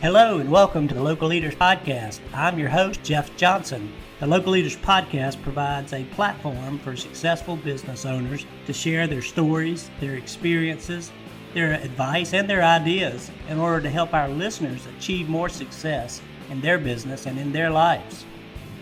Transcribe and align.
Hello 0.00 0.38
and 0.38 0.50
welcome 0.50 0.86
to 0.86 0.94
the 0.94 1.02
Local 1.02 1.28
Leaders 1.28 1.54
Podcast. 1.54 2.20
I'm 2.32 2.58
your 2.58 2.68
host, 2.68 3.02
Jeff 3.02 3.36
Johnson. 3.36 3.92
The 4.20 4.26
Local 4.26 4.52
Leaders 4.52 4.76
Podcast 4.76 5.42
provides 5.42 5.92
a 5.92 6.04
platform 6.04 6.78
for 6.78 6.96
successful 6.96 7.56
business 7.56 8.06
owners 8.06 8.46
to 8.66 8.72
share 8.72 9.06
their 9.06 9.22
stories, 9.22 9.90
their 10.00 10.14
experiences, 10.14 11.10
their 11.52 11.72
advice, 11.72 12.32
and 12.32 12.48
their 12.48 12.62
ideas 12.62 13.30
in 13.48 13.58
order 13.58 13.80
to 13.82 13.90
help 13.90 14.14
our 14.14 14.28
listeners 14.28 14.86
achieve 14.96 15.28
more 15.28 15.48
success 15.48 16.20
in 16.50 16.60
their 16.60 16.78
business 16.78 17.26
and 17.26 17.38
in 17.38 17.52
their 17.52 17.70
lives. 17.70 18.24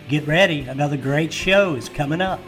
Get 0.09 0.27
ready, 0.27 0.61
another 0.61 0.97
great 0.97 1.33
show 1.33 1.75
is 1.75 1.89
coming 1.89 2.21
up. 2.21 2.39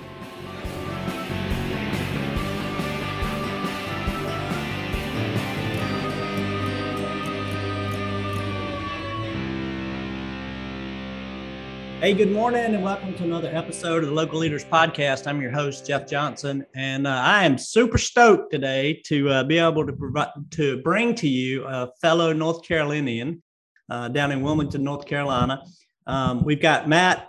Hey, 12.09 12.15
good 12.15 12.31
morning, 12.31 12.73
and 12.73 12.83
welcome 12.83 13.13
to 13.13 13.23
another 13.23 13.55
episode 13.55 14.01
of 14.01 14.09
the 14.09 14.15
Local 14.15 14.39
Leaders 14.39 14.65
Podcast. 14.65 15.27
I'm 15.27 15.39
your 15.39 15.51
host, 15.51 15.85
Jeff 15.85 16.07
Johnson, 16.07 16.65
and 16.73 17.05
uh, 17.05 17.11
I 17.11 17.45
am 17.45 17.55
super 17.55 17.99
stoked 17.99 18.51
today 18.51 18.99
to 19.05 19.29
uh, 19.29 19.43
be 19.43 19.59
able 19.59 19.85
to 19.85 19.93
provide 19.93 20.29
to 20.53 20.81
bring 20.81 21.13
to 21.13 21.29
you 21.29 21.65
a 21.65 21.91
fellow 22.01 22.33
North 22.33 22.63
Carolinian 22.63 23.43
uh, 23.91 24.07
down 24.07 24.31
in 24.31 24.41
Wilmington, 24.41 24.83
North 24.83 25.05
Carolina. 25.05 25.61
Um, 26.07 26.43
we've 26.43 26.59
got 26.59 26.89
Matt 26.89 27.27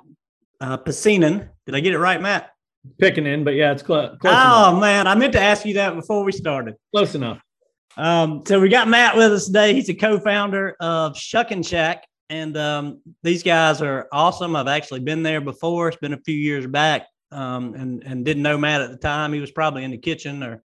uh, 0.63 0.79
Did 0.79 1.45
I 1.75 1.81
get 1.81 1.93
it 1.93 1.99
right, 1.99 2.23
Matt? 2.23 2.49
Piccinin, 3.03 3.45
but 3.45 3.57
yeah, 3.57 3.73
it's 3.73 3.83
close. 3.83 4.17
close 4.19 4.35
oh 4.35 4.71
enough. 4.71 4.81
man, 4.81 5.07
I 5.07 5.15
meant 5.15 5.35
to 5.35 5.43
ask 5.43 5.67
you 5.67 5.75
that 5.75 5.95
before 5.95 6.25
we 6.25 6.33
started. 6.33 6.77
Close 6.91 7.15
enough. 7.15 7.43
Um, 7.99 8.45
so 8.47 8.59
we 8.59 8.71
got 8.71 8.89
Matt 8.89 9.15
with 9.15 9.31
us 9.31 9.45
today. 9.45 9.75
He's 9.75 9.91
a 9.91 9.95
co-founder 9.95 10.77
of 10.81 11.19
Shuckin' 11.19 11.65
Shack 11.65 12.05
and 12.31 12.57
um, 12.57 13.01
these 13.23 13.43
guys 13.43 13.83
are 13.83 14.09
awesome. 14.13 14.57
I've 14.57 14.69
actually 14.69 15.01
been 15.01 15.23
there 15.23 15.41
before. 15.41 15.89
It's 15.89 15.97
been 15.99 16.15
a 16.15 16.21
few 16.21 16.37
years 16.37 16.67
back, 16.67 17.07
um, 17.33 17.75
and 17.75 18.03
and 18.05 18.25
didn't 18.25 18.45
know 18.45 18.57
Matt 18.57 18.81
at 18.81 18.91
the 18.91 18.97
time. 18.97 19.33
He 19.33 19.41
was 19.41 19.51
probably 19.51 19.85
in 19.85 19.91
the 19.91 19.99
kitchen 19.99 20.43
or 20.43 20.63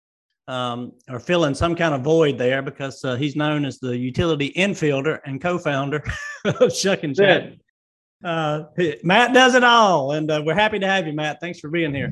um, 0.50 0.92
or 1.10 1.20
filling 1.20 1.56
some 1.56 1.76
kind 1.76 1.96
of 1.96 2.02
void 2.02 2.38
there 2.38 2.62
because 2.62 3.04
uh, 3.06 3.16
he's 3.16 3.38
known 3.38 3.64
as 3.64 3.80
the 3.80 3.98
utility 3.98 4.52
infielder 4.58 5.20
and 5.26 5.42
co-founder 5.42 6.04
of 6.46 6.76
Shuckin' 6.76 7.14
Shack. 7.14 7.54
Uh, 8.24 8.64
Matt 9.04 9.34
does 9.34 9.56
it 9.56 9.64
all, 9.64 10.12
and 10.12 10.30
uh, 10.30 10.44
we're 10.46 10.54
happy 10.54 10.80
to 10.80 10.88
have 10.88 11.08
you, 11.08 11.14
Matt. 11.14 11.40
Thanks 11.40 11.60
for 11.60 11.70
being 11.70 11.94
here. 11.94 12.12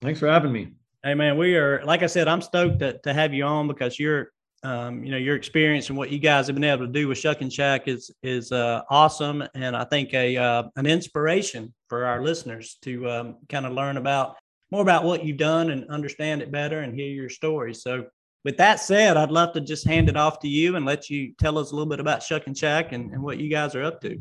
Thanks 0.00 0.20
for 0.20 0.28
having 0.28 0.52
me. 0.52 0.68
Hey, 1.04 1.14
man, 1.14 1.36
we 1.36 1.56
are 1.56 1.84
like 1.84 2.04
I 2.04 2.06
said, 2.06 2.28
I'm 2.28 2.40
stoked 2.40 2.78
to, 2.78 2.98
to 2.98 3.12
have 3.12 3.34
you 3.34 3.44
on 3.44 3.66
because 3.66 3.98
you're 3.98 4.31
um, 4.62 5.02
you 5.04 5.10
know 5.10 5.16
your 5.16 5.36
experience 5.36 5.88
and 5.88 5.98
what 5.98 6.10
you 6.10 6.18
guys 6.18 6.46
have 6.46 6.54
been 6.54 6.64
able 6.64 6.86
to 6.86 6.92
do 6.92 7.08
with 7.08 7.18
Shuckin' 7.18 7.50
Shack 7.50 7.88
is 7.88 8.10
is 8.22 8.52
uh, 8.52 8.82
awesome, 8.90 9.42
and 9.54 9.76
I 9.76 9.84
think 9.84 10.14
a 10.14 10.36
uh, 10.36 10.64
an 10.76 10.86
inspiration 10.86 11.74
for 11.88 12.04
our 12.04 12.22
listeners 12.22 12.78
to 12.82 13.10
um, 13.10 13.36
kind 13.48 13.66
of 13.66 13.72
learn 13.72 13.96
about 13.96 14.36
more 14.70 14.82
about 14.82 15.04
what 15.04 15.24
you've 15.24 15.36
done 15.36 15.70
and 15.70 15.88
understand 15.90 16.42
it 16.42 16.50
better 16.50 16.80
and 16.80 16.94
hear 16.94 17.08
your 17.08 17.28
story. 17.28 17.74
So, 17.74 18.06
with 18.44 18.56
that 18.56 18.80
said, 18.80 19.16
I'd 19.16 19.30
love 19.30 19.52
to 19.54 19.60
just 19.60 19.86
hand 19.86 20.08
it 20.08 20.16
off 20.16 20.38
to 20.40 20.48
you 20.48 20.76
and 20.76 20.86
let 20.86 21.10
you 21.10 21.34
tell 21.38 21.58
us 21.58 21.72
a 21.72 21.74
little 21.74 21.90
bit 21.90 22.00
about 22.00 22.22
Shuckin' 22.22 22.54
Shack 22.54 22.92
and, 22.92 23.12
and 23.12 23.22
what 23.22 23.38
you 23.38 23.50
guys 23.50 23.74
are 23.74 23.82
up 23.82 24.00
to. 24.00 24.20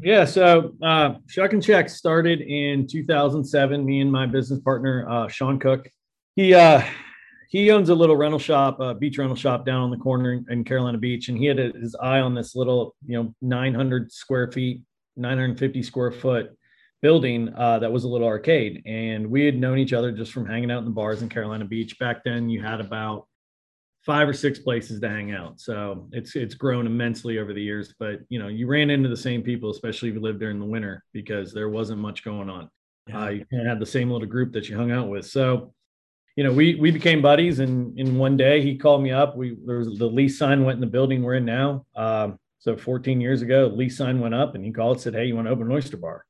Yeah, 0.00 0.24
so 0.24 0.74
uh, 0.82 1.14
Shuckin' 1.26 1.60
Shack 1.60 1.88
started 1.88 2.40
in 2.40 2.86
2007. 2.86 3.84
Me 3.84 4.00
and 4.00 4.12
my 4.12 4.26
business 4.26 4.60
partner 4.60 5.06
uh, 5.08 5.28
Sean 5.28 5.58
Cook. 5.58 5.88
He 6.36 6.54
uh, 6.54 6.82
he 7.48 7.70
owns 7.70 7.88
a 7.88 7.94
little 7.94 8.16
rental 8.16 8.38
shop, 8.38 8.78
a 8.78 8.94
beach 8.94 9.16
rental 9.18 9.36
shop 9.36 9.64
down 9.64 9.80
on 9.80 9.90
the 9.90 9.96
corner 9.96 10.44
in 10.48 10.64
Carolina 10.64 10.98
Beach, 10.98 11.28
and 11.28 11.38
he 11.38 11.46
had 11.46 11.58
his 11.58 11.96
eye 11.96 12.20
on 12.20 12.34
this 12.34 12.54
little, 12.54 12.94
you 13.06 13.16
know, 13.16 13.34
900 13.40 14.12
square 14.12 14.52
feet, 14.52 14.82
950 15.16 15.82
square 15.82 16.12
foot 16.12 16.50
building 17.00 17.52
uh, 17.56 17.78
that 17.78 17.90
was 17.90 18.04
a 18.04 18.08
little 18.08 18.26
arcade. 18.26 18.82
And 18.84 19.30
we 19.30 19.44
had 19.46 19.56
known 19.56 19.78
each 19.78 19.94
other 19.94 20.12
just 20.12 20.32
from 20.32 20.46
hanging 20.46 20.70
out 20.70 20.80
in 20.80 20.84
the 20.84 20.90
bars 20.90 21.22
in 21.22 21.30
Carolina 21.30 21.64
Beach. 21.64 21.98
Back 21.98 22.22
then, 22.22 22.50
you 22.50 22.62
had 22.62 22.80
about 22.80 23.26
five 24.04 24.28
or 24.28 24.34
six 24.34 24.58
places 24.58 25.00
to 25.00 25.08
hang 25.08 25.32
out. 25.32 25.58
So 25.58 26.08
it's 26.12 26.36
it's 26.36 26.54
grown 26.54 26.86
immensely 26.86 27.38
over 27.38 27.54
the 27.54 27.62
years. 27.62 27.94
But 27.98 28.20
you 28.28 28.38
know, 28.38 28.48
you 28.48 28.66
ran 28.66 28.90
into 28.90 29.08
the 29.08 29.16
same 29.16 29.42
people, 29.42 29.70
especially 29.70 30.10
if 30.10 30.16
you 30.16 30.20
lived 30.20 30.40
during 30.40 30.58
the 30.58 30.66
winter, 30.66 31.02
because 31.14 31.54
there 31.54 31.70
wasn't 31.70 32.00
much 32.00 32.24
going 32.24 32.50
on. 32.50 32.68
Yeah. 33.06 33.24
Uh, 33.24 33.28
you 33.28 33.46
had 33.66 33.80
the 33.80 33.86
same 33.86 34.10
little 34.10 34.28
group 34.28 34.52
that 34.52 34.68
you 34.68 34.76
hung 34.76 34.90
out 34.90 35.08
with. 35.08 35.24
So 35.24 35.72
you 36.38 36.44
know, 36.44 36.52
we 36.52 36.76
we 36.76 36.92
became 36.92 37.20
buddies, 37.20 37.58
and 37.58 37.98
in 37.98 38.16
one 38.16 38.36
day 38.36 38.62
he 38.62 38.76
called 38.76 39.02
me 39.02 39.10
up. 39.10 39.36
We 39.36 39.56
there 39.66 39.78
was 39.78 39.98
the 39.98 40.06
lease 40.06 40.38
sign 40.38 40.62
went 40.62 40.76
in 40.76 40.80
the 40.80 40.86
building 40.86 41.24
we're 41.24 41.34
in 41.34 41.44
now. 41.44 41.84
Um, 41.96 42.38
so 42.60 42.76
14 42.76 43.20
years 43.20 43.42
ago, 43.42 43.66
lease 43.74 43.96
sign 43.96 44.20
went 44.20 44.34
up, 44.34 44.54
and 44.54 44.64
he 44.64 44.70
called 44.70 45.00
said, 45.00 45.14
"Hey, 45.14 45.24
you 45.24 45.34
want 45.34 45.48
to 45.48 45.50
open 45.50 45.66
an 45.66 45.72
oyster 45.72 45.96
bar?" 45.96 46.24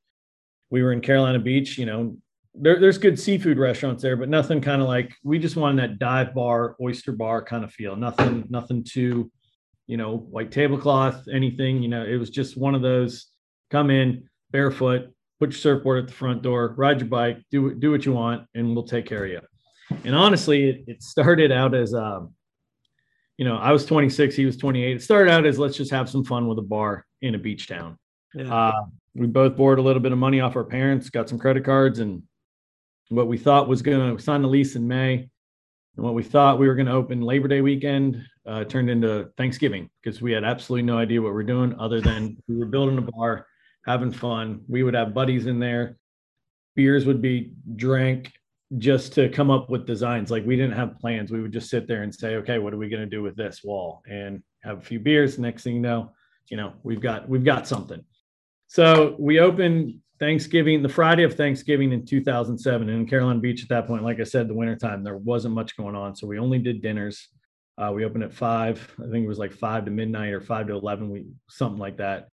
We 0.71 0.81
were 0.81 0.93
in 0.93 1.01
Carolina 1.01 1.37
Beach. 1.37 1.77
You 1.77 1.85
know, 1.85 2.17
there, 2.55 2.79
there's 2.79 2.97
good 2.97 3.19
seafood 3.19 3.59
restaurants 3.59 4.01
there, 4.01 4.17
but 4.17 4.29
nothing 4.29 4.61
kind 4.61 4.81
of 4.81 4.87
like 4.87 5.13
we 5.23 5.37
just 5.37 5.55
wanted 5.55 5.79
that 5.83 5.99
dive 5.99 6.33
bar, 6.33 6.75
oyster 6.81 7.11
bar 7.11 7.43
kind 7.43 7.63
of 7.63 7.71
feel. 7.71 7.95
Nothing, 7.95 8.47
nothing 8.49 8.83
too, 8.83 9.31
you 9.85 9.97
know, 9.97 10.17
white 10.17 10.51
tablecloth, 10.51 11.27
anything. 11.31 11.83
You 11.83 11.89
know, 11.89 12.03
it 12.03 12.17
was 12.17 12.31
just 12.31 12.57
one 12.57 12.73
of 12.73 12.81
those 12.81 13.27
come 13.69 13.91
in 13.91 14.27
barefoot, 14.49 15.13
put 15.39 15.51
your 15.51 15.59
surfboard 15.59 15.99
at 15.99 16.07
the 16.07 16.15
front 16.15 16.41
door, 16.41 16.73
ride 16.79 16.99
your 16.99 17.09
bike, 17.09 17.43
do 17.51 17.75
do 17.75 17.91
what 17.91 18.07
you 18.07 18.13
want, 18.13 18.47
and 18.55 18.73
we'll 18.73 18.87
take 18.87 19.05
care 19.05 19.25
of 19.25 19.29
you. 19.29 19.41
And 20.03 20.15
honestly, 20.15 20.69
it, 20.69 20.83
it 20.87 21.03
started 21.03 21.51
out 21.51 21.73
as, 21.73 21.93
um, 21.93 22.33
you 23.37 23.45
know, 23.45 23.57
I 23.57 23.71
was 23.71 23.85
26, 23.85 24.35
he 24.35 24.45
was 24.45 24.57
28. 24.57 24.97
It 24.97 25.01
started 25.01 25.31
out 25.31 25.45
as 25.45 25.57
let's 25.57 25.77
just 25.77 25.91
have 25.91 26.09
some 26.09 26.23
fun 26.23 26.47
with 26.47 26.59
a 26.59 26.63
bar 26.63 27.05
in 27.21 27.35
a 27.35 27.39
beach 27.39 27.67
town. 27.67 27.97
Yeah. 28.33 28.53
Uh, 28.53 28.85
we 29.15 29.27
both 29.27 29.55
borrowed 29.55 29.79
a 29.79 29.81
little 29.81 30.01
bit 30.01 30.11
of 30.11 30.17
money 30.17 30.39
off 30.39 30.55
our 30.55 30.63
parents, 30.63 31.09
got 31.09 31.29
some 31.29 31.39
credit 31.39 31.65
cards, 31.65 31.99
and 31.99 32.23
what 33.09 33.27
we 33.27 33.37
thought 33.37 33.67
was 33.67 33.81
going 33.81 34.15
to 34.15 34.21
sign 34.21 34.41
the 34.41 34.47
lease 34.47 34.75
in 34.75 34.87
May. 34.87 35.29
And 35.95 36.05
what 36.05 36.13
we 36.13 36.23
thought 36.23 36.59
we 36.59 36.67
were 36.67 36.75
going 36.75 36.85
to 36.85 36.93
open 36.93 37.21
Labor 37.21 37.47
Day 37.47 37.61
weekend 37.61 38.23
uh, 38.45 38.63
turned 38.63 38.89
into 38.89 39.29
Thanksgiving 39.37 39.89
because 40.01 40.21
we 40.21 40.31
had 40.31 40.43
absolutely 40.43 40.83
no 40.83 40.97
idea 40.97 41.21
what 41.21 41.33
we 41.33 41.41
are 41.41 41.43
doing 41.43 41.75
other 41.79 41.99
than 41.99 42.37
we 42.47 42.57
were 42.57 42.65
building 42.65 42.97
a 42.97 43.01
bar, 43.01 43.47
having 43.85 44.11
fun. 44.11 44.61
We 44.67 44.83
would 44.83 44.93
have 44.93 45.13
buddies 45.13 45.47
in 45.47 45.59
there. 45.59 45.97
Beers 46.75 47.05
would 47.05 47.21
be 47.21 47.53
drank 47.75 48.31
just 48.77 49.13
to 49.13 49.29
come 49.29 49.49
up 49.49 49.69
with 49.69 49.87
designs. 49.87 50.29
Like 50.29 50.45
we 50.45 50.55
didn't 50.55 50.75
have 50.75 50.99
plans. 50.99 51.31
We 51.31 51.41
would 51.41 51.51
just 51.51 51.69
sit 51.69 51.87
there 51.87 52.03
and 52.03 52.13
say, 52.13 52.35
okay, 52.35 52.59
what 52.59 52.73
are 52.73 52.77
we 52.77 52.89
going 52.89 53.01
to 53.01 53.09
do 53.09 53.23
with 53.23 53.35
this 53.35 53.63
wall? 53.63 54.03
And 54.07 54.43
have 54.63 54.77
a 54.77 54.81
few 54.81 54.99
beers. 54.99 55.39
Next 55.39 55.63
thing 55.63 55.75
you 55.75 55.81
know, 55.81 56.11
you 56.49 56.57
know, 56.57 56.73
we've 56.83 57.01
got 57.01 57.27
we've 57.27 57.43
got 57.43 57.67
something. 57.67 58.03
So 58.67 59.15
we 59.17 59.39
opened 59.39 59.95
Thanksgiving, 60.19 60.83
the 60.83 60.89
Friday 60.89 61.23
of 61.23 61.35
Thanksgiving 61.35 61.91
in 61.91 62.05
2007 62.05 62.89
in 62.89 63.07
Carolina 63.07 63.39
Beach. 63.39 63.63
At 63.63 63.69
that 63.69 63.87
point, 63.87 64.03
like 64.03 64.19
I 64.19 64.25
said, 64.25 64.47
the 64.47 64.53
wintertime, 64.53 65.03
there 65.03 65.17
wasn't 65.17 65.55
much 65.55 65.75
going 65.75 65.95
on. 65.95 66.15
So 66.15 66.27
we 66.27 66.37
only 66.37 66.59
did 66.59 66.81
dinners. 66.81 67.29
Uh, 67.77 67.91
we 67.93 68.03
opened 68.03 68.25
at 68.25 68.33
five. 68.33 68.93
I 68.99 69.09
think 69.09 69.23
it 69.23 69.27
was 69.27 69.39
like 69.39 69.53
five 69.53 69.85
to 69.85 69.91
midnight 69.91 70.33
or 70.33 70.41
five 70.41 70.67
to 70.67 70.73
11, 70.73 71.09
we, 71.09 71.25
something 71.47 71.79
like 71.79 71.97
that 71.97 72.27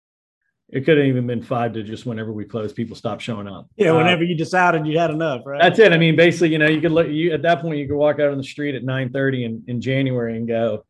it 0.69 0.83
could 0.83 0.97
have 0.97 1.05
even 1.05 1.27
been 1.27 1.43
five 1.43 1.73
to 1.73 1.83
just 1.83 2.05
whenever 2.05 2.33
we 2.33 2.43
closed, 2.43 2.75
people 2.75 2.95
stopped 2.95 3.21
showing 3.21 3.47
up. 3.47 3.69
Yeah, 3.75 3.91
uh, 3.91 3.97
whenever 3.97 4.23
uh, 4.23 4.25
you 4.25 4.35
decided 4.35 4.85
you 4.87 4.97
had 4.97 5.11
enough, 5.11 5.41
right? 5.45 5.61
That's 5.61 5.77
it. 5.79 5.93
I 5.93 5.97
mean, 5.97 6.15
basically, 6.15 6.49
you 6.49 6.57
know, 6.57 6.67
you 6.67 6.81
could 6.81 6.91
look 6.91 7.07
you 7.07 7.33
at 7.33 7.43
that 7.43 7.61
point, 7.61 7.77
you 7.77 7.87
could 7.87 7.95
walk 7.95 8.19
out 8.19 8.31
on 8.31 8.37
the 8.37 8.43
street 8.43 8.73
at 8.73 8.83
9 8.83 9.11
30 9.11 9.45
in, 9.45 9.63
in 9.67 9.81
January 9.81 10.37
and 10.37 10.47
go, 10.47 10.83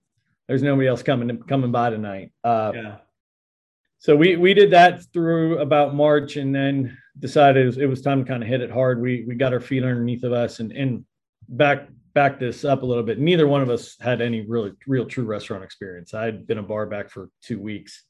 there's 0.47 0.63
nobody 0.63 0.87
else 0.87 1.03
coming 1.03 1.41
coming 1.43 1.71
by 1.71 1.89
tonight. 1.89 2.31
Uh, 2.43 2.71
yeah. 2.73 2.95
So 3.99 4.15
we 4.15 4.37
we 4.37 4.53
did 4.53 4.71
that 4.71 5.03
through 5.11 5.59
about 5.59 5.95
March 5.95 6.37
and 6.37 6.53
then 6.53 6.97
decided 7.19 7.63
it 7.63 7.65
was, 7.65 7.77
it 7.77 7.85
was 7.87 8.01
time 8.01 8.23
to 8.23 8.29
kind 8.29 8.43
of 8.43 8.47
hit 8.47 8.61
it 8.61 8.71
hard. 8.71 9.01
We 9.01 9.25
we 9.27 9.35
got 9.35 9.51
our 9.51 9.59
feet 9.59 9.83
underneath 9.83 10.23
of 10.23 10.31
us 10.31 10.59
and 10.59 10.71
and 10.71 11.05
back 11.49 11.89
back 12.13 12.39
this 12.39 12.63
up 12.63 12.83
a 12.83 12.85
little 12.85 13.03
bit. 13.03 13.19
Neither 13.19 13.45
one 13.45 13.61
of 13.61 13.69
us 13.69 13.97
had 13.99 14.21
any 14.21 14.41
really 14.41 14.71
real 14.87 15.05
true 15.05 15.25
restaurant 15.25 15.63
experience. 15.63 16.13
I'd 16.13 16.47
been 16.47 16.59
a 16.59 16.63
bar 16.63 16.85
back 16.85 17.09
for 17.09 17.29
two 17.41 17.59
weeks 17.59 18.05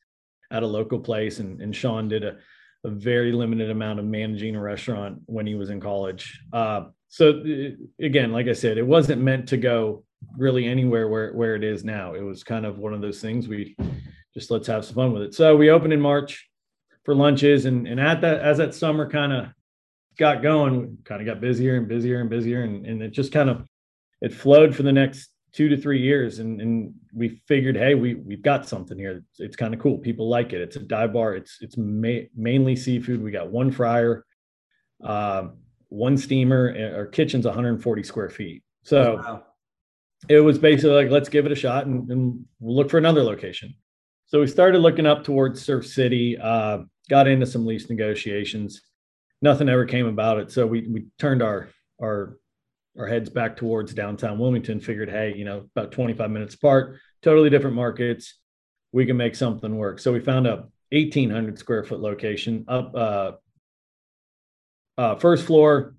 at 0.51 0.63
a 0.63 0.67
local 0.67 0.99
place, 0.99 1.39
and, 1.39 1.61
and 1.61 1.75
Sean 1.75 2.07
did 2.07 2.23
a, 2.23 2.37
a 2.83 2.89
very 2.89 3.31
limited 3.31 3.69
amount 3.69 3.99
of 3.99 4.05
managing 4.05 4.55
a 4.55 4.61
restaurant 4.61 5.19
when 5.25 5.47
he 5.47 5.55
was 5.55 5.69
in 5.69 5.79
college. 5.79 6.39
Uh, 6.53 6.85
so 7.07 7.43
again, 7.99 8.31
like 8.31 8.47
I 8.47 8.53
said, 8.53 8.77
it 8.77 8.85
wasn't 8.85 9.21
meant 9.21 9.49
to 9.49 9.57
go 9.57 10.03
really 10.37 10.65
anywhere 10.65 11.07
where 11.07 11.33
where 11.33 11.55
it 11.55 11.63
is 11.63 11.83
now. 11.83 12.13
It 12.13 12.21
was 12.21 12.43
kind 12.43 12.65
of 12.65 12.77
one 12.77 12.93
of 12.93 13.01
those 13.01 13.21
things 13.21 13.47
we 13.47 13.75
just 14.33 14.51
let's 14.51 14.67
have 14.67 14.85
some 14.85 14.95
fun 14.95 15.13
with 15.13 15.23
it. 15.23 15.33
So 15.33 15.55
we 15.55 15.69
opened 15.69 15.93
in 15.93 16.01
March 16.01 16.49
for 17.03 17.15
lunches, 17.15 17.65
and 17.65 17.87
and 17.87 17.99
at 17.99 18.21
that 18.21 18.41
as 18.41 18.57
that 18.57 18.75
summer 18.75 19.09
kind 19.09 19.31
of 19.33 19.47
got 20.17 20.41
going, 20.41 20.97
kind 21.03 21.21
of 21.21 21.27
got 21.27 21.41
busier 21.41 21.77
and 21.77 21.87
busier 21.87 22.19
and 22.19 22.29
busier, 22.29 22.63
and 22.63 22.85
and 22.85 23.01
it 23.01 23.11
just 23.11 23.31
kind 23.31 23.49
of 23.49 23.65
it 24.21 24.33
flowed 24.33 24.75
for 24.75 24.83
the 24.83 24.91
next 24.91 25.29
two 25.55 25.69
to 25.69 25.77
three 25.77 26.01
years 26.01 26.39
and, 26.39 26.59
and 26.59 26.93
we 27.13 27.41
figured 27.47 27.77
hey 27.77 27.95
we 27.95 28.15
we've 28.15 28.43
got 28.43 28.67
something 28.67 28.97
here 28.97 29.23
it's, 29.29 29.39
it's 29.39 29.55
kind 29.55 29.73
of 29.73 29.79
cool 29.79 29.97
people 29.97 30.27
like 30.27 30.51
it 30.51 30.61
it's 30.61 30.75
a 30.75 30.79
dive 30.79 31.13
bar 31.13 31.33
it's 31.33 31.59
it's 31.61 31.77
ma- 31.77 32.27
mainly 32.35 32.75
seafood 32.75 33.23
we 33.23 33.31
got 33.31 33.49
one 33.49 33.71
fryer 33.71 34.25
uh, 35.03 35.47
one 35.89 36.17
steamer 36.17 36.93
our 36.95 37.05
kitchen's 37.05 37.45
140 37.45 38.03
square 38.03 38.29
feet 38.29 38.63
so 38.85 39.15
wow. 39.15 39.43
it 40.29 40.39
was 40.39 40.59
basically 40.59 40.91
like, 40.91 41.09
let's 41.09 41.27
give 41.27 41.45
it 41.47 41.51
a 41.51 41.55
shot 41.55 41.87
and, 41.87 42.09
and 42.11 42.45
we'll 42.59 42.75
look 42.75 42.89
for 42.89 42.99
another 42.99 43.23
location. 43.23 43.73
So 44.27 44.39
we 44.39 44.47
started 44.47 44.79
looking 44.79 45.07
up 45.07 45.23
towards 45.23 45.61
Surf 45.61 45.87
City, 45.87 46.37
uh, 46.37 46.79
got 47.09 47.27
into 47.27 47.47
some 47.47 47.65
lease 47.65 47.89
negotiations. 47.89 48.81
Nothing 49.41 49.69
ever 49.69 49.85
came 49.85 50.05
about 50.05 50.37
it. 50.37 50.51
So 50.51 50.67
we, 50.67 50.87
we 50.87 51.05
turned 51.17 51.41
our, 51.41 51.69
our, 52.01 52.37
our 52.97 53.07
heads 53.07 53.29
back 53.29 53.55
towards 53.55 53.93
downtown 53.93 54.39
Wilmington, 54.39 54.79
figured, 54.79 55.09
hey, 55.09 55.33
you 55.35 55.45
know, 55.45 55.69
about 55.75 55.91
25 55.91 56.31
minutes 56.31 56.55
apart, 56.55 56.97
totally 57.21 57.49
different 57.49 57.75
markets. 57.75 58.39
We 58.91 59.05
can 59.05 59.17
make 59.17 59.35
something 59.35 59.75
work. 59.75 59.99
So 59.99 60.13
we 60.13 60.19
found 60.19 60.47
a 60.47 60.67
1800 60.91 61.59
square 61.59 61.83
foot 61.83 61.99
location 61.99 62.65
up, 62.67 62.95
uh, 62.95 63.31
uh, 64.97 65.15
first 65.15 65.45
floor 65.45 65.95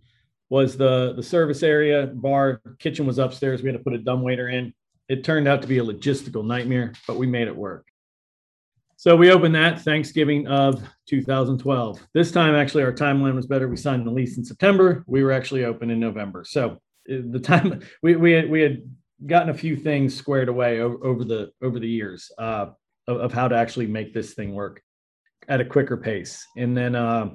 was 0.48 0.76
the 0.76 1.12
the 1.16 1.22
service 1.22 1.62
area 1.62 2.06
bar 2.06 2.62
kitchen 2.78 3.04
was 3.04 3.19
upstairs 3.19 3.62
we 3.62 3.69
had 3.69 3.76
to 3.76 3.82
put 3.82 3.93
a 3.93 3.98
dumb 3.98 4.22
waiter 4.22 4.48
in 4.48 4.72
it 5.08 5.25
turned 5.25 5.48
out 5.48 5.60
to 5.60 5.66
be 5.66 5.78
a 5.78 5.84
logistical 5.84 6.46
nightmare 6.46 6.93
but 7.06 7.16
we 7.16 7.26
made 7.26 7.48
it 7.48 7.54
work 7.54 7.84
so 8.98 9.14
we 9.14 9.31
opened 9.31 9.54
that 9.54 9.82
Thanksgiving 9.82 10.46
of 10.46 10.82
2012. 11.08 12.00
This 12.14 12.32
time, 12.32 12.54
actually, 12.54 12.82
our 12.82 12.94
timeline 12.94 13.34
was 13.34 13.46
better. 13.46 13.69
We 13.69 13.76
signed 13.76 14.06
the 14.06 14.10
lease 14.10 14.38
in 14.38 14.44
September. 14.44 15.04
We 15.06 15.22
were 15.22 15.32
actually 15.32 15.66
open 15.66 15.90
in 15.90 16.00
November. 16.00 16.44
So 16.44 16.78
the 17.08 17.41
time 17.41 17.81
we 18.03 18.17
we 18.17 18.32
had, 18.32 18.50
we 18.50 18.61
had 18.61 18.82
gotten 19.26 19.50
a 19.50 19.55
few 19.55 19.76
things 19.76 20.14
squared 20.14 20.49
away 20.49 20.81
over, 20.81 21.05
over 21.05 21.25
the 21.25 21.50
over 21.62 21.79
the 21.79 21.88
years 21.88 22.31
uh, 22.38 22.67
of, 23.08 23.20
of, 23.20 23.32
how 23.32 23.49
to 23.49 23.56
actually 23.56 23.87
make 23.87 24.12
this 24.12 24.35
thing 24.35 24.55
work 24.55 24.82
at 25.49 25.61
a 25.61 25.64
quicker 25.64 25.97
pace. 25.97 26.44
And 26.56 26.76
then 26.76 26.94
uh, 26.94 27.31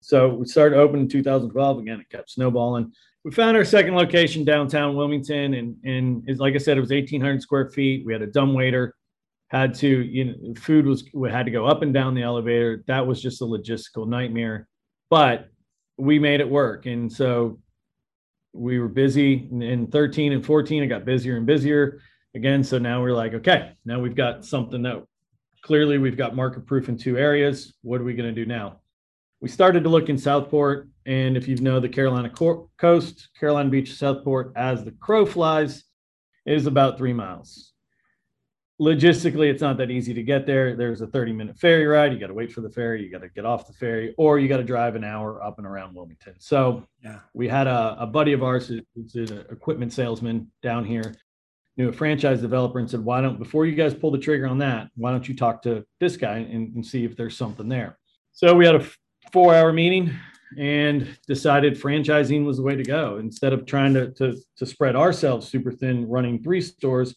so 0.00 0.28
we 0.28 0.46
started 0.46 0.78
open 0.78 1.00
in 1.00 1.08
2012. 1.08 1.78
Again, 1.78 2.00
it 2.00 2.10
kept 2.10 2.30
snowballing. 2.30 2.92
We 3.24 3.32
found 3.32 3.56
our 3.56 3.64
second 3.64 3.94
location 3.94 4.44
downtown 4.44 4.94
Wilmington, 4.94 5.54
and 5.54 5.76
and 5.84 6.38
like 6.38 6.54
I 6.54 6.58
said, 6.58 6.76
it 6.76 6.80
was 6.80 6.90
1,800 6.90 7.42
square 7.42 7.70
feet. 7.70 8.04
We 8.04 8.12
had 8.12 8.22
a 8.22 8.26
dumb 8.26 8.54
waiter 8.54 8.94
had 9.48 9.74
to 9.74 9.88
you 9.88 10.24
know 10.24 10.54
food 10.56 10.86
was 10.86 11.04
we 11.14 11.30
had 11.30 11.46
to 11.46 11.52
go 11.52 11.66
up 11.66 11.82
and 11.82 11.94
down 11.94 12.14
the 12.14 12.22
elevator 12.22 12.82
that 12.86 13.06
was 13.06 13.22
just 13.22 13.42
a 13.42 13.44
logistical 13.44 14.06
nightmare 14.06 14.66
but 15.08 15.48
we 15.96 16.18
made 16.18 16.40
it 16.40 16.48
work 16.48 16.86
and 16.86 17.12
so 17.12 17.58
we 18.56 18.78
were 18.78 18.88
busy 18.88 19.48
in 19.52 19.86
13 19.86 20.32
and 20.32 20.44
14 20.44 20.82
it 20.82 20.86
got 20.86 21.04
busier 21.04 21.36
and 21.36 21.46
busier 21.46 22.00
again. 22.34 22.64
So 22.64 22.78
now 22.78 23.02
we're 23.02 23.12
like 23.12 23.34
okay 23.34 23.72
now 23.84 24.00
we've 24.00 24.16
got 24.16 24.44
something 24.44 24.82
that 24.82 25.04
clearly 25.62 25.98
we've 25.98 26.16
got 26.16 26.36
market 26.36 26.66
proof 26.66 26.88
in 26.88 26.96
two 26.96 27.18
areas. 27.18 27.74
What 27.82 28.00
are 28.00 28.04
we 28.04 28.14
going 28.14 28.34
to 28.34 28.44
do 28.44 28.46
now? 28.46 28.80
We 29.40 29.48
started 29.48 29.84
to 29.84 29.90
look 29.90 30.08
in 30.08 30.18
southport 30.18 30.88
and 31.06 31.36
if 31.36 31.46
you 31.48 31.56
know 31.56 31.80
the 31.80 31.88
carolina 31.88 32.28
coast 32.28 33.28
carolina 33.38 33.70
beach 33.70 33.94
southport 33.94 34.52
as 34.56 34.84
the 34.84 34.90
crow 34.90 35.24
flies 35.24 35.84
is 36.44 36.66
about 36.66 36.98
three 36.98 37.12
miles 37.12 37.72
logistically 38.80 39.50
it's 39.50 39.62
not 39.62 39.78
that 39.78 39.90
easy 39.90 40.12
to 40.12 40.22
get 40.22 40.46
there. 40.46 40.76
There's 40.76 41.00
a 41.00 41.06
30 41.06 41.32
minute 41.32 41.58
ferry 41.58 41.86
ride. 41.86 42.12
You 42.12 42.18
got 42.18 42.26
to 42.26 42.34
wait 42.34 42.52
for 42.52 42.60
the 42.60 42.70
ferry. 42.70 43.02
You 43.02 43.10
got 43.10 43.22
to 43.22 43.28
get 43.28 43.44
off 43.44 43.66
the 43.66 43.72
ferry 43.72 44.14
or 44.18 44.38
you 44.38 44.48
got 44.48 44.58
to 44.58 44.64
drive 44.64 44.96
an 44.96 45.04
hour 45.04 45.42
up 45.42 45.58
and 45.58 45.66
around 45.66 45.94
wilmington. 45.94 46.34
So 46.38 46.86
yeah. 47.02 47.20
we 47.32 47.48
had 47.48 47.66
a, 47.66 47.96
a 47.98 48.06
buddy 48.06 48.32
of 48.32 48.42
ours 48.42 48.70
who's 48.94 49.14
an 49.14 49.44
equipment 49.50 49.92
salesman 49.92 50.50
down 50.62 50.84
here 50.84 51.14
knew 51.76 51.88
a 51.88 51.92
franchise 51.92 52.40
developer 52.40 52.78
and 52.78 52.90
said 52.90 53.04
why 53.04 53.20
don't 53.20 53.38
before 53.38 53.66
you 53.66 53.74
guys 53.74 53.92
pull 53.92 54.10
the 54.10 54.18
trigger 54.18 54.46
on 54.46 54.56
that 54.56 54.88
why 54.94 55.10
don't 55.10 55.28
you 55.28 55.36
talk 55.36 55.60
to 55.60 55.84
this 56.00 56.16
guy 56.16 56.38
and, 56.38 56.74
and 56.74 56.84
see 56.84 57.04
if 57.04 57.16
there's 57.16 57.36
something 57.36 57.68
there? 57.68 57.98
So 58.32 58.54
we 58.54 58.66
had 58.66 58.74
a 58.74 58.86
four 59.32 59.54
hour 59.54 59.72
meeting 59.72 60.14
and 60.58 61.16
decided 61.26 61.74
franchising 61.74 62.44
was 62.44 62.58
the 62.58 62.62
way 62.62 62.76
to 62.76 62.82
go. 62.82 63.18
Instead 63.18 63.52
of 63.52 63.66
trying 63.66 63.92
to, 63.94 64.10
to, 64.12 64.36
to 64.56 64.66
spread 64.66 64.94
ourselves 64.94 65.48
super 65.48 65.72
thin 65.72 66.08
running 66.08 66.42
three 66.42 66.60
stores 66.60 67.16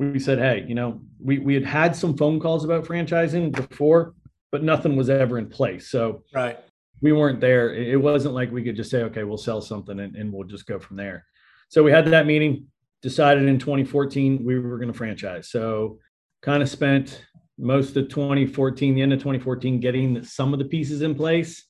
we 0.00 0.18
said, 0.18 0.38
hey, 0.38 0.64
you 0.66 0.74
know, 0.74 1.00
we 1.22 1.38
we 1.38 1.52
had 1.52 1.64
had 1.64 1.94
some 1.94 2.16
phone 2.16 2.40
calls 2.40 2.64
about 2.64 2.86
franchising 2.86 3.52
before, 3.52 4.14
but 4.50 4.62
nothing 4.62 4.96
was 4.96 5.10
ever 5.10 5.38
in 5.38 5.46
place. 5.46 5.90
So 5.90 6.24
right, 6.34 6.58
we 7.02 7.12
weren't 7.12 7.40
there. 7.40 7.74
It 7.74 8.00
wasn't 8.00 8.34
like 8.34 8.50
we 8.50 8.64
could 8.64 8.76
just 8.76 8.90
say, 8.90 9.02
okay, 9.02 9.24
we'll 9.24 9.36
sell 9.36 9.60
something 9.60 10.00
and, 10.00 10.16
and 10.16 10.32
we'll 10.32 10.48
just 10.48 10.66
go 10.66 10.78
from 10.78 10.96
there. 10.96 11.26
So 11.68 11.82
we 11.82 11.90
had 11.90 12.06
that 12.06 12.26
meeting, 12.26 12.66
decided 13.02 13.44
in 13.44 13.58
2014 13.58 14.42
we 14.42 14.58
were 14.58 14.78
going 14.78 14.90
to 14.90 14.96
franchise. 14.96 15.50
So 15.50 15.98
kind 16.40 16.62
of 16.62 16.70
spent 16.70 17.26
most 17.58 17.94
of 17.98 18.08
2014, 18.08 18.94
the 18.94 19.02
end 19.02 19.12
of 19.12 19.18
2014, 19.18 19.80
getting 19.80 20.24
some 20.24 20.54
of 20.54 20.58
the 20.58 20.64
pieces 20.64 21.02
in 21.02 21.14
place. 21.14 21.66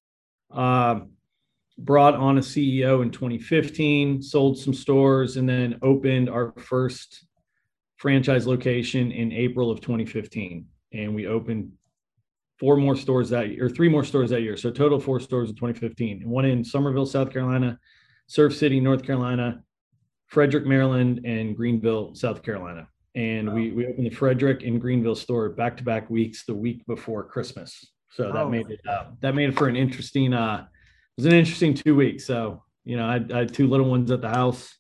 Uh, 0.53 1.01
brought 1.79 2.15
on 2.15 2.37
a 2.37 2.43
CEO 2.43 3.03
in 3.03 3.11
2015, 3.11 4.23
sold 4.23 4.59
some 4.59 4.75
stores, 4.75 5.37
and 5.37 5.49
then 5.49 5.79
opened 5.83 6.29
our 6.29 6.53
first 6.59 7.25
franchise 8.01 8.47
location 8.47 9.13
in 9.13 9.31
April 9.31 9.71
of 9.71 9.83
2015, 9.83 10.65
and 10.95 11.15
we 11.15 11.27
opened 11.27 11.71
four 12.59 12.75
more 12.75 12.97
stores 12.97 13.29
that 13.29 13.51
year, 13.51 13.67
or 13.67 13.69
three 13.69 13.91
more 13.91 14.05
stores 14.05 14.31
that 14.31 14.41
year. 14.41 14.57
So 14.57 14.71
total 14.71 14.99
four 14.99 15.21
stores 15.21 15.51
in 15.51 15.57
2015, 15.57 16.27
one 16.27 16.47
in 16.47 16.65
Summerville, 16.65 17.05
South 17.05 17.31
Carolina, 17.31 17.79
Surf 18.27 18.57
City, 18.57 18.81
North 18.81 19.03
Carolina, 19.03 19.63
Frederick, 20.29 20.65
Maryland, 20.65 21.21
and 21.27 21.55
Greenville, 21.55 22.15
South 22.15 22.43
Carolina. 22.43 22.89
And 23.17 23.49
wow. 23.49 23.55
we 23.55 23.71
we 23.73 23.87
opened 23.87 24.07
the 24.07 24.15
Frederick 24.15 24.63
and 24.63 24.81
Greenville 24.81 25.15
store 25.15 25.51
back 25.51 25.77
to 25.77 25.85
back 25.85 26.09
weeks 26.09 26.47
the 26.47 26.55
week 26.55 26.87
before 26.87 27.25
Christmas. 27.25 27.85
So 28.13 28.33
that 28.33 28.37
oh. 28.37 28.49
made 28.49 28.71
it 28.71 28.81
uh, 28.89 29.09
that 29.21 29.35
made 29.35 29.51
it 29.51 29.59
for 29.59 29.69
an 29.69 29.77
interesting 29.77 30.33
uh 30.33 30.65
it 30.65 31.23
was 31.23 31.27
an 31.27 31.33
interesting 31.33 31.75
two 31.75 31.97
weeks. 31.97 32.25
So 32.25 32.63
you 32.85 32.97
know 32.97 33.05
I, 33.05 33.21
I 33.35 33.39
had 33.41 33.53
two 33.53 33.67
little 33.67 33.91
ones 33.91 34.11
at 34.11 34.23
the 34.23 34.29
house 34.31 34.75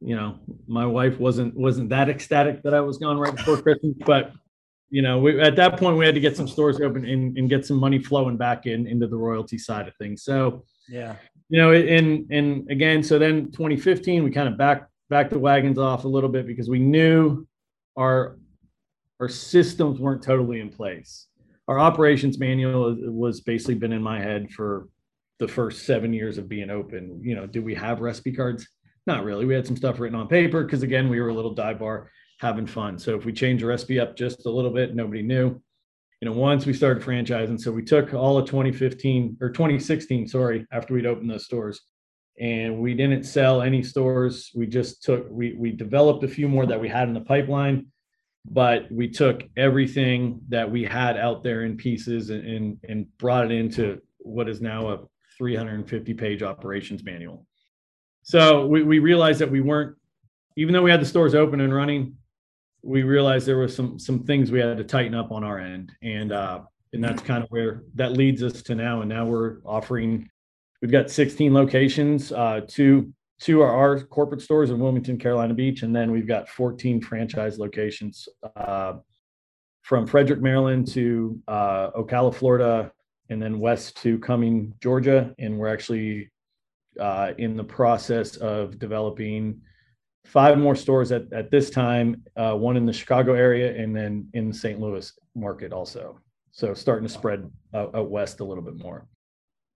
you 0.00 0.16
know, 0.16 0.38
my 0.66 0.86
wife 0.86 1.18
wasn't 1.18 1.54
wasn't 1.54 1.90
that 1.90 2.08
ecstatic 2.08 2.62
that 2.62 2.74
I 2.74 2.80
was 2.80 2.98
gone 2.98 3.18
right 3.18 3.34
before 3.34 3.60
Christmas, 3.62 3.94
but 4.06 4.32
you 4.88 5.02
know, 5.02 5.18
we, 5.18 5.40
at 5.40 5.56
that 5.56 5.78
point 5.78 5.96
we 5.96 6.04
had 6.04 6.14
to 6.14 6.20
get 6.20 6.36
some 6.36 6.48
stores 6.48 6.80
open 6.80 7.04
and, 7.04 7.36
and 7.38 7.48
get 7.48 7.64
some 7.64 7.76
money 7.76 7.98
flowing 7.98 8.36
back 8.36 8.66
in 8.66 8.86
into 8.86 9.06
the 9.06 9.16
royalty 9.16 9.58
side 9.58 9.86
of 9.86 9.94
things. 9.96 10.24
So 10.24 10.64
yeah, 10.88 11.16
you 11.48 11.60
know, 11.60 11.72
and 11.72 12.30
and 12.30 12.70
again, 12.70 13.02
so 13.02 13.18
then 13.18 13.50
2015 13.52 14.24
we 14.24 14.30
kind 14.30 14.48
of 14.48 14.56
back 14.56 14.88
back 15.10 15.28
the 15.30 15.38
wagons 15.38 15.78
off 15.78 16.04
a 16.04 16.08
little 16.08 16.30
bit 16.30 16.46
because 16.46 16.68
we 16.68 16.78
knew 16.78 17.46
our 17.96 18.38
our 19.20 19.28
systems 19.28 20.00
weren't 20.00 20.22
totally 20.22 20.60
in 20.60 20.70
place. 20.70 21.26
Our 21.68 21.78
operations 21.78 22.38
manual 22.38 22.96
was 23.12 23.40
basically 23.40 23.74
been 23.74 23.92
in 23.92 24.02
my 24.02 24.18
head 24.18 24.50
for 24.50 24.88
the 25.38 25.46
first 25.46 25.86
seven 25.86 26.12
years 26.12 26.38
of 26.38 26.48
being 26.48 26.70
open. 26.70 27.20
You 27.22 27.36
know, 27.36 27.46
do 27.46 27.62
we 27.62 27.74
have 27.74 28.00
recipe 28.00 28.32
cards? 28.32 28.66
Not 29.06 29.24
really. 29.24 29.44
We 29.44 29.54
had 29.54 29.66
some 29.66 29.76
stuff 29.76 29.98
written 29.98 30.18
on 30.18 30.28
paper 30.28 30.62
because 30.62 30.82
again, 30.82 31.08
we 31.08 31.20
were 31.20 31.28
a 31.28 31.34
little 31.34 31.54
dive 31.54 31.78
bar 31.78 32.10
having 32.40 32.66
fun. 32.66 32.98
So 32.98 33.16
if 33.16 33.24
we 33.24 33.32
change 33.32 33.60
the 33.60 33.66
recipe 33.66 34.00
up 34.00 34.16
just 34.16 34.46
a 34.46 34.50
little 34.50 34.70
bit, 34.70 34.94
nobody 34.94 35.22
knew. 35.22 35.60
You 36.20 36.28
know, 36.28 36.32
once 36.32 36.66
we 36.66 36.74
started 36.74 37.02
franchising, 37.02 37.58
so 37.58 37.72
we 37.72 37.82
took 37.82 38.12
all 38.12 38.36
of 38.36 38.46
2015 38.46 39.38
or 39.40 39.50
2016, 39.50 40.28
sorry, 40.28 40.66
after 40.70 40.92
we'd 40.92 41.06
opened 41.06 41.30
those 41.30 41.46
stores, 41.46 41.80
and 42.38 42.78
we 42.78 42.94
didn't 42.94 43.24
sell 43.24 43.62
any 43.62 43.82
stores. 43.82 44.50
We 44.54 44.66
just 44.66 45.02
took 45.02 45.26
we 45.30 45.54
we 45.54 45.72
developed 45.72 46.24
a 46.24 46.28
few 46.28 46.48
more 46.48 46.66
that 46.66 46.80
we 46.80 46.88
had 46.88 47.08
in 47.08 47.14
the 47.14 47.20
pipeline, 47.20 47.86
but 48.46 48.90
we 48.90 49.08
took 49.08 49.42
everything 49.56 50.40
that 50.48 50.70
we 50.70 50.84
had 50.84 51.16
out 51.16 51.42
there 51.42 51.64
in 51.64 51.76
pieces 51.76 52.30
and 52.30 52.44
and, 52.46 52.78
and 52.88 53.18
brought 53.18 53.46
it 53.46 53.52
into 53.52 54.00
what 54.18 54.48
is 54.48 54.60
now 54.60 54.88
a 54.88 54.98
350 55.38 56.14
page 56.14 56.42
operations 56.42 57.02
manual. 57.02 57.46
So 58.30 58.64
we, 58.64 58.84
we 58.84 59.00
realized 59.00 59.40
that 59.40 59.50
we 59.50 59.60
weren't, 59.60 59.96
even 60.56 60.72
though 60.72 60.82
we 60.82 60.90
had 60.92 61.00
the 61.00 61.06
stores 61.06 61.34
open 61.34 61.60
and 61.60 61.74
running, 61.74 62.14
we 62.80 63.02
realized 63.02 63.44
there 63.44 63.56
were 63.56 63.66
some 63.66 63.98
some 63.98 64.20
things 64.22 64.52
we 64.52 64.60
had 64.60 64.76
to 64.76 64.84
tighten 64.84 65.16
up 65.16 65.32
on 65.32 65.42
our 65.42 65.58
end, 65.58 65.90
and 66.00 66.30
uh, 66.30 66.60
and 66.92 67.02
that's 67.02 67.22
kind 67.22 67.42
of 67.42 67.50
where 67.50 67.82
that 67.96 68.12
leads 68.12 68.44
us 68.44 68.62
to 68.62 68.76
now. 68.76 69.00
And 69.00 69.08
now 69.08 69.26
we're 69.26 69.56
offering, 69.64 70.30
we've 70.80 70.92
got 70.92 71.10
16 71.10 71.52
locations, 71.52 72.30
uh, 72.30 72.60
two 72.68 73.12
two 73.40 73.62
are 73.62 73.74
our 73.74 73.98
corporate 73.98 74.42
stores 74.42 74.70
in 74.70 74.78
Wilmington, 74.78 75.18
Carolina 75.18 75.52
Beach, 75.52 75.82
and 75.82 75.94
then 75.94 76.12
we've 76.12 76.28
got 76.28 76.48
14 76.48 77.00
franchise 77.00 77.58
locations 77.58 78.28
uh, 78.54 78.92
from 79.82 80.06
Frederick, 80.06 80.40
Maryland 80.40 80.86
to 80.92 81.36
uh, 81.48 81.90
Ocala, 81.96 82.32
Florida, 82.32 82.92
and 83.28 83.42
then 83.42 83.58
west 83.58 83.96
to 84.02 84.20
Cumming, 84.20 84.72
Georgia. 84.80 85.34
And 85.40 85.58
we're 85.58 85.72
actually 85.72 86.29
uh, 87.00 87.32
in 87.38 87.56
the 87.56 87.64
process 87.64 88.36
of 88.36 88.78
developing 88.78 89.60
five 90.24 90.58
more 90.58 90.76
stores 90.76 91.12
at, 91.12 91.32
at 91.32 91.50
this 91.50 91.70
time, 91.70 92.22
uh, 92.36 92.54
one 92.54 92.76
in 92.76 92.86
the 92.86 92.92
Chicago 92.92 93.34
area 93.34 93.74
and 93.80 93.94
then 93.96 94.28
in 94.34 94.48
the 94.48 94.54
St. 94.54 94.78
Louis 94.78 95.12
market 95.34 95.72
also. 95.72 96.20
So 96.52 96.74
starting 96.74 97.06
to 97.06 97.12
spread 97.12 97.50
out, 97.74 97.94
out 97.94 98.10
west 98.10 98.40
a 98.40 98.44
little 98.44 98.62
bit 98.62 98.76
more. 98.76 99.06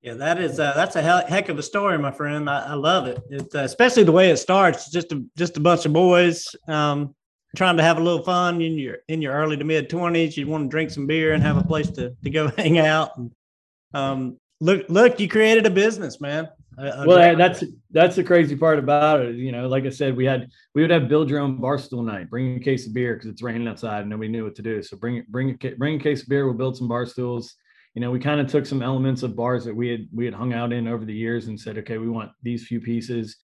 Yeah, 0.03 0.15
that 0.15 0.39
is 0.39 0.61
uh, 0.61 0.75
that's 0.75 0.97
a 0.97 1.03
heck 1.03 1.49
of 1.49 1.59
a 1.59 1.63
story, 1.63 1.97
my 1.97 2.11
friend. 2.11 2.51
I, 2.51 2.73
I 2.73 2.75
love 2.75 3.07
it. 3.07 3.23
It's 3.31 3.55
uh, 3.55 3.61
especially 3.61 4.03
the 4.03 4.13
way 4.13 4.29
it 4.29 4.37
starts. 4.37 4.91
Just 4.91 5.13
a 5.13 5.25
just 5.35 5.57
a 5.57 5.61
bunch 5.61 5.87
of 5.87 5.95
boys 5.95 6.47
um, 6.69 7.15
trying 7.57 7.79
to 7.79 7.83
have 7.83 7.97
a 7.97 8.03
little 8.03 8.23
fun 8.23 8.61
in 8.61 8.77
your 8.77 8.99
in 9.09 9.23
your 9.23 9.33
early 9.33 9.57
to 9.57 9.65
mid 9.65 9.89
twenties. 9.89 10.37
You 10.37 10.47
want 10.47 10.65
to 10.65 10.69
drink 10.69 10.91
some 10.91 11.07
beer 11.07 11.33
and 11.33 11.43
have 11.43 11.57
a 11.57 11.65
place 11.65 11.89
to 11.93 12.15
to 12.23 12.29
go 12.29 12.49
hang 12.59 12.77
out. 12.77 13.17
And, 13.17 13.33
um, 13.95 14.37
look, 14.61 14.85
look, 14.91 15.19
you 15.21 15.29
created 15.29 15.65
a 15.65 15.71
business, 15.71 16.21
man. 16.21 16.51
Well, 16.77 17.37
that's 17.37 17.65
that's 17.91 18.17
the 18.17 18.25
crazy 18.25 18.57
part 18.57 18.79
about 18.79 19.21
it. 19.21 19.37
You 19.37 19.53
know, 19.53 19.69
like 19.69 19.85
I 19.85 19.91
said, 19.91 20.17
we 20.17 20.25
had 20.25 20.49
we 20.75 20.83
would 20.83 20.91
have 20.91 21.09
build 21.09 21.31
your 21.31 21.41
own 21.41 21.59
barstool 21.59 22.05
night. 22.05 22.31
Bring 22.31 22.57
a 22.57 22.61
case 22.61 22.87
of 22.87 22.95
beer 22.95 23.15
because 23.15 23.29
it's 23.29 23.43
raining 23.43 23.69
outside 23.69 24.01
and 24.01 24.11
nobody 24.11 24.29
knew 24.29 24.45
what 24.45 24.57
to 24.57 24.63
do. 24.63 24.83
So 24.83 24.97
bring 24.97 25.25
bring 25.29 25.51
a 25.51 25.71
bring 25.77 26.01
a 26.01 26.03
case 26.03 26.23
of 26.23 26.29
beer. 26.29 26.47
We'll 26.47 26.55
build 26.55 26.77
some 26.77 26.89
bar 26.89 27.07
stools. 27.07 27.55
You 27.95 28.01
know, 28.01 28.11
we 28.11 28.19
kind 28.19 28.41
of 28.41 28.49
took 28.49 28.67
some 28.67 28.83
elements 28.83 29.23
of 29.23 29.37
bars 29.37 29.65
that 29.65 29.75
we 29.75 29.89
had 29.89 30.09
we 30.13 30.25
had 30.25 30.35
hung 30.35 30.53
out 30.53 30.73
in 30.73 30.89
over 30.89 31.05
the 31.05 31.15
years 31.15 31.47
and 31.47 31.61
said, 31.61 31.79
okay, 31.79 31.99
we 31.99 32.09
want 32.09 32.33
these 32.43 32.67
few 32.67 32.81
pieces. 32.81 33.37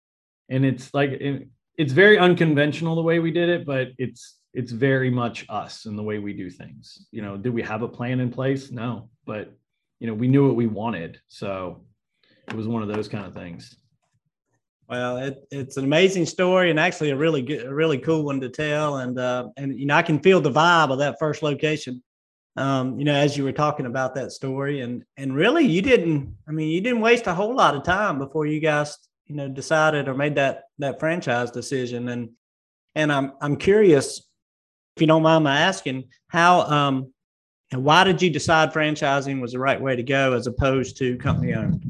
And 0.48 0.64
it's 0.64 0.92
like 0.92 1.10
it, 1.10 1.48
it's 1.78 1.92
very 1.92 2.18
unconventional 2.18 2.96
the 2.96 3.02
way 3.02 3.20
we 3.20 3.30
did 3.30 3.48
it, 3.48 3.64
but 3.64 3.88
it's 3.98 4.38
it's 4.52 4.72
very 4.72 5.10
much 5.10 5.46
us 5.48 5.86
and 5.86 5.96
the 5.96 6.02
way 6.02 6.18
we 6.18 6.32
do 6.32 6.50
things. 6.50 7.06
You 7.12 7.22
know, 7.22 7.36
did 7.36 7.54
we 7.54 7.62
have 7.62 7.82
a 7.82 7.88
plan 7.88 8.18
in 8.18 8.30
place? 8.30 8.72
No, 8.72 9.08
but 9.24 9.54
you 10.00 10.08
know, 10.08 10.14
we 10.14 10.28
knew 10.28 10.46
what 10.46 10.56
we 10.56 10.66
wanted. 10.66 11.20
So 11.28 11.84
it 12.50 12.56
was 12.56 12.68
one 12.68 12.82
of 12.82 12.88
those 12.88 13.08
kind 13.08 13.26
of 13.26 13.34
things. 13.34 13.76
Well, 14.88 15.18
it, 15.18 15.46
it's 15.52 15.76
an 15.76 15.84
amazing 15.84 16.26
story 16.26 16.68
and 16.70 16.80
actually 16.80 17.10
a 17.10 17.16
really 17.16 17.42
good, 17.42 17.64
a 17.64 17.72
really 17.72 17.98
cool 17.98 18.24
one 18.24 18.40
to 18.40 18.48
tell. 18.48 18.96
And 18.96 19.18
uh, 19.18 19.48
and 19.56 19.78
you 19.78 19.86
know, 19.86 19.94
I 19.94 20.02
can 20.02 20.18
feel 20.18 20.40
the 20.40 20.50
vibe 20.50 20.90
of 20.90 20.98
that 20.98 21.16
first 21.20 21.42
location. 21.42 22.02
Um, 22.56 22.98
you 22.98 23.04
know, 23.04 23.14
as 23.14 23.36
you 23.36 23.44
were 23.44 23.52
talking 23.52 23.86
about 23.86 24.16
that 24.16 24.32
story, 24.32 24.80
and 24.80 25.04
and 25.16 25.34
really, 25.34 25.64
you 25.64 25.80
didn't. 25.80 26.34
I 26.48 26.50
mean, 26.50 26.68
you 26.68 26.80
didn't 26.80 27.00
waste 27.00 27.28
a 27.28 27.34
whole 27.34 27.54
lot 27.54 27.76
of 27.76 27.84
time 27.84 28.18
before 28.18 28.46
you 28.46 28.58
guys, 28.58 28.98
you 29.26 29.36
know, 29.36 29.48
decided 29.48 30.08
or 30.08 30.14
made 30.14 30.34
that 30.34 30.64
that 30.80 30.98
franchise 30.98 31.52
decision. 31.52 32.08
And 32.08 32.30
and 32.96 33.12
I'm 33.12 33.34
I'm 33.40 33.56
curious, 33.56 34.18
if 34.96 35.00
you 35.00 35.06
don't 35.06 35.22
mind 35.22 35.44
my 35.44 35.60
asking, 35.60 36.08
how 36.26 36.62
um, 36.62 37.12
and 37.70 37.84
why 37.84 38.02
did 38.02 38.20
you 38.20 38.30
decide 38.30 38.72
franchising 38.72 39.40
was 39.40 39.52
the 39.52 39.60
right 39.60 39.80
way 39.80 39.94
to 39.94 40.02
go 40.02 40.32
as 40.32 40.48
opposed 40.48 40.96
to 40.98 41.16
company 41.18 41.54
owned? 41.54 41.89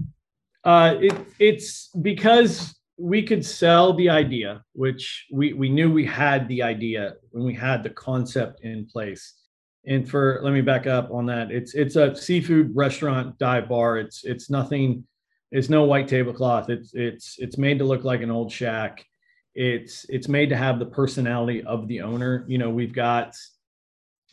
Uh, 0.65 0.97
it, 1.01 1.15
it's 1.39 1.89
because 2.03 2.75
we 2.99 3.23
could 3.23 3.45
sell 3.45 3.95
the 3.95 4.11
idea, 4.11 4.63
which 4.73 5.27
we, 5.33 5.55
we 5.55 5.71
knew 5.71 5.91
we 5.91 6.05
had 6.05 6.47
the 6.49 6.63
idea 6.63 7.15
when 7.31 7.45
we 7.45 7.55
had 7.55 7.83
the 7.83 7.91
concept 7.91 8.61
in 8.63 8.87
place. 8.87 9.35
And 9.87 10.09
for 10.09 10.41
let 10.43 10.53
me 10.53 10.61
back 10.61 10.87
up 10.87 11.11
on 11.11 11.25
that. 11.27 11.51
It's 11.51 11.75
it's 11.75 11.97
a 11.97 12.15
seafood 12.15 12.73
restaurant 12.75 13.39
dive 13.39 13.71
bar. 13.71 13.97
It's 13.97 14.25
it's 14.25 14.51
nothing. 14.51 15.05
It's 15.53 15.71
no 15.71 15.85
white 15.85 16.07
tablecloth. 16.07 16.69
It's 16.69 16.93
it's 16.93 17.37
it's 17.39 17.57
made 17.57 17.79
to 17.79 17.87
look 17.87 18.05
like 18.05 18.21
an 18.21 18.31
old 18.31 18.53
shack. 18.53 19.07
It's 19.55 20.05
it's 20.11 20.29
made 20.29 20.51
to 20.51 20.57
have 20.57 20.79
the 20.79 20.85
personality 20.85 21.63
of 21.63 21.89
the 21.89 22.03
owner. 22.03 22.45
You 22.47 22.59
know, 22.59 22.69
we've 22.69 22.93
got 22.93 23.35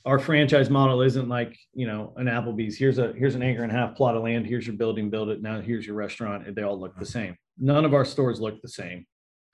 our 0.08 0.20
franchise 0.20 0.70
model 0.70 1.02
isn't 1.02 1.28
like 1.28 1.58
you 1.74 1.86
know 1.86 2.14
an 2.16 2.28
Applebee's. 2.28 2.78
Here's 2.78 2.98
a 2.98 3.14
here's 3.14 3.36
an 3.36 3.44
acre 3.44 3.64
and 3.64 3.72
a 3.72 3.76
half 3.76 3.96
plot 3.96 4.16
of 4.16 4.24
land. 4.24 4.48
Here's 4.48 4.66
your 4.66 4.78
building, 4.78 5.10
build 5.10 5.30
it. 5.30 5.42
Now 5.42 5.60
here's 5.60 5.86
your 5.86 5.96
restaurant. 5.96 6.56
They 6.56 6.64
all 6.64 6.80
look 6.80 6.96
the 6.96 7.06
mm-hmm. 7.06 7.12
same. 7.12 7.38
None 7.60 7.84
of 7.84 7.94
our 7.94 8.06
stores 8.06 8.40
look 8.40 8.62
the 8.62 8.70
same. 8.70 9.06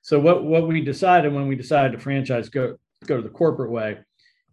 So 0.04 0.20
what 0.20 0.44
what 0.44 0.68
we 0.68 0.82
decided 0.82 1.34
when 1.34 1.48
we 1.48 1.56
decided 1.56 1.94
to 1.94 2.00
franchise 2.00 2.50
go 2.50 2.78
go 3.08 3.18
to 3.18 3.24
the 3.24 3.30
corporate 3.30 3.72
way, 3.72 3.98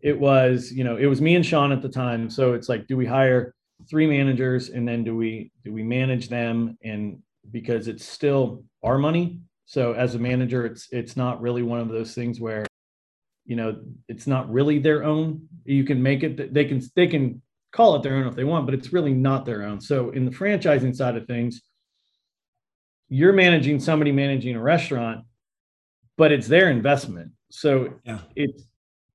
it 0.00 0.19
was 0.19 0.73
you 0.73 0.85
know 0.85 0.97
it 0.97 1.07
was 1.07 1.21
me 1.21 1.35
and 1.37 1.45
Sean 1.45 1.71
at 1.71 1.83
the 1.83 1.88
time. 1.88 2.30
So 2.30 2.54
it's 2.54 2.69
like, 2.69 2.87
do 2.87 2.97
we 2.97 3.04
hire 3.04 3.54
three 3.88 4.07
managers 4.07 4.71
and 4.71 4.88
then 4.88 5.04
do 5.04 5.14
we 5.14 5.52
do 5.64 5.73
we 5.73 5.83
manage 5.83 6.30
them 6.30 6.78
and 6.83 7.19
because 7.50 7.88
it's 7.88 8.07
still 8.07 8.64
our 8.83 8.97
money. 8.97 9.40
So 9.66 9.92
as 9.92 10.14
a 10.14 10.19
manager, 10.19 10.64
it's 10.64 10.88
it's 10.92 11.16
not 11.16 11.42
really 11.42 11.62
one 11.62 11.80
of 11.80 11.88
those 11.88 12.14
things 12.14 12.40
where 12.40 12.64
you 13.50 13.57
know 13.57 13.76
it's 14.07 14.28
not 14.28 14.49
really 14.49 14.78
their 14.78 15.02
own. 15.02 15.49
You 15.64 15.83
can 15.83 16.00
make 16.00 16.23
it 16.23 16.54
they 16.54 16.64
can 16.64 16.80
they 16.95 17.09
can 17.09 17.42
call 17.73 17.97
it 17.97 18.04
their 18.04 18.14
own 18.14 18.28
if 18.28 18.37
they 18.37 18.45
want 18.45 18.64
but 18.64 18.75
it's 18.76 18.92
really 18.92 19.12
not 19.12 19.45
their 19.45 19.64
own. 19.64 19.80
So 19.80 20.11
in 20.11 20.25
the 20.25 20.30
franchising 20.30 20.95
side 20.95 21.16
of 21.16 21.26
things 21.26 21.61
you're 23.09 23.33
managing 23.33 23.80
somebody 23.80 24.12
managing 24.12 24.54
a 24.54 24.62
restaurant 24.62 25.25
but 26.16 26.30
it's 26.30 26.47
their 26.47 26.71
investment. 26.71 27.33
So 27.50 27.95
yeah. 28.04 28.21
it's 28.37 28.62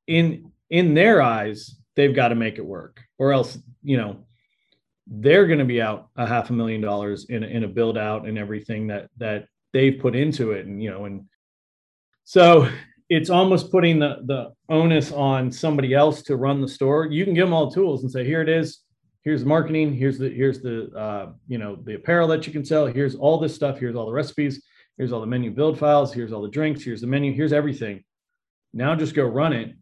in 0.05 0.51
in 0.69 0.93
their 0.93 1.21
eyes 1.21 1.77
they've 1.95 2.15
got 2.15 2.27
to 2.27 2.35
make 2.35 2.57
it 2.57 2.65
work 2.65 3.01
or 3.17 3.31
else 3.31 3.57
you 3.83 3.95
know 3.95 4.17
they're 5.07 5.47
going 5.47 5.59
to 5.59 5.65
be 5.65 5.81
out 5.81 6.09
a 6.17 6.27
half 6.27 6.49
a 6.49 6.53
million 6.53 6.81
dollars 6.81 7.27
in 7.29 7.41
a, 7.41 7.47
in 7.47 7.63
a 7.63 7.69
build 7.69 7.97
out 7.97 8.27
and 8.27 8.37
everything 8.37 8.87
that 8.87 9.09
that 9.15 9.47
they've 9.71 9.97
put 9.97 10.13
into 10.13 10.51
it 10.51 10.65
and 10.65 10.83
you 10.83 10.91
know 10.91 11.05
and 11.05 11.23
so 12.25 12.67
it's 13.09 13.29
almost 13.29 13.71
putting 13.71 13.99
the 13.99 14.17
the 14.25 14.51
onus 14.69 15.11
on 15.11 15.51
somebody 15.51 15.93
else 15.93 16.21
to 16.23 16.35
run 16.35 16.61
the 16.61 16.67
store. 16.67 17.05
You 17.05 17.23
can 17.23 17.33
give 17.33 17.45
them 17.45 17.53
all 17.53 17.69
the 17.69 17.75
tools 17.75 18.03
and 18.03 18.11
say, 18.11 18.25
here 18.25 18.41
it 18.41 18.49
is. 18.49 18.79
Here's 19.23 19.41
the 19.41 19.47
marketing. 19.47 19.93
Here's 19.93 20.17
the 20.17 20.29
here's 20.29 20.61
the 20.61 20.91
uh, 20.95 21.31
you 21.47 21.57
know 21.57 21.77
the 21.83 21.95
apparel 21.95 22.27
that 22.29 22.45
you 22.45 22.53
can 22.53 22.65
sell. 22.65 22.85
Here's 22.85 23.15
all 23.15 23.39
this 23.39 23.55
stuff. 23.55 23.79
Here's 23.79 23.95
all 23.95 24.05
the 24.05 24.11
recipes. 24.11 24.63
Here's 24.97 25.11
all 25.11 25.19
the 25.19 25.27
menu 25.27 25.51
build 25.51 25.77
files. 25.77 26.13
Here's 26.13 26.31
all 26.31 26.41
the 26.41 26.49
drinks. 26.49 26.83
Here's 26.83 27.01
the 27.01 27.07
menu. 27.07 27.33
Here's 27.33 27.53
everything. 27.53 28.03
Now 28.73 28.95
just 28.95 29.15
go 29.15 29.23
run 29.23 29.53
it, 29.53 29.75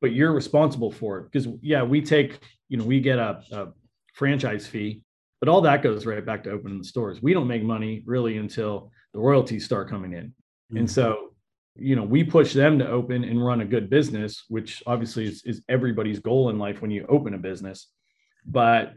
but 0.00 0.12
you're 0.12 0.32
responsible 0.32 0.92
for 0.92 1.18
it 1.18 1.32
because 1.32 1.48
yeah, 1.60 1.82
we 1.82 2.00
take 2.00 2.38
you 2.68 2.76
know 2.76 2.84
we 2.84 3.00
get 3.00 3.18
a, 3.18 3.42
a 3.52 3.68
franchise 4.14 4.66
fee, 4.66 5.02
but 5.40 5.48
all 5.48 5.60
that 5.62 5.82
goes 5.82 6.06
right 6.06 6.24
back 6.24 6.44
to 6.44 6.50
opening 6.50 6.78
the 6.78 6.84
stores. 6.84 7.20
We 7.20 7.34
don't 7.34 7.48
make 7.48 7.64
money 7.64 8.02
really 8.06 8.36
until 8.38 8.92
the 9.12 9.18
royalties 9.18 9.64
start 9.64 9.88
coming 9.88 10.12
in, 10.12 10.26
mm-hmm. 10.26 10.76
and 10.78 10.90
so 10.90 11.32
you 11.78 11.96
know 11.96 12.02
we 12.02 12.24
push 12.24 12.52
them 12.52 12.78
to 12.78 12.88
open 12.88 13.24
and 13.24 13.44
run 13.44 13.60
a 13.60 13.64
good 13.64 13.90
business 13.90 14.44
which 14.48 14.82
obviously 14.86 15.26
is, 15.26 15.42
is 15.44 15.62
everybody's 15.68 16.18
goal 16.18 16.50
in 16.50 16.58
life 16.58 16.82
when 16.82 16.90
you 16.90 17.06
open 17.08 17.34
a 17.34 17.38
business. 17.38 17.88
But 18.44 18.94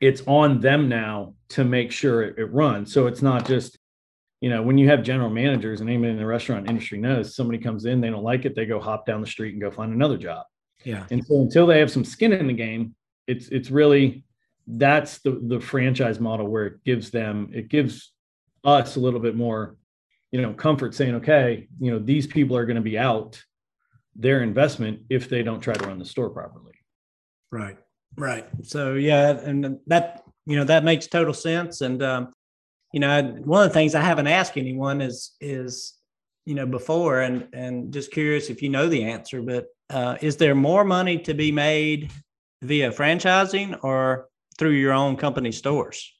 it's 0.00 0.22
on 0.26 0.60
them 0.60 0.88
now 0.88 1.34
to 1.50 1.64
make 1.64 1.92
sure 1.92 2.22
it, 2.22 2.38
it 2.38 2.52
runs. 2.52 2.92
So 2.92 3.06
it's 3.06 3.22
not 3.22 3.46
just 3.46 3.78
you 4.40 4.50
know 4.50 4.62
when 4.62 4.78
you 4.78 4.88
have 4.88 5.02
general 5.02 5.30
managers 5.30 5.80
and 5.80 5.90
anybody 5.90 6.12
in 6.12 6.18
the 6.18 6.26
restaurant 6.26 6.68
industry 6.68 6.98
knows 6.98 7.34
somebody 7.34 7.58
comes 7.58 7.84
in 7.84 8.00
they 8.00 8.10
don't 8.10 8.22
like 8.22 8.44
it 8.44 8.54
they 8.54 8.66
go 8.66 8.80
hop 8.80 9.04
down 9.04 9.20
the 9.20 9.26
street 9.26 9.52
and 9.52 9.62
go 9.62 9.70
find 9.70 9.92
another 9.92 10.16
job. 10.16 10.44
Yeah. 10.84 11.06
And 11.10 11.24
so 11.26 11.40
until 11.42 11.66
they 11.66 11.78
have 11.78 11.90
some 11.90 12.04
skin 12.04 12.32
in 12.32 12.46
the 12.46 12.54
game 12.54 12.94
it's 13.26 13.48
it's 13.48 13.70
really 13.70 14.24
that's 14.66 15.18
the 15.18 15.40
the 15.42 15.60
franchise 15.60 16.20
model 16.20 16.46
where 16.46 16.66
it 16.66 16.84
gives 16.84 17.10
them 17.10 17.50
it 17.52 17.68
gives 17.68 18.12
us 18.64 18.96
a 18.96 19.00
little 19.00 19.20
bit 19.20 19.36
more 19.36 19.76
you 20.32 20.40
know 20.40 20.52
comfort 20.52 20.94
saying 20.94 21.16
okay 21.16 21.68
you 21.80 21.90
know 21.90 21.98
these 21.98 22.26
people 22.26 22.56
are 22.56 22.66
going 22.66 22.76
to 22.76 22.82
be 22.82 22.98
out 22.98 23.42
their 24.16 24.42
investment 24.42 25.00
if 25.08 25.28
they 25.28 25.42
don't 25.42 25.60
try 25.60 25.74
to 25.74 25.86
run 25.86 25.98
the 25.98 26.04
store 26.04 26.30
properly. 26.30 26.74
Right 27.50 27.78
right. 28.16 28.46
So 28.62 28.94
yeah 28.94 29.30
and 29.30 29.78
that 29.86 30.24
you 30.46 30.56
know 30.56 30.64
that 30.64 30.84
makes 30.84 31.06
total 31.06 31.34
sense. 31.34 31.80
And 31.80 32.02
um 32.02 32.32
you 32.92 33.00
know 33.00 33.22
one 33.44 33.62
of 33.62 33.70
the 33.70 33.74
things 33.74 33.94
i 33.94 34.00
haven't 34.00 34.26
asked 34.26 34.56
anyone 34.56 35.00
is 35.00 35.32
is 35.40 35.94
you 36.44 36.54
know 36.54 36.66
before 36.66 37.20
and 37.20 37.46
and 37.52 37.92
just 37.92 38.10
curious 38.10 38.50
if 38.50 38.62
you 38.62 38.68
know 38.68 38.88
the 38.88 39.04
answer 39.04 39.42
but 39.42 39.66
uh, 39.90 40.16
is 40.20 40.36
there 40.36 40.54
more 40.54 40.84
money 40.84 41.18
to 41.18 41.34
be 41.34 41.50
made 41.50 42.12
via 42.62 42.92
franchising 42.92 43.76
or 43.82 44.28
through 44.56 44.70
your 44.70 44.92
own 44.92 45.16
company 45.16 45.50
stores? 45.50 46.14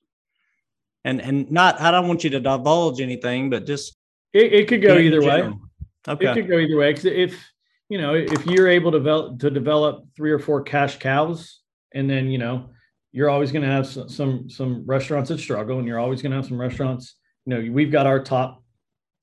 And 1.04 1.20
and 1.20 1.50
not 1.50 1.80
i 1.80 1.90
don't 1.90 2.08
want 2.08 2.24
you 2.24 2.30
to 2.30 2.40
divulge 2.40 3.00
anything 3.00 3.48
but 3.48 3.66
just 3.66 3.96
it, 4.32 4.52
it 4.52 4.68
could 4.68 4.82
go 4.82 4.96
either 4.96 5.22
way. 5.22 5.52
Okay. 6.08 6.30
It 6.30 6.34
could 6.34 6.49
go 6.49 6.58
either 6.58 6.76
way. 6.76 6.92
Because 6.92 7.04
if 7.06 7.50
you 7.88 7.99
know, 7.99 8.14
if 8.14 8.46
you're 8.46 8.68
able 8.68 8.92
to 8.92 8.99
develop 8.99 9.40
to 9.40 9.50
develop 9.50 10.04
three 10.16 10.30
or 10.30 10.38
four 10.38 10.62
cash 10.62 10.99
cows, 10.99 11.60
and 11.92 12.08
then 12.08 12.30
you 12.30 12.38
know, 12.38 12.70
you're 13.12 13.28
always 13.28 13.52
going 13.52 13.62
to 13.62 13.68
have 13.68 13.87
some, 13.87 14.08
some 14.08 14.50
some 14.50 14.84
restaurants 14.87 15.28
that 15.28 15.38
struggle, 15.38 15.78
and 15.78 15.87
you're 15.87 15.99
always 15.99 16.22
going 16.22 16.30
to 16.30 16.37
have 16.37 16.46
some 16.46 16.60
restaurants. 16.60 17.16
You 17.46 17.54
know, 17.54 17.72
we've 17.72 17.90
got 17.90 18.06
our 18.06 18.22
top 18.22 18.62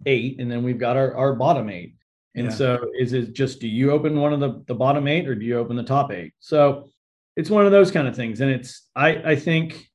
eight, 0.06 0.40
and 0.40 0.52
then 0.52 0.64
we've 0.64 0.80
got 0.80 0.98
our 0.98 1.16
our 1.16 1.34
bottom 1.34 1.70
eight. 1.70 1.96
And 2.36 2.48
yeah. 2.48 2.54
so, 2.54 2.92
is 3.00 3.14
it 3.14 3.34
just 3.34 3.60
do 3.60 3.68
you 3.68 3.92
open 3.92 4.20
one 4.20 4.34
of 4.34 4.40
the 4.40 4.64
the 4.68 4.76
bottom 4.76 5.08
eight, 5.08 5.28
or 5.28 5.36
do 5.36 5.46
you 5.46 5.58
open 5.58 5.76
the 5.76 5.84
top 5.84 6.12
eight? 6.12 6.34
So, 6.40 6.90
it's 7.36 7.50
one 7.50 7.66
of 7.66 7.72
those 7.72 7.90
kind 7.90 8.08
of 8.08 8.16
things, 8.16 8.42
and 8.42 8.52
it's 8.52 8.88
I 8.96 9.32
I 9.32 9.36
think 9.36 9.88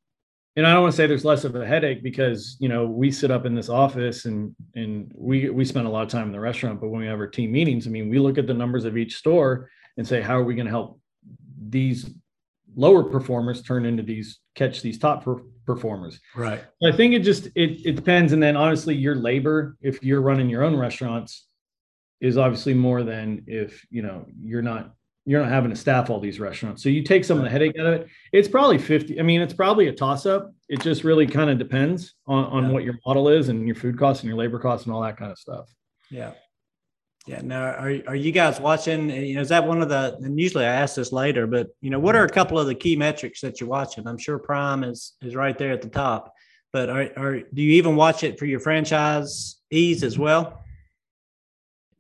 and 0.56 0.66
I 0.66 0.72
don't 0.72 0.82
want 0.82 0.92
to 0.92 0.96
say 0.96 1.06
there's 1.06 1.24
less 1.24 1.44
of 1.44 1.54
a 1.54 1.66
headache 1.66 2.02
because 2.02 2.56
you 2.60 2.68
know 2.68 2.86
we 2.86 3.10
sit 3.10 3.30
up 3.30 3.46
in 3.46 3.54
this 3.54 3.68
office 3.68 4.26
and 4.26 4.54
and 4.74 5.10
we 5.14 5.48
we 5.48 5.64
spend 5.64 5.86
a 5.86 5.90
lot 5.90 6.02
of 6.02 6.08
time 6.08 6.26
in 6.26 6.32
the 6.32 6.40
restaurant, 6.40 6.80
but 6.80 6.88
when 6.88 7.00
we 7.00 7.06
have 7.06 7.18
our 7.18 7.26
team 7.26 7.52
meetings, 7.52 7.86
I 7.86 7.90
mean, 7.90 8.08
we 8.08 8.18
look 8.18 8.38
at 8.38 8.46
the 8.46 8.54
numbers 8.54 8.84
of 8.84 8.96
each 8.96 9.16
store 9.16 9.70
and 9.96 10.06
say, 10.06 10.20
how 10.20 10.38
are 10.38 10.44
we 10.44 10.54
going 10.54 10.66
to 10.66 10.72
help 10.72 11.00
these 11.68 12.10
lower 12.74 13.02
performers 13.02 13.62
turn 13.62 13.84
into 13.84 14.02
these 14.02 14.40
catch 14.54 14.82
these 14.82 14.98
top 14.98 15.24
per- 15.24 15.42
performers? 15.66 16.20
Right. 16.34 16.62
I 16.84 16.92
think 16.92 17.14
it 17.14 17.20
just 17.20 17.46
it 17.54 17.86
it 17.86 17.96
depends, 17.96 18.32
and 18.32 18.42
then 18.42 18.56
honestly, 18.56 18.94
your 18.94 19.14
labor 19.14 19.76
if 19.80 20.02
you're 20.02 20.22
running 20.22 20.50
your 20.50 20.64
own 20.64 20.76
restaurants 20.76 21.46
is 22.20 22.36
obviously 22.36 22.74
more 22.74 23.02
than 23.02 23.42
if 23.46 23.84
you 23.90 24.02
know 24.02 24.26
you're 24.38 24.62
not 24.62 24.94
you're 25.24 25.40
not 25.40 25.50
having 25.50 25.70
to 25.70 25.76
staff 25.76 26.10
all 26.10 26.18
these 26.18 26.40
restaurants. 26.40 26.82
So 26.82 26.88
you 26.88 27.02
take 27.02 27.24
some 27.24 27.38
of 27.38 27.44
the 27.44 27.50
headache 27.50 27.78
out 27.78 27.86
of 27.86 27.94
it. 27.94 28.08
It's 28.32 28.48
probably 28.48 28.78
50. 28.78 29.20
I 29.20 29.22
mean, 29.22 29.40
it's 29.40 29.54
probably 29.54 29.86
a 29.86 29.92
toss 29.92 30.26
up. 30.26 30.52
It 30.68 30.80
just 30.80 31.04
really 31.04 31.26
kind 31.26 31.48
of 31.48 31.58
depends 31.58 32.14
on, 32.26 32.44
on 32.46 32.64
yeah. 32.64 32.70
what 32.70 32.84
your 32.84 32.98
model 33.06 33.28
is 33.28 33.48
and 33.48 33.66
your 33.66 33.76
food 33.76 33.98
costs 33.98 34.22
and 34.22 34.28
your 34.28 34.36
labor 34.36 34.58
costs 34.58 34.86
and 34.86 34.94
all 34.94 35.02
that 35.02 35.16
kind 35.16 35.30
of 35.30 35.38
stuff. 35.38 35.72
Yeah. 36.10 36.32
Yeah. 37.26 37.40
Now, 37.40 37.66
are, 37.66 37.94
are 38.08 38.16
you 38.16 38.32
guys 38.32 38.58
watching? 38.58 39.12
Eh, 39.12 39.20
you 39.20 39.34
know, 39.36 39.42
is 39.42 39.50
that 39.50 39.64
one 39.64 39.80
of 39.80 39.88
the, 39.88 40.16
and 40.22 40.40
usually 40.40 40.64
I 40.64 40.74
ask 40.74 40.96
this 40.96 41.12
later, 41.12 41.46
but, 41.46 41.68
you 41.80 41.90
know, 41.90 42.00
what 42.00 42.16
are 42.16 42.24
a 42.24 42.26
mm-hmm. 42.26 42.34
couple 42.34 42.58
of 42.58 42.66
the 42.66 42.74
key 42.74 42.96
metrics 42.96 43.40
that 43.42 43.60
you're 43.60 43.70
watching? 43.70 44.08
I'm 44.08 44.18
sure 44.18 44.40
Prime 44.40 44.82
is, 44.82 45.12
is 45.22 45.36
right 45.36 45.56
there 45.56 45.70
at 45.70 45.82
the 45.82 45.88
top. 45.88 46.34
but 46.72 46.90
are, 46.90 47.10
are 47.16 47.40
do 47.40 47.62
you 47.62 47.72
even 47.74 47.94
watch 47.94 48.24
it 48.24 48.40
for 48.40 48.46
your 48.46 48.58
franchisees 48.58 50.02
as 50.02 50.14
mm-hmm. 50.14 50.22
well? 50.22 50.61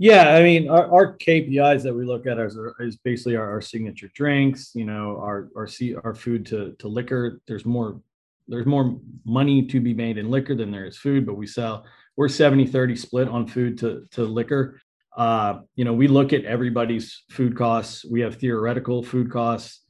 Yeah, 0.02 0.34
I 0.34 0.42
mean, 0.42 0.68
our, 0.68 0.92
our 0.92 1.16
KPIs 1.16 1.84
that 1.84 1.94
we 1.94 2.04
look 2.04 2.26
at 2.26 2.36
is, 2.36 2.58
is 2.80 2.96
basically 2.96 3.36
our, 3.36 3.48
our 3.48 3.60
signature 3.60 4.10
drinks. 4.16 4.72
You 4.74 4.84
know, 4.84 5.16
our 5.22 5.48
our 5.56 5.68
our 6.02 6.12
food 6.12 6.44
to 6.46 6.74
to 6.80 6.88
liquor. 6.88 7.40
There's 7.46 7.64
more 7.64 8.00
there's 8.48 8.66
more 8.66 8.98
money 9.24 9.64
to 9.66 9.80
be 9.80 9.94
made 9.94 10.18
in 10.18 10.28
liquor 10.28 10.56
than 10.56 10.72
there 10.72 10.86
is 10.86 10.98
food, 10.98 11.24
but 11.24 11.34
we 11.34 11.46
sell 11.46 11.84
we're 12.16 12.28
70 12.28 12.66
30 12.66 12.96
split 12.96 13.28
on 13.28 13.46
food 13.46 13.78
to 13.78 14.04
to 14.10 14.24
liquor. 14.24 14.80
Uh, 15.16 15.60
you 15.76 15.84
know, 15.84 15.92
we 15.92 16.08
look 16.08 16.32
at 16.32 16.44
everybody's 16.46 17.22
food 17.30 17.56
costs. 17.56 18.04
We 18.04 18.22
have 18.22 18.34
theoretical 18.34 19.04
food 19.04 19.30
costs 19.30 19.81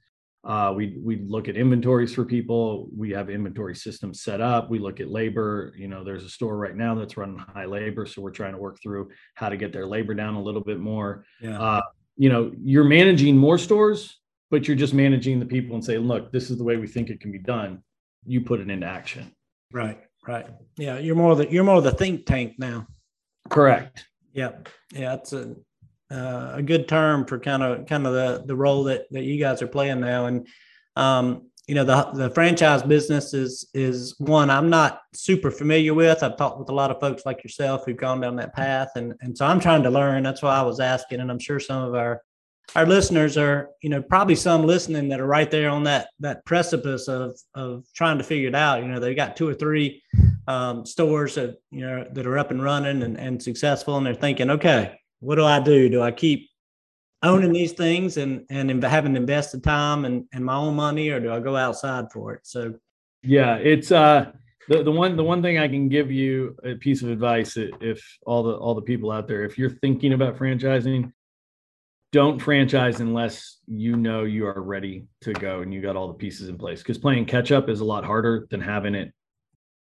uh, 0.45 0.73
we 0.75 0.99
we 1.03 1.17
look 1.27 1.49
at 1.49 1.57
inventories 1.57 2.15
for 2.15 2.25
people. 2.25 2.89
We 2.97 3.11
have 3.11 3.31
inventory 3.31 3.77
systems 3.77 4.23
set 4.23 4.41
up. 4.41 4.71
We 4.71 4.81
look 4.81 5.01
at 5.01 5.09
labor. 5.09 5.73
You 5.77 5.87
know, 5.87 6.03
there's 6.03 6.25
a 6.25 6.29
store 6.29 6.57
right 6.57 6.75
now 6.75 6.95
that's 6.95 7.17
running 7.17 7.39
high 7.39 7.67
labor, 7.67 8.07
so 8.07 8.23
we're 8.23 8.31
trying 8.31 8.53
to 8.53 8.59
work 8.59 8.79
through 8.83 9.11
how 9.35 9.49
to 9.49 9.57
get 9.57 9.73
their 9.73 9.87
labor 9.87 10.15
down 10.15 10.35
a 10.35 10.43
little 10.43 10.61
bit 10.61 10.81
more. 10.81 11.25
Yeah. 11.41 11.61
Uh, 11.61 11.83
you 12.17 12.29
know, 12.29 12.53
you're 12.61 12.85
managing 12.85 13.37
more 13.37 13.57
stores, 13.57 14.19
but 14.51 14.67
you're 14.67 14.77
just 14.77 14.95
managing 14.95 15.39
the 15.39 15.47
people 15.47 15.77
and 15.77 15.85
saying, 15.85 16.01
look, 16.01 16.33
this 16.33 16.51
is 16.51 16.59
the 16.59 16.65
way 16.65 16.77
we 16.77 16.89
think 16.89 17.09
it 17.09 17.21
can 17.21 17.31
be 17.31 17.39
done. 17.39 17.83
You 18.27 18.41
put 18.41 18.61
it 18.61 18.69
into 18.69 18.87
action. 18.87 19.33
Right. 19.73 20.01
Right. 20.27 20.47
Yeah. 20.77 20.99
You're 20.99 21.17
more 21.17 21.37
the 21.37 21.51
you're 21.51 21.65
more 21.65 21.81
the 21.81 21.93
think 21.93 22.27
tank 22.27 22.55
now. 22.59 22.87
Correct. 23.49 24.07
Yeah. 24.33 24.53
Yeah. 24.93 25.15
It's 25.15 25.33
a 25.33 25.55
uh, 26.13 26.53
a 26.57 26.63
good 26.63 26.89
term 26.89 27.25
for 27.25 27.39
kind 27.39 27.63
of 27.63 27.87
kind 27.87 28.07
of 28.07 28.13
the 28.13 28.45
the 28.47 28.57
role 28.57 28.85
that 28.85 29.07
that 29.11 29.23
you 29.23 29.41
guys 29.41 29.63
are 29.63 29.69
playing 29.69 30.01
now. 30.01 30.27
And 30.27 30.47
um, 30.97 31.51
you 31.67 31.75
know, 31.75 31.85
the 31.85 32.11
the 32.13 32.31
franchise 32.31 32.83
business 32.83 33.35
is 33.35 33.69
is 33.73 34.15
one 34.19 34.51
I'm 34.51 34.69
not 34.69 35.01
super 35.15 35.51
familiar 35.51 35.95
with. 35.95 36.23
I've 36.23 36.37
talked 36.37 36.59
with 36.59 36.69
a 36.69 36.75
lot 36.75 36.91
of 36.91 37.01
folks 37.01 37.25
like 37.25 37.43
yourself 37.43 37.85
who've 37.85 37.97
gone 37.97 38.21
down 38.21 38.37
that 38.37 38.55
path, 38.55 38.91
and 38.97 39.15
and 39.21 39.37
so 39.37 39.47
I'm 39.47 39.61
trying 39.61 39.83
to 39.85 39.91
learn. 39.91 40.23
That's 40.23 40.43
why 40.43 40.57
I 40.57 40.63
was 40.63 40.81
asking, 40.81 41.21
and 41.21 41.31
I'm 41.31 41.39
sure 41.39 41.61
some 41.61 41.83
of 41.83 41.95
our 41.95 42.23
our 42.75 42.87
listeners 42.87 43.37
are, 43.37 43.71
you 43.83 43.91
know, 43.91 44.01
probably 44.01 44.35
some 44.35 44.65
listening 44.65 45.09
that 45.09 45.21
are 45.21 45.27
right 45.27 45.51
there 45.51 45.69
on 45.69 45.85
that 45.85 46.09
that 46.21 46.45
precipice 46.45 47.09
of 47.09 47.39
of 47.55 47.85
trying 47.95 48.19
to 48.19 48.25
figure 48.25 48.49
it 48.49 48.55
out. 48.55 48.83
You 48.83 48.89
know, 48.89 48.99
they've 48.99 49.17
got 49.17 49.37
two 49.37 49.49
or 49.49 49.55
three 49.55 50.03
um, 50.49 50.85
stores 50.85 51.37
that 51.37 51.59
you 51.71 51.81
know 51.81 52.07
that 52.13 52.27
are 52.27 52.39
up 52.39 52.51
and 52.51 52.63
running 52.63 53.03
and, 53.03 53.19
and 53.19 53.43
successful, 53.43 53.97
and 53.97 54.07
they're 54.07 54.15
thinking, 54.15 54.51
okay, 54.51 54.99
what 55.23 55.37
do 55.37 55.45
I 55.45 55.61
do? 55.61 55.89
Do 55.89 56.03
I 56.03 56.11
keep 56.11 56.51
owning 57.23 57.53
these 57.53 57.73
things 57.73 58.17
and 58.17 58.45
and 58.51 58.83
having 58.83 59.17
invested 59.17 59.63
time 59.63 60.05
and, 60.05 60.27
and 60.33 60.45
my 60.45 60.57
own 60.57 60.75
money, 60.75 61.11
or 61.11 61.21
do 61.21 61.33
I 61.33 61.39
go 61.39 61.57
outside 61.57 62.11
for 62.13 62.35
it? 62.35 62.41
So, 62.43 62.75
yeah, 63.23 63.55
it's 63.57 63.93
uh 63.93 64.33
the, 64.69 64.83
the 64.83 64.91
one 64.91 65.17
the 65.17 65.23
one 65.23 65.41
thing 65.41 65.59
I 65.59 65.69
can 65.69 65.89
give 65.89 66.11
you 66.11 66.57
a 66.65 66.75
piece 66.75 67.03
of 67.03 67.11
advice 67.11 67.57
if 67.57 68.19
all 68.27 68.43
the 68.43 68.55
all 68.55 68.75
the 68.75 68.83
people 68.83 69.13
out 69.13 69.29
there, 69.29 69.45
if 69.45 69.57
you're 69.57 69.71
thinking 69.71 70.13
about 70.13 70.37
franchising, 70.37 71.13
don't 72.11 72.41
franchise 72.41 72.99
unless 72.99 73.59
you 73.69 73.97
know 73.97 74.25
you 74.25 74.47
are 74.47 74.61
ready 74.61 75.07
to 75.21 75.33
go 75.33 75.61
and 75.61 75.73
you 75.73 75.81
got 75.81 75.95
all 75.95 76.09
the 76.09 76.15
pieces 76.15 76.49
in 76.49 76.59
place. 76.59 76.83
Because 76.83 76.99
playing 76.99 77.27
catch 77.27 77.53
up 77.53 77.69
is 77.69 77.79
a 77.79 77.85
lot 77.85 78.05
harder 78.05 78.49
than 78.51 78.61
having 78.61 78.97
it. 78.97 79.13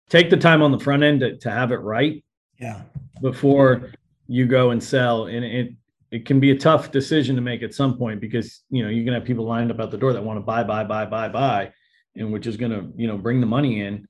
Take 0.09 0.29
the 0.29 0.37
time 0.37 0.61
on 0.61 0.73
the 0.73 0.81
front 0.81 1.05
end 1.05 1.21
to, 1.21 1.37
to 1.39 1.51
have 1.53 1.71
it 1.71 1.77
right. 1.77 2.25
Yeah. 2.59 2.83
Before 3.23 3.93
you 4.31 4.47
go 4.47 4.71
and 4.71 4.83
sell 4.83 5.27
and 5.27 5.45
it 5.45 5.73
it 6.13 6.25
can 6.25 6.39
be 6.39 6.53
a 6.53 6.57
tough 6.57 6.93
decision 6.93 7.35
to 7.35 7.43
make 7.43 7.63
at 7.65 7.75
some 7.75 7.99
point 7.99 8.21
because 8.21 8.63
you 8.71 8.83
know 8.83 8.89
you're 8.89 9.05
gonna 9.05 9.19
have 9.19 9.27
people 9.27 9.45
lined 9.45 9.73
up 9.73 9.81
at 9.81 9.91
the 9.91 9.99
door 9.99 10.13
that 10.13 10.23
want 10.23 10.37
to 10.37 10.41
buy 10.41 10.63
buy 10.63 10.85
buy 10.85 11.05
buy 11.05 11.29
buy 11.29 11.73
and 12.15 12.33
which 12.33 12.47
is 12.47 12.57
gonna 12.57 12.89
you 12.95 13.09
know 13.09 13.19
bring 13.19 13.41
the 13.41 13.47
money 13.47 13.81
in. 13.81 14.07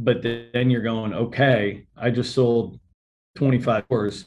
But 0.00 0.22
then 0.22 0.70
you're 0.70 0.82
going 0.82 1.12
okay 1.12 1.84
i 1.96 2.08
just 2.08 2.32
sold 2.32 2.78
25 3.36 3.84
stores 3.86 4.26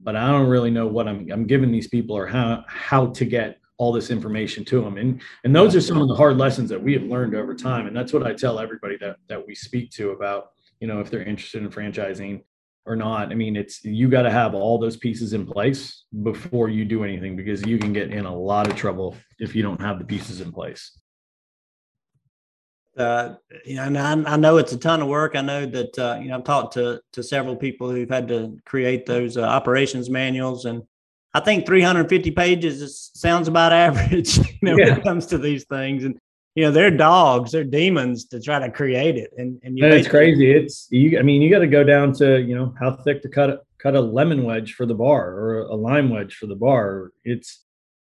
but 0.00 0.16
i 0.16 0.28
don't 0.28 0.48
really 0.48 0.70
know 0.70 0.88
what 0.88 1.06
i'm 1.06 1.30
i'm 1.30 1.46
giving 1.46 1.70
these 1.70 1.86
people 1.86 2.16
or 2.16 2.26
how 2.26 2.64
how 2.66 3.06
to 3.06 3.24
get 3.24 3.58
all 3.78 3.92
this 3.92 4.10
information 4.10 4.64
to 4.64 4.82
them 4.82 4.96
and 4.96 5.22
and 5.44 5.54
those 5.54 5.76
are 5.76 5.80
some 5.80 6.02
of 6.02 6.08
the 6.08 6.14
hard 6.14 6.36
lessons 6.38 6.68
that 6.68 6.82
we 6.82 6.92
have 6.92 7.04
learned 7.04 7.36
over 7.36 7.54
time. 7.54 7.86
And 7.86 7.96
that's 7.96 8.12
what 8.12 8.26
i 8.26 8.34
tell 8.34 8.58
everybody 8.58 8.96
that 9.00 9.16
that 9.28 9.46
we 9.46 9.54
speak 9.54 9.90
to 9.92 10.10
about 10.10 10.50
you 10.80 10.88
know 10.88 11.00
if 11.00 11.08
they're 11.08 11.22
interested 11.22 11.62
in 11.62 11.70
franchising 11.70 12.42
or 12.86 12.96
not. 12.96 13.30
I 13.30 13.34
mean, 13.34 13.56
it's 13.56 13.84
you 13.84 14.08
got 14.08 14.22
to 14.22 14.30
have 14.30 14.54
all 14.54 14.78
those 14.78 14.96
pieces 14.96 15.32
in 15.32 15.46
place 15.46 16.04
before 16.22 16.68
you 16.68 16.84
do 16.84 17.04
anything 17.04 17.36
because 17.36 17.64
you 17.64 17.78
can 17.78 17.92
get 17.92 18.12
in 18.12 18.24
a 18.24 18.34
lot 18.34 18.68
of 18.68 18.76
trouble 18.76 19.16
if 19.38 19.54
you 19.54 19.62
don't 19.62 19.80
have 19.80 19.98
the 19.98 20.04
pieces 20.04 20.40
in 20.40 20.52
place. 20.52 20.98
Uh, 22.96 23.34
you 23.64 23.76
know, 23.76 23.84
and 23.84 23.96
I, 23.96 24.32
I, 24.32 24.36
know 24.36 24.58
it's 24.58 24.72
a 24.72 24.76
ton 24.76 25.00
of 25.00 25.08
work. 25.08 25.36
I 25.36 25.40
know 25.40 25.64
that 25.64 25.98
uh, 25.98 26.18
you 26.20 26.28
know 26.28 26.36
I've 26.36 26.44
talked 26.44 26.74
to 26.74 27.00
to 27.12 27.22
several 27.22 27.56
people 27.56 27.90
who've 27.90 28.10
had 28.10 28.28
to 28.28 28.58
create 28.66 29.06
those 29.06 29.36
uh, 29.36 29.42
operations 29.42 30.10
manuals, 30.10 30.64
and 30.64 30.82
I 31.32 31.40
think 31.40 31.66
350 31.66 32.32
pages 32.32 32.82
is, 32.82 33.10
sounds 33.14 33.46
about 33.46 33.72
average. 33.86 34.38
You 34.38 34.44
know, 34.62 34.76
yeah. 34.76 34.90
when 34.90 34.98
it 34.98 35.04
comes 35.04 35.26
to 35.26 35.38
these 35.38 35.64
things, 35.64 36.04
and 36.04 36.18
you 36.60 36.66
know 36.66 36.72
they're 36.72 36.90
dogs 36.90 37.52
they're 37.52 37.64
demons 37.64 38.26
to 38.26 38.38
try 38.38 38.58
to 38.58 38.70
create 38.70 39.16
it. 39.16 39.30
And 39.38 39.58
and 39.64 39.78
you 39.78 39.86
it's 39.86 40.06
crazy. 40.06 40.50
It's 40.50 40.88
you 40.90 41.18
i 41.18 41.22
mean 41.22 41.40
you 41.40 41.48
got 41.48 41.60
to 41.60 41.66
go 41.66 41.82
down 41.82 42.12
to 42.14 42.38
you 42.42 42.54
know 42.54 42.74
how 42.78 42.96
thick 42.96 43.22
to 43.22 43.30
cut 43.30 43.48
a, 43.48 43.60
cut 43.78 43.96
a 43.96 44.00
lemon 44.00 44.42
wedge 44.42 44.74
for 44.74 44.84
the 44.84 44.94
bar 44.94 45.30
or 45.30 45.62
a 45.62 45.74
lime 45.74 46.10
wedge 46.10 46.34
for 46.34 46.46
the 46.46 46.54
bar. 46.54 47.12
It's 47.24 47.64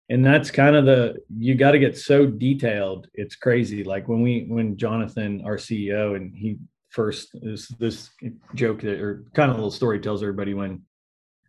and 0.07 0.25
that's 0.25 0.49
kind 0.49 0.77
of 0.77 0.85
the 0.85 1.17
you 1.37 1.55
got 1.55 1.71
to 1.71 1.79
get 1.79 1.97
so 1.97 2.25
detailed 2.25 3.09
it's 3.13 3.35
crazy. 3.35 3.83
Like 3.83 4.07
when 4.07 4.21
we 4.21 4.45
when 4.47 4.77
jonathan 4.77 5.41
our 5.43 5.57
ceo 5.57 6.15
and 6.15 6.33
he 6.33 6.57
first 6.87 7.31
is 7.41 7.67
this 7.79 8.11
joke 8.55 8.79
that 8.79 9.01
or 9.01 9.25
kind 9.33 9.51
of 9.51 9.57
little 9.57 9.71
story 9.71 9.99
tells 9.99 10.23
everybody 10.23 10.53
when 10.53 10.81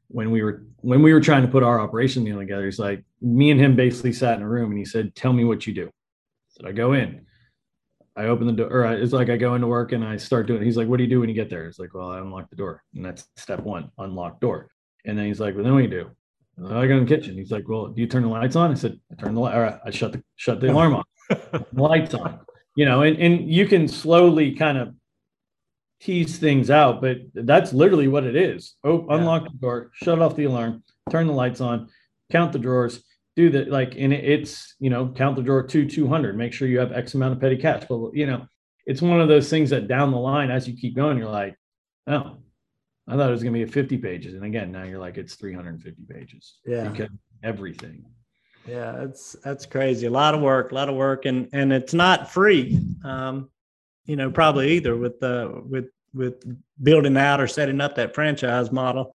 when 0.09 0.33
we 0.33 0.43
were 0.43 0.65
when 0.79 1.01
we 1.01 1.13
were 1.13 1.21
trying 1.21 1.43
to 1.43 1.49
put 1.49 1.63
our 1.63 1.79
operation 1.79 2.25
deal 2.25 2.39
together 2.39 2.65
he's 2.65 2.81
like 2.81 3.05
me 3.23 3.53
and 3.53 3.61
him 3.61 3.77
basically 3.77 4.13
sat 4.13 4.37
in 4.37 4.43
a 4.43 4.49
room 4.49 4.71
and 4.73 4.79
he 4.79 4.85
said 4.85 5.15
tell 5.15 5.33
me 5.33 5.45
what 5.45 5.65
you 5.65 5.73
do 5.73 5.89
I 6.65 6.73
go 6.73 6.93
in. 6.93 7.27
I 8.17 8.25
open 8.25 8.49
the 8.49 8.53
door, 8.53 8.69
or 8.69 8.93
it's 8.93 9.13
like 9.13 9.31
I 9.31 9.37
go 9.37 9.55
into 9.55 9.69
work 9.69 9.93
and 9.93 10.05
I 10.05 10.17
start 10.17 10.49
doing. 10.49 10.63
He's 10.63 10.77
like, 10.77 10.89
"What 10.89 10.97
do 10.97 11.05
you 11.05 11.11
do 11.11 11.21
when 11.21 11.29
you 11.29 11.35
get 11.35 11.51
there?" 11.51 11.67
It's 11.67 11.79
like, 11.79 11.95
"Well, 11.95 12.11
I 12.11 12.19
unlock 12.19 12.51
the 12.51 12.57
door," 12.57 12.83
and 12.95 13.05
that's 13.05 13.29
step 13.37 13.61
one: 13.61 13.91
unlock 13.99 14.41
door. 14.41 14.71
And 15.05 15.17
then 15.17 15.27
he's 15.27 15.39
like, 15.39 15.55
"Well, 15.55 15.63
then 15.63 15.73
what 15.73 15.79
do 15.79 15.85
you 15.85 15.91
do?" 15.91 16.11
I 16.67 16.87
go 16.89 16.97
in 16.97 17.07
the 17.07 17.17
kitchen. 17.17 17.37
He's 17.37 17.53
like, 17.53 17.69
"Well, 17.69 17.89
do 17.89 18.01
you 18.01 18.09
turn 18.09 18.25
the 18.25 18.29
lights 18.29 18.57
on?" 18.57 18.73
I 18.73 18.75
said, 18.75 18.99
"I 19.13 19.15
turn 19.15 19.35
the 19.35 19.41
light. 19.41 19.55
All 19.55 19.61
right, 19.61 19.79
I 19.85 19.91
shut 19.91 20.13
the 20.13 20.23
shut 20.35 20.61
the 20.61 20.73
alarm 20.73 20.97
off. 20.97 21.07
lights 21.73 22.15
on." 22.15 22.41
You 22.75 22.87
know, 22.87 23.03
and 23.03 23.17
and 23.19 23.49
you 23.49 23.67
can 23.67 23.87
slowly 23.87 24.53
kind 24.57 24.79
of 24.79 24.95
tease 26.01 26.39
things 26.39 26.71
out, 26.71 27.01
but 27.01 27.19
that's 27.35 27.73
literally 27.73 28.09
what 28.09 28.25
it 28.25 28.35
is. 28.35 28.75
Oh, 28.83 29.07
unlock 29.11 29.45
the 29.45 29.59
door, 29.59 29.91
shut 29.95 30.21
off 30.21 30.37
the 30.37 30.45
alarm, 30.45 30.83
turn 31.11 31.27
the 31.27 31.33
lights 31.33 31.61
on, 31.61 31.89
count 32.31 32.53
the 32.53 32.59
drawers, 32.59 33.03
do 33.39 33.51
that 33.51 33.69
like 33.71 33.95
and 33.97 34.13
it's 34.13 34.75
you 34.81 34.91
know 34.91 35.09
count 35.09 35.37
the 35.37 35.43
drawer 35.43 35.63
to 35.63 35.89
200 35.89 36.37
make 36.37 36.53
sure 36.53 36.67
you 36.67 36.79
have 36.79 36.93
x 36.93 37.15
amount 37.15 37.33
of 37.33 37.41
petty 37.41 37.57
cash 37.57 37.85
but 37.89 38.13
you 38.13 38.27
know 38.27 38.45
it's 38.85 39.01
one 39.01 39.21
of 39.21 39.29
those 39.29 39.49
things 39.49 39.71
that 39.71 39.87
down 39.87 40.11
the 40.11 40.19
line 40.19 40.51
as 40.51 40.67
you 40.67 40.77
keep 40.77 40.97
going 40.97 41.17
you're 41.17 41.29
like 41.29 41.55
oh 42.09 42.37
i 43.07 43.17
thought 43.17 43.29
it 43.29 43.33
was 43.33 43.43
going 43.43 43.55
to 43.55 43.65
be 43.65 43.71
50 43.71 43.99
pages 43.99 44.35
and 44.35 44.45
again 44.45 44.73
now 44.73 44.83
you're 44.83 44.99
like 44.99 45.19
it's 45.19 45.37
350 45.37 46.03
pages 46.13 46.59
yeah. 46.67 46.89
because 46.89 47.11
everything. 47.43 48.05
Yeah 48.67 49.03
it's 49.05 49.37
that's 49.45 49.67
crazy. 49.67 50.07
A 50.07 50.11
lot 50.11 50.35
of 50.35 50.41
work 50.41 50.73
a 50.73 50.75
lot 50.75 50.89
of 50.89 50.95
work 50.95 51.25
and 51.25 51.49
and 51.53 51.73
it's 51.73 51.95
not 51.95 52.31
free 52.31 52.81
um 53.05 53.51
you 54.05 54.17
know 54.17 54.31
probably 54.31 54.73
either 54.73 54.97
with 54.97 55.21
the 55.21 55.63
with 55.67 55.87
with 56.13 56.43
building 56.83 57.17
out 57.17 57.41
or 57.41 57.47
setting 57.47 57.81
up 57.81 57.95
that 57.95 58.15
franchise 58.15 58.73
model 58.73 59.15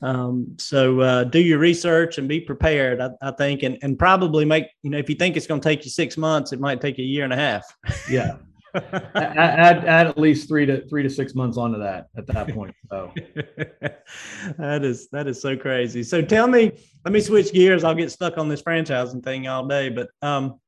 um, 0.00 0.54
so 0.58 1.00
uh, 1.00 1.24
do 1.24 1.40
your 1.40 1.58
research 1.58 2.18
and 2.18 2.28
be 2.28 2.40
prepared, 2.40 3.00
I, 3.00 3.10
I, 3.20 3.30
think, 3.32 3.62
and, 3.62 3.78
and 3.82 3.98
probably 3.98 4.44
make, 4.44 4.66
you 4.82 4.90
know, 4.90 4.98
if 4.98 5.08
you 5.08 5.16
think 5.16 5.36
it's 5.36 5.46
going 5.46 5.60
to 5.60 5.68
take 5.68 5.84
you 5.84 5.90
six 5.90 6.16
months, 6.16 6.52
it 6.52 6.60
might 6.60 6.80
take 6.80 6.98
you 6.98 7.04
a 7.04 7.06
year 7.06 7.24
and 7.24 7.32
a 7.32 7.36
half. 7.36 7.64
Yeah. 8.08 8.36
add, 8.74 9.84
add 9.84 10.06
at 10.06 10.18
least 10.18 10.46
three 10.46 10.66
to 10.66 10.86
three 10.88 11.02
to 11.02 11.08
six 11.08 11.34
months 11.34 11.56
onto 11.56 11.78
that 11.78 12.08
at 12.16 12.26
that 12.26 12.48
point. 12.54 12.74
So 12.90 13.12
that 14.58 14.84
is 14.84 15.08
that 15.08 15.26
is 15.26 15.40
so 15.40 15.56
crazy. 15.56 16.02
So 16.02 16.20
tell 16.20 16.46
me, 16.46 16.72
let 17.04 17.12
me 17.12 17.20
switch 17.20 17.52
gears. 17.52 17.82
I'll 17.82 17.94
get 17.94 18.12
stuck 18.12 18.36
on 18.36 18.48
this 18.48 18.62
franchising 18.62 19.24
thing 19.24 19.48
all 19.48 19.66
day, 19.66 19.88
but 19.88 20.10
um, 20.20 20.60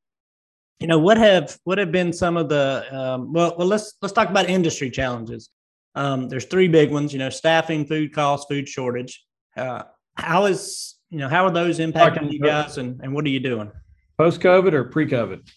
you 0.80 0.86
know, 0.86 0.98
what 0.98 1.18
have 1.18 1.58
what 1.64 1.76
have 1.76 1.92
been 1.92 2.12
some 2.12 2.38
of 2.38 2.48
the 2.48 2.86
um, 2.90 3.32
well, 3.34 3.54
well, 3.58 3.68
let's 3.68 3.94
let's 4.00 4.12
talk 4.12 4.30
about 4.30 4.48
industry 4.48 4.90
challenges. 4.90 5.50
Um, 5.94 6.28
there's 6.28 6.44
three 6.44 6.68
big 6.68 6.90
ones, 6.90 7.12
you 7.12 7.18
know, 7.18 7.30
staffing, 7.30 7.86
food 7.86 8.12
costs, 8.14 8.46
food 8.48 8.68
shortage. 8.68 9.24
Uh, 9.56 9.82
how 10.14 10.46
is, 10.46 10.96
you 11.10 11.18
know, 11.18 11.28
how 11.28 11.44
are 11.44 11.50
those 11.50 11.78
impacting 11.78 12.30
you 12.30 12.40
guys 12.40 12.78
and, 12.78 13.00
and 13.02 13.12
what 13.12 13.24
are 13.24 13.30
you 13.30 13.40
doing? 13.40 13.70
Post 14.18 14.40
COVID 14.40 14.72
or 14.72 14.84
pre 14.84 15.06
COVID? 15.06 15.48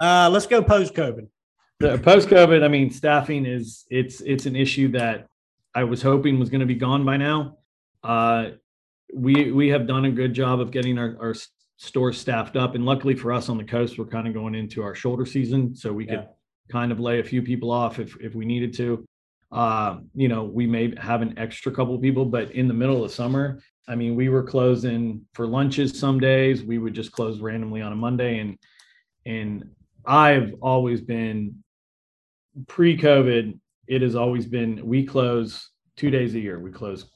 Uh, 0.00 0.28
let's 0.30 0.46
go 0.46 0.62
post 0.62 0.94
COVID. 0.94 1.28
Post 1.80 2.28
COVID, 2.28 2.64
I 2.64 2.68
mean, 2.68 2.90
staffing 2.90 3.46
is 3.46 3.84
it's 3.88 4.20
it's 4.22 4.46
an 4.46 4.56
issue 4.56 4.88
that 4.92 5.28
I 5.74 5.84
was 5.84 6.02
hoping 6.02 6.40
was 6.40 6.50
going 6.50 6.60
to 6.60 6.66
be 6.66 6.74
gone 6.74 7.04
by 7.04 7.16
now. 7.16 7.58
Uh, 8.02 8.50
we 9.14 9.52
we 9.52 9.68
have 9.68 9.86
done 9.86 10.04
a 10.04 10.10
good 10.10 10.34
job 10.34 10.60
of 10.60 10.72
getting 10.72 10.98
our, 10.98 11.16
our 11.20 11.34
store 11.76 12.12
staffed 12.12 12.56
up, 12.56 12.74
and 12.74 12.84
luckily 12.84 13.14
for 13.14 13.32
us 13.32 13.48
on 13.48 13.56
the 13.56 13.64
coast, 13.64 13.96
we're 13.96 14.06
kind 14.06 14.26
of 14.26 14.34
going 14.34 14.56
into 14.56 14.82
our 14.82 14.96
shoulder 14.96 15.24
season, 15.24 15.76
so 15.76 15.92
we 15.92 16.06
yeah. 16.06 16.16
could 16.16 16.28
kind 16.70 16.90
of 16.90 16.98
lay 16.98 17.20
a 17.20 17.24
few 17.24 17.42
people 17.42 17.70
off 17.70 18.00
if 18.00 18.16
if 18.20 18.34
we 18.34 18.44
needed 18.44 18.74
to. 18.74 19.04
Uh, 19.50 19.98
you 20.14 20.28
know, 20.28 20.44
we 20.44 20.66
may 20.66 20.94
have 21.00 21.22
an 21.22 21.38
extra 21.38 21.72
couple 21.72 21.98
people, 21.98 22.24
but 22.24 22.50
in 22.50 22.68
the 22.68 22.74
middle 22.74 23.04
of 23.04 23.10
summer, 23.10 23.60
I 23.86 23.94
mean, 23.94 24.14
we 24.14 24.28
were 24.28 24.42
closing 24.42 25.22
for 25.32 25.46
lunches 25.46 25.98
some 25.98 26.20
days. 26.20 26.62
We 26.62 26.78
would 26.78 26.94
just 26.94 27.12
close 27.12 27.40
randomly 27.40 27.80
on 27.80 27.92
a 27.92 27.96
Monday, 27.96 28.38
and 28.38 28.58
and 29.24 29.70
I've 30.06 30.54
always 30.60 31.00
been 31.00 31.62
pre-COVID. 32.66 33.58
It 33.86 34.02
has 34.02 34.14
always 34.14 34.46
been 34.46 34.86
we 34.86 35.06
close 35.06 35.70
two 35.96 36.10
days 36.10 36.34
a 36.34 36.40
year. 36.40 36.58
We 36.58 36.70
close 36.70 37.06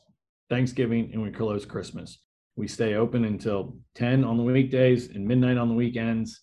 Thanksgiving 0.49 1.11
and 1.13 1.23
we 1.23 1.31
close 1.31 1.65
Christmas. 1.65 2.19
We 2.57 2.69
stay 2.69 2.95
open 2.95 3.25
until 3.25 3.77
10 3.95 4.25
on 4.25 4.37
the 4.37 4.43
weekdays 4.43 5.09
and 5.09 5.27
midnight 5.27 5.57
on 5.57 5.69
the 5.69 5.75
weekends. 5.75 6.41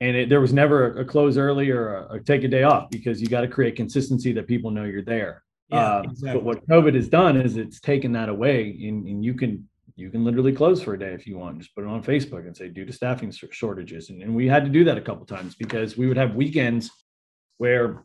And 0.00 0.16
it, 0.16 0.28
there 0.28 0.40
was 0.40 0.52
never 0.52 0.98
a, 0.98 1.04
close 1.04 1.36
early 1.36 1.70
or 1.70 1.96
a, 1.96 2.14
a, 2.14 2.20
take 2.20 2.44
a 2.44 2.48
day 2.48 2.64
off 2.64 2.90
because 2.90 3.20
you 3.20 3.28
got 3.28 3.42
to 3.42 3.48
create 3.48 3.76
consistency 3.76 4.32
that 4.32 4.46
people 4.46 4.70
know 4.70 4.84
you're 4.84 5.02
there. 5.02 5.44
Yeah, 5.68 5.78
uh, 5.78 6.02
exactly. 6.04 6.32
But 6.32 6.44
what 6.44 6.68
COVID 6.68 6.94
has 6.94 7.08
done 7.08 7.40
is 7.40 7.56
it's 7.56 7.80
taken 7.80 8.12
that 8.12 8.28
away, 8.28 8.76
and, 8.82 9.06
and, 9.06 9.24
you 9.24 9.34
can 9.34 9.66
you 9.96 10.10
can 10.10 10.24
literally 10.24 10.52
close 10.52 10.82
for 10.82 10.94
a 10.94 10.98
day 10.98 11.14
if 11.14 11.26
you 11.26 11.38
want. 11.38 11.58
Just 11.58 11.74
put 11.74 11.84
it 11.84 11.86
on 11.88 12.02
Facebook 12.02 12.46
and 12.46 12.54
say 12.54 12.68
due 12.68 12.84
to 12.84 12.92
staffing 12.92 13.30
shortages, 13.30 14.10
and, 14.10 14.22
and 14.22 14.34
we 14.34 14.46
had 14.46 14.64
to 14.64 14.70
do 14.70 14.84
that 14.84 14.98
a 14.98 15.00
couple 15.00 15.24
times 15.24 15.54
because 15.54 15.96
we 15.96 16.06
would 16.06 16.18
have 16.18 16.34
weekends 16.34 16.90
where 17.58 18.04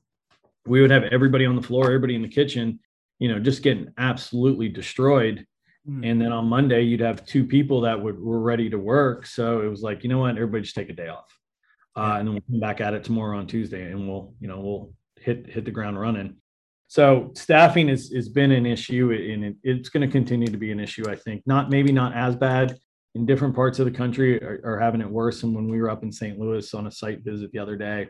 we 0.66 0.82
would 0.82 0.92
have 0.92 1.04
everybody 1.04 1.46
on 1.46 1.56
the 1.56 1.62
floor, 1.62 1.86
everybody 1.86 2.16
in 2.16 2.22
the 2.22 2.30
kitchen, 2.30 2.80
you 3.18 3.28
know, 3.28 3.40
just 3.40 3.64
getting 3.64 3.92
absolutely 3.98 4.70
destroyed. 4.70 5.46
Mm. 5.88 6.10
And 6.10 6.22
then 6.22 6.32
on 6.32 6.46
Monday, 6.46 6.84
you'd 6.84 7.00
have 7.00 7.26
two 7.26 7.46
people 7.46 7.82
that 7.82 8.00
would 8.02 8.20
were 8.20 8.40
ready 8.40 8.70
to 8.70 8.78
work. 8.78 9.26
So 9.26 9.62
it 9.62 9.68
was 9.68 9.82
like, 9.82 10.04
you 10.04 10.10
know 10.10 10.20
what, 10.20 10.32
everybody 10.32 10.64
just 10.64 10.76
take 10.76 10.90
a 10.90 10.94
day 10.94 11.08
off. 11.08 11.39
Uh, 12.00 12.18
and 12.18 12.28
then 12.28 12.34
we'll 12.34 12.44
come 12.50 12.60
back 12.60 12.82
at 12.82 12.94
it 12.94 13.04
tomorrow 13.04 13.38
on 13.38 13.48
Tuesday 13.48 13.92
and 13.92 14.08
we'll, 14.08 14.34
you 14.40 14.48
know, 14.48 14.60
we'll 14.60 14.94
hit 15.20 15.48
hit 15.48 15.66
the 15.66 15.72
ground 15.72 16.00
running. 16.00 16.36
So 16.88 17.32
staffing 17.36 17.90
has 17.90 18.10
has 18.10 18.30
been 18.30 18.52
an 18.52 18.66
issue 18.66 19.12
and 19.12 19.44
it, 19.44 19.56
it's 19.64 19.90
going 19.90 20.08
to 20.08 20.12
continue 20.12 20.48
to 20.48 20.58
be 20.58 20.72
an 20.72 20.80
issue, 20.80 21.10
I 21.10 21.16
think. 21.16 21.44
Not 21.46 21.70
maybe 21.70 21.92
not 21.92 22.16
as 22.16 22.36
bad 22.36 22.78
in 23.16 23.26
different 23.26 23.56
parts 23.56 23.80
of 23.80 23.86
the 23.86 23.92
country 23.92 24.42
are, 24.42 24.62
are 24.64 24.80
having 24.80 25.02
it 25.02 25.10
worse. 25.10 25.44
And 25.44 25.54
when 25.54 25.68
we 25.68 25.82
were 25.82 25.90
up 25.90 26.04
in 26.04 26.12
St. 26.12 26.40
Louis 26.40 26.74
on 26.74 26.88
a 26.88 26.92
site 26.92 27.24
visit 27.24 27.52
the 27.52 27.60
other 27.60 27.76
day, 27.76 28.08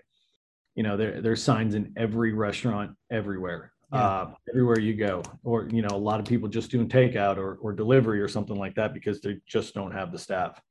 you 0.76 0.84
know, 0.84 0.96
there, 0.96 1.22
there's 1.22 1.42
signs 1.42 1.74
in 1.74 1.94
every 1.98 2.34
restaurant 2.34 2.92
everywhere 3.10 3.72
yeah. 3.94 4.00
uh, 4.00 4.32
everywhere 4.50 4.80
you 4.80 4.94
go. 4.94 5.24
Or, 5.44 5.68
you 5.70 5.82
know, 5.82 5.96
a 5.96 5.98
lot 5.98 6.20
of 6.20 6.26
people 6.26 6.48
just 6.48 6.72
doing 6.72 6.88
takeout 6.88 7.38
or, 7.38 7.56
or 7.56 7.74
delivery 7.74 8.22
or 8.22 8.28
something 8.28 8.56
like 8.56 8.76
that 8.76 8.94
because 8.94 9.22
they 9.22 9.38
just 9.48 9.74
don't 9.74 9.92
have 9.92 10.12
the 10.12 10.20
staff. 10.20 10.62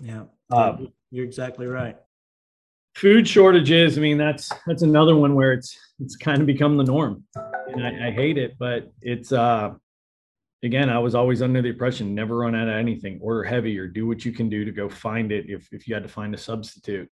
Yeah. 0.00 0.24
Um, 0.50 0.88
You're 1.10 1.24
exactly 1.24 1.66
right. 1.66 1.96
Food 2.94 3.26
shortages. 3.26 3.96
I 3.96 4.00
mean, 4.00 4.18
that's 4.18 4.50
that's 4.66 4.82
another 4.82 5.16
one 5.16 5.34
where 5.34 5.52
it's 5.52 5.76
it's 5.98 6.16
kind 6.16 6.40
of 6.40 6.46
become 6.46 6.76
the 6.76 6.84
norm, 6.84 7.24
and 7.34 7.84
I, 7.84 8.08
I 8.08 8.10
hate 8.10 8.38
it. 8.38 8.56
But 8.58 8.92
it's 9.00 9.32
uh, 9.32 9.72
again, 10.62 10.90
I 10.90 10.98
was 10.98 11.14
always 11.14 11.42
under 11.42 11.62
the 11.62 11.70
impression 11.70 12.14
never 12.14 12.38
run 12.38 12.54
out 12.54 12.68
of 12.68 12.74
anything. 12.74 13.18
Order 13.22 13.44
heavy 13.44 13.78
or 13.78 13.86
do 13.86 14.06
what 14.06 14.24
you 14.24 14.32
can 14.32 14.48
do 14.48 14.64
to 14.64 14.72
go 14.72 14.88
find 14.88 15.32
it 15.32 15.46
if 15.48 15.68
if 15.72 15.88
you 15.88 15.94
had 15.94 16.02
to 16.02 16.08
find 16.08 16.34
a 16.34 16.38
substitute 16.38 17.10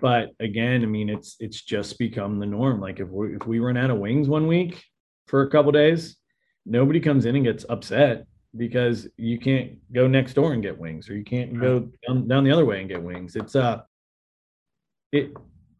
but 0.00 0.34
again, 0.38 0.82
I 0.82 0.86
mean, 0.86 1.08
it's 1.08 1.36
it's 1.40 1.62
just 1.62 1.98
become 1.98 2.38
the 2.38 2.46
norm. 2.46 2.80
Like 2.80 3.00
if 3.00 3.08
we 3.08 3.34
if 3.34 3.46
we 3.46 3.58
run 3.58 3.76
out 3.76 3.90
of 3.90 3.98
wings 3.98 4.28
one 4.28 4.46
week 4.46 4.84
for 5.26 5.42
a 5.42 5.50
couple 5.50 5.72
days, 5.72 6.16
nobody 6.64 7.00
comes 7.00 7.26
in 7.26 7.34
and 7.36 7.44
gets 7.44 7.64
upset 7.68 8.26
because 8.56 9.08
you 9.16 9.38
can't 9.38 9.78
go 9.92 10.06
next 10.06 10.34
door 10.34 10.52
and 10.52 10.62
get 10.62 10.78
wings, 10.78 11.10
or 11.10 11.16
you 11.16 11.24
can't 11.24 11.58
go 11.58 11.90
down, 12.06 12.28
down 12.28 12.44
the 12.44 12.50
other 12.50 12.64
way 12.64 12.80
and 12.80 12.88
get 12.88 13.02
wings. 13.02 13.34
It's 13.34 13.56
uh, 13.56 13.80
it 15.12 15.32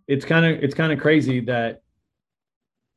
it's 0.07 0.25
kind 0.25 0.47
of 0.47 0.63
it's 0.63 0.75
kind 0.75 0.93
of 0.93 0.99
crazy 0.99 1.41
that 1.41 1.83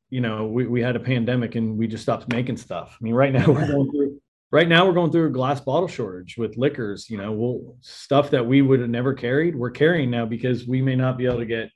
you 0.09 0.21
know 0.21 0.47
we, 0.47 0.65
we 0.65 0.81
had 0.81 0.95
a 0.95 0.99
pandemic 0.99 1.55
and 1.55 1.77
we 1.77 1.87
just 1.87 2.03
stopped 2.03 2.31
making 2.31 2.57
stuff. 2.57 2.97
I 2.99 3.03
mean, 3.03 3.13
right 3.13 3.33
now 3.33 3.45
we're 3.47 3.67
going 3.67 3.91
through 3.91 4.21
right 4.51 4.67
now 4.67 4.85
we're 4.85 4.93
going 4.93 5.11
through 5.11 5.27
a 5.27 5.31
glass 5.31 5.61
bottle 5.61 5.87
shortage 5.87 6.37
with 6.37 6.57
liquors 6.57 7.09
you 7.09 7.17
know 7.17 7.31
we'll 7.31 7.77
stuff 7.79 8.29
that 8.31 8.45
we 8.45 8.61
would 8.61 8.81
have 8.81 8.89
never 8.89 9.13
carried 9.13 9.55
we're 9.55 9.71
carrying 9.71 10.11
now 10.11 10.25
because 10.25 10.67
we 10.67 10.81
may 10.81 10.95
not 10.95 11.17
be 11.17 11.25
able 11.25 11.37
to 11.37 11.45
get 11.45 11.69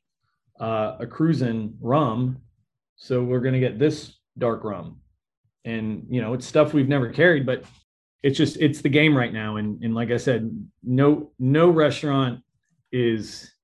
uh, 0.59 0.97
a 0.99 1.05
Cruzan 1.05 1.73
rum. 1.81 2.41
So 2.95 3.23
we're 3.23 3.41
going 3.41 3.53
to 3.53 3.59
get 3.59 3.77
this 3.77 4.13
dark 4.37 4.63
rum. 4.63 5.01
And 5.65 6.05
you 6.09 6.21
know 6.21 6.33
it's 6.33 6.45
stuff 6.45 6.73
we've 6.73 6.87
never 6.87 7.09
carried 7.09 7.45
but 7.45 7.63
it's 8.21 8.37
just 8.37 8.57
it's 8.57 8.81
the 8.81 8.89
game 8.89 9.17
right 9.17 9.33
now. 9.33 9.57
And 9.57 9.83
and 9.83 9.95
like 9.95 10.11
i 10.11 10.17
said 10.17 10.49
no 10.83 11.31
no 11.39 11.69
restaurant 11.69 12.41
is 12.91 13.54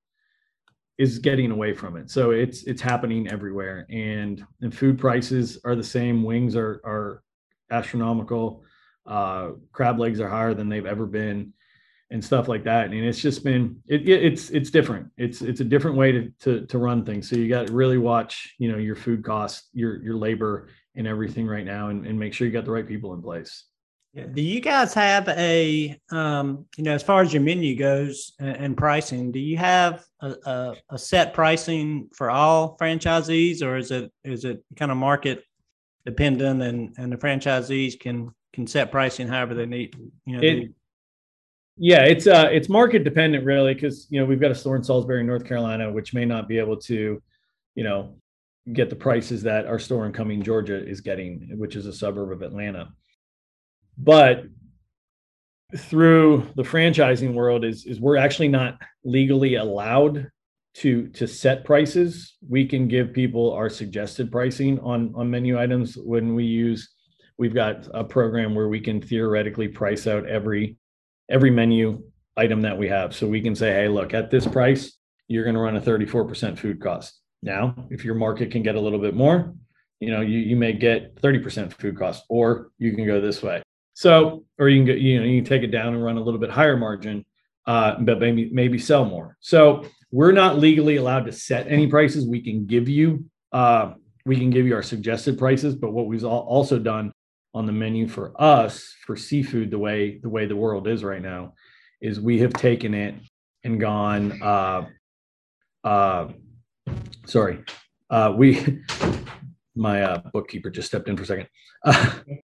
is 1.02 1.18
getting 1.18 1.50
away 1.50 1.74
from 1.74 1.98
it. 1.98 2.12
So 2.12 2.30
it's 2.30 2.62
it's 2.64 2.82
happening 2.82 3.28
everywhere. 3.32 3.88
And 3.90 4.46
and 4.62 4.76
food 4.76 5.00
prices 5.00 5.58
are 5.66 5.76
the 5.76 5.84
same. 5.84 6.22
Wings 6.22 6.56
are 6.56 6.80
are 6.86 7.24
astronomical. 7.72 8.64
Uh, 9.08 9.52
crab 9.72 10.00
legs 10.00 10.20
are 10.20 10.30
higher 10.30 10.54
than 10.54 10.70
they've 10.70 10.86
ever 10.86 11.08
been 11.08 11.54
and 12.12 12.24
stuff 12.24 12.48
like 12.48 12.64
that. 12.66 12.92
And 12.92 12.94
it's 12.94 13.20
just 13.20 13.44
been 13.44 13.82
it, 13.88 14.08
it, 14.08 14.24
it's 14.24 14.52
it's 14.52 14.70
different. 14.70 15.08
It's 15.18 15.42
it's 15.42 15.62
a 15.62 15.64
different 15.64 15.98
way 15.98 16.12
to, 16.12 16.32
to 16.42 16.68
to 16.68 16.78
run 16.78 17.04
things. 17.04 17.28
So 17.28 17.36
you 17.36 17.50
got 17.50 17.66
to 17.68 17.74
really 17.74 17.98
watch 17.98 18.54
you 18.60 18.72
know 18.72 18.78
your 18.78 18.96
food 18.96 19.24
costs 19.24 19.70
your 19.74 20.04
your 20.04 20.18
labor 20.18 20.68
and 20.96 21.08
everything 21.08 21.48
right 21.48 21.66
now 21.66 21.90
and, 21.90 22.06
and 22.06 22.20
make 22.20 22.34
sure 22.34 22.46
you 22.46 22.54
got 22.54 22.66
the 22.66 22.72
right 22.72 22.88
people 22.88 23.16
in 23.16 23.24
place 23.24 23.66
yeah. 24.14 24.26
do 24.34 24.42
you 24.42 24.60
guys 24.60 24.94
have 24.94 25.28
a 25.30 25.98
um 26.12 26.66
you 26.78 26.84
know 26.84 26.94
as 26.94 27.04
far 27.04 27.22
as 27.22 27.34
your 27.34 27.42
menu 27.42 27.76
goes 27.76 28.34
and, 28.40 28.58
and 28.58 28.78
pricing 28.78 29.32
do 29.32 29.40
you 29.40 29.58
have 29.58 30.04
a, 30.22 30.36
a, 30.46 30.76
a 30.92 30.98
set 30.98 31.34
pricing 31.34 32.10
for 32.14 32.30
all 32.30 32.78
franchisees 32.78 33.62
or 33.62 33.78
is 33.78 33.92
it 33.92 34.12
is 34.24 34.46
it 34.46 34.64
kind 34.76 34.92
of 34.92 34.98
market 34.98 35.44
dependent 36.06 36.62
and 36.62 36.96
and 36.98 37.12
the 37.12 37.18
franchisees 37.18 38.00
can 38.00 38.32
can 38.54 38.68
set 38.68 38.92
pricing 38.92 39.28
however 39.28 39.54
they 39.54 39.66
need. 39.66 39.96
You 40.26 40.38
know, 40.38 40.42
it, 40.42 40.72
yeah, 41.78 42.04
it's 42.04 42.28
uh 42.28 42.50
it's 42.52 42.70
market 42.70 43.04
dependent 43.04 43.46
really 43.46 43.74
because 43.74 44.08
you 44.10 44.20
know 44.20 44.26
we've 44.26 44.42
got 44.42 44.52
a 44.52 44.56
store 44.56 44.76
in 44.76 44.84
Salisbury, 44.84 45.24
North 45.24 45.46
Carolina, 45.46 45.92
which 45.92 46.14
may 46.14 46.26
not 46.26 46.48
be 46.48 46.58
able 46.58 46.78
to, 46.78 47.22
you 47.76 47.84
know, 47.84 48.16
get 48.74 48.90
the 48.90 48.96
prices 48.96 49.42
that 49.44 49.66
our 49.66 49.80
store 49.80 50.06
in 50.06 50.14
Cumming, 50.14 50.44
Georgia 50.44 50.86
is 50.86 51.02
getting, 51.02 51.50
which 51.58 51.76
is 51.76 51.86
a 51.86 51.94
suburb 51.94 52.32
of 52.32 52.42
Atlanta. 52.42 52.90
But 54.04 54.46
through 55.78 56.50
the 56.56 56.64
franchising 56.64 57.34
world 57.34 57.64
is 57.64 57.86
is 57.86 58.00
we're 58.00 58.18
actually 58.18 58.50
not 58.50 58.78
legally 59.06 59.56
allowed 59.56 60.30
to 60.74 61.08
to 61.10 61.28
set 61.28 61.64
prices 61.64 62.36
we 62.48 62.66
can 62.66 62.90
give 62.90 63.14
people 63.14 63.54
our 63.54 63.70
suggested 63.70 64.30
pricing 64.32 64.80
on 64.80 65.14
on 65.16 65.30
menu 65.30 65.58
items 65.58 65.96
when 65.96 66.36
we 66.36 66.44
use 66.44 66.90
we've 67.38 67.54
got 67.54 67.88
a 67.94 68.04
program 68.04 68.54
where 68.54 68.68
we 68.68 68.82
can 68.82 69.02
theoretically 69.02 69.68
price 69.68 70.08
out 70.08 70.28
every 70.28 70.78
every 71.30 71.50
menu 71.50 72.04
item 72.38 72.62
that 72.62 72.78
we 72.78 72.88
have. 72.88 73.16
So 73.16 73.28
we 73.28 73.42
can 73.42 73.56
say, 73.56 73.72
hey, 73.72 73.88
look, 73.88 74.14
at 74.14 74.30
this 74.30 74.46
price, 74.46 74.98
you're 75.28 75.44
going 75.44 75.56
to 75.56 75.62
run 75.62 75.76
a 75.76 75.82
34% 75.82 76.58
food 76.58 76.82
cost. 76.82 77.20
Now, 77.42 77.88
if 77.90 78.06
your 78.06 78.16
market 78.16 78.52
can 78.52 78.64
get 78.64 78.76
a 78.76 78.80
little 78.80 79.00
bit 79.00 79.16
more, 79.16 79.54
you 80.00 80.12
know, 80.12 80.22
you, 80.22 80.40
you 80.40 80.56
may 80.56 80.74
get 80.74 81.16
30% 81.22 81.74
food 81.74 81.98
cost, 81.98 82.24
or 82.30 82.70
you 82.78 82.94
can 82.94 83.06
go 83.06 83.22
this 83.22 83.42
way. 83.42 83.62
So, 83.94 84.46
or 84.58 84.70
you 84.70 84.80
can 84.80 84.86
go, 84.86 84.94
you 84.94 85.20
know, 85.20 85.26
you 85.26 85.42
can 85.42 85.50
take 85.50 85.64
it 85.64 85.72
down 85.72 85.94
and 85.94 86.04
run 86.04 86.18
a 86.18 86.22
little 86.22 86.40
bit 86.40 86.50
higher 86.50 86.78
margin, 86.78 87.26
uh, 87.68 87.96
but 88.00 88.20
maybe 88.20 88.50
maybe 88.52 88.78
sell 88.78 89.06
more. 89.06 89.38
So 89.40 89.86
we're 90.12 90.32
not 90.32 90.60
legally 90.60 90.98
allowed 90.98 91.26
to 91.26 91.32
set 91.32 91.68
any 91.68 91.88
prices. 91.88 92.26
We 92.28 92.42
can 92.42 92.66
give 92.66 92.90
you 92.90 93.26
uh, 93.52 93.94
we 94.26 94.38
can 94.38 94.50
give 94.50 94.66
you 94.66 94.76
our 94.76 94.84
suggested 94.84 95.38
prices, 95.38 95.76
but 95.76 95.92
what 95.92 96.08
we've 96.08 96.24
also 96.24 96.80
done 96.80 97.12
on 97.54 97.66
the 97.66 97.72
menu 97.72 98.08
for 98.08 98.34
us 98.42 98.96
for 99.06 99.16
seafood 99.16 99.72
the 99.72 99.78
way 99.78 100.20
the 100.20 100.30
way 100.30 100.46
the 100.46 100.56
world 100.56 100.88
is 100.88 101.04
right 101.04 101.22
now 101.22 101.54
is 102.02 102.20
we 102.20 102.40
have 102.40 102.54
taken 102.54 102.94
it 102.94 103.16
and 103.64 103.80
gone 103.80 104.42
uh 104.42 104.86
uh 105.84 106.28
sorry 107.26 107.62
uh 108.10 108.34
we 108.36 108.80
my 109.76 110.04
uh 110.04 110.22
bookkeeper 110.32 110.70
just 110.70 110.88
stepped 110.88 111.10
in 111.10 111.18
for 111.18 111.24
a 111.24 111.26
second 111.26 111.48
uh, 111.86 112.14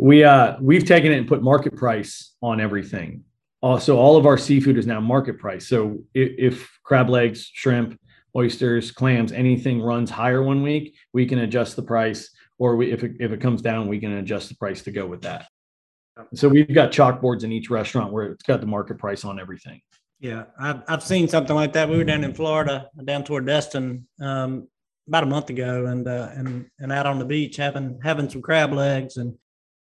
we 0.00 0.24
uh 0.24 0.56
we've 0.60 0.84
taken 0.84 1.12
it 1.12 1.18
and 1.18 1.28
put 1.28 1.42
market 1.42 1.76
price 1.76 2.34
on 2.42 2.60
everything 2.60 3.22
also 3.62 3.96
all 3.96 4.16
of 4.16 4.26
our 4.26 4.38
seafood 4.38 4.78
is 4.78 4.86
now 4.86 5.00
market 5.00 5.38
price 5.38 5.68
so 5.68 5.98
if, 6.14 6.30
if 6.38 6.78
crab 6.84 7.08
legs 7.08 7.50
shrimp 7.52 7.98
oysters 8.36 8.90
clams 8.90 9.32
anything 9.32 9.82
runs 9.82 10.08
higher 10.08 10.42
one 10.42 10.62
week 10.62 10.96
we 11.12 11.26
can 11.26 11.40
adjust 11.40 11.76
the 11.76 11.82
price 11.82 12.30
or 12.60 12.76
we, 12.76 12.92
if 12.92 13.02
it, 13.02 13.12
if 13.18 13.32
it 13.32 13.40
comes 13.40 13.62
down, 13.62 13.88
we 13.88 13.98
can 13.98 14.12
adjust 14.12 14.50
the 14.50 14.54
price 14.54 14.82
to 14.82 14.92
go 14.92 15.06
with 15.06 15.22
that. 15.22 15.48
So 16.34 16.46
we've 16.46 16.72
got 16.72 16.92
chalkboards 16.92 17.42
in 17.42 17.50
each 17.50 17.70
restaurant 17.70 18.12
where 18.12 18.26
it's 18.26 18.42
got 18.42 18.60
the 18.60 18.66
market 18.66 18.98
price 18.98 19.24
on 19.24 19.40
everything. 19.40 19.80
Yeah, 20.20 20.44
I've, 20.60 20.82
I've 20.86 21.02
seen 21.02 21.26
something 21.26 21.56
like 21.56 21.72
that. 21.72 21.88
We 21.88 21.96
were 21.96 22.04
down 22.04 22.22
in 22.22 22.34
Florida, 22.34 22.90
down 23.04 23.24
toward 23.24 23.46
Destin, 23.46 24.06
um, 24.20 24.68
about 25.08 25.22
a 25.22 25.26
month 25.26 25.48
ago, 25.48 25.86
and 25.86 26.06
uh, 26.06 26.28
and 26.34 26.66
and 26.78 26.92
out 26.92 27.06
on 27.06 27.18
the 27.18 27.24
beach 27.24 27.56
having 27.56 27.98
having 28.04 28.28
some 28.28 28.42
crab 28.42 28.74
legs, 28.74 29.16
and 29.16 29.34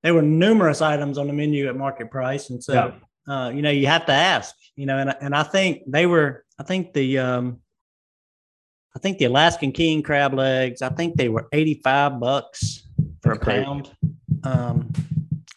there 0.03 0.13
were 0.13 0.21
numerous 0.21 0.81
items 0.81 1.17
on 1.17 1.27
the 1.27 1.33
menu 1.33 1.67
at 1.67 1.75
market 1.75 2.11
price, 2.11 2.49
and 2.49 2.63
so 2.63 2.73
yeah. 3.27 3.33
uh, 3.33 3.49
you 3.49 3.61
know 3.61 3.69
you 3.69 3.87
have 3.87 4.05
to 4.05 4.11
ask, 4.11 4.53
you 4.75 4.85
know, 4.85 4.97
and 4.97 5.15
and 5.21 5.33
I 5.33 5.43
think 5.43 5.83
they 5.87 6.05
were, 6.05 6.45
I 6.59 6.63
think 6.63 6.93
the 6.93 7.17
um, 7.19 7.59
I 8.95 8.99
think 8.99 9.17
the 9.17 9.25
Alaskan 9.25 9.71
king 9.71 10.03
crab 10.03 10.33
legs, 10.33 10.81
I 10.81 10.89
think 10.89 11.15
they 11.15 11.29
were 11.29 11.47
85 11.51 12.19
bucks 12.19 12.87
for 13.21 13.33
That's 13.33 13.41
a 13.41 13.45
great. 13.45 13.65
pound. 13.65 13.91
Um, 14.43 14.91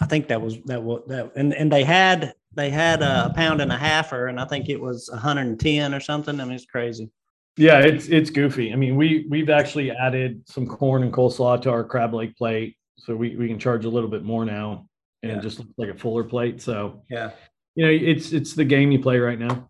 I 0.01 0.07
think 0.07 0.29
that 0.29 0.41
was 0.41 0.59
that 0.67 0.83
was 0.83 1.03
that, 1.09 1.33
and 1.35 1.53
and 1.53 1.71
they 1.71 1.85
had 1.85 2.35
they 2.55 2.71
had 2.71 3.03
a 3.03 3.33
pound 3.35 3.61
and 3.61 3.73
a 3.73 3.77
halfer, 3.77 4.29
and 4.29 4.41
I 4.41 4.47
think 4.47 4.69
it 4.69 4.81
was 4.81 5.11
110 5.13 5.95
or 5.95 6.01
something. 6.01 6.41
I 6.41 6.45
mean, 6.45 6.55
it's 6.55 6.67
crazy. 6.67 7.11
Yeah, 7.57 7.81
it's 7.81 8.07
it's 8.09 8.31
goofy. 8.31 8.73
I 8.73 8.77
mean, 8.77 8.97
we 8.97 9.27
we've 9.29 9.51
actually 9.51 9.91
added 9.91 10.43
some 10.47 10.67
corn 10.67 11.03
and 11.03 11.13
coleslaw 11.13 11.61
to 11.63 11.71
our 11.71 11.85
crab 11.85 12.15
leg 12.15 12.37
plate, 12.37 12.77
so 12.97 13.15
we, 13.15 13.37
we 13.37 13.49
can 13.49 13.59
charge 13.59 13.85
a 13.85 13.91
little 13.91 14.09
bit 14.11 14.25
more 14.25 14.45
now, 14.45 14.87
and 15.23 15.33
Yeah. 15.33 15.39
it 15.39 15.43
just 15.43 15.59
looks 15.59 15.73
like 15.79 15.91
a 15.91 15.99
fuller 15.99 16.25
plate. 16.25 16.61
So 16.63 17.03
Yeah, 17.11 17.31
you 17.75 17.85
know, 17.85 17.91
it's 17.91 18.33
it's 18.33 18.55
the 18.55 18.65
game 18.65 18.91
you 18.93 18.99
play 19.01 19.19
right 19.19 19.39
now. 19.39 19.69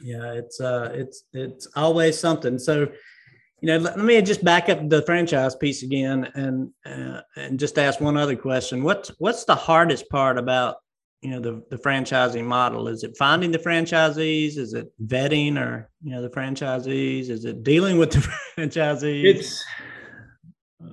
yeah, 0.00 0.32
it's 0.32 0.60
uh, 0.60 0.90
it's 0.94 1.24
it's 1.32 1.66
always 1.76 2.18
something. 2.18 2.58
So, 2.58 2.88
you 3.60 3.68
know, 3.68 3.76
let, 3.78 3.96
let 3.96 4.04
me 4.04 4.20
just 4.22 4.42
back 4.44 4.68
up 4.68 4.88
the 4.88 5.02
franchise 5.02 5.54
piece 5.54 5.82
again, 5.82 6.28
and 6.34 6.70
uh, 6.84 7.20
and 7.36 7.58
just 7.58 7.78
ask 7.78 8.00
one 8.00 8.16
other 8.16 8.36
question. 8.36 8.82
What's 8.82 9.08
what's 9.18 9.44
the 9.44 9.54
hardest 9.54 10.08
part 10.08 10.38
about 10.38 10.76
you 11.20 11.30
know 11.30 11.40
the 11.40 11.62
the 11.70 11.76
franchising 11.76 12.44
model? 12.44 12.88
Is 12.88 13.04
it 13.04 13.16
finding 13.16 13.52
the 13.52 13.58
franchisees? 13.58 14.56
Is 14.56 14.74
it 14.74 14.90
vetting 15.06 15.56
or 15.60 15.88
you 16.02 16.12
know 16.14 16.22
the 16.22 16.30
franchisees? 16.30 17.28
Is 17.28 17.44
it 17.44 17.62
dealing 17.62 17.98
with 17.98 18.10
the 18.10 18.18
franchisees? 18.56 19.24
It's 19.36 19.64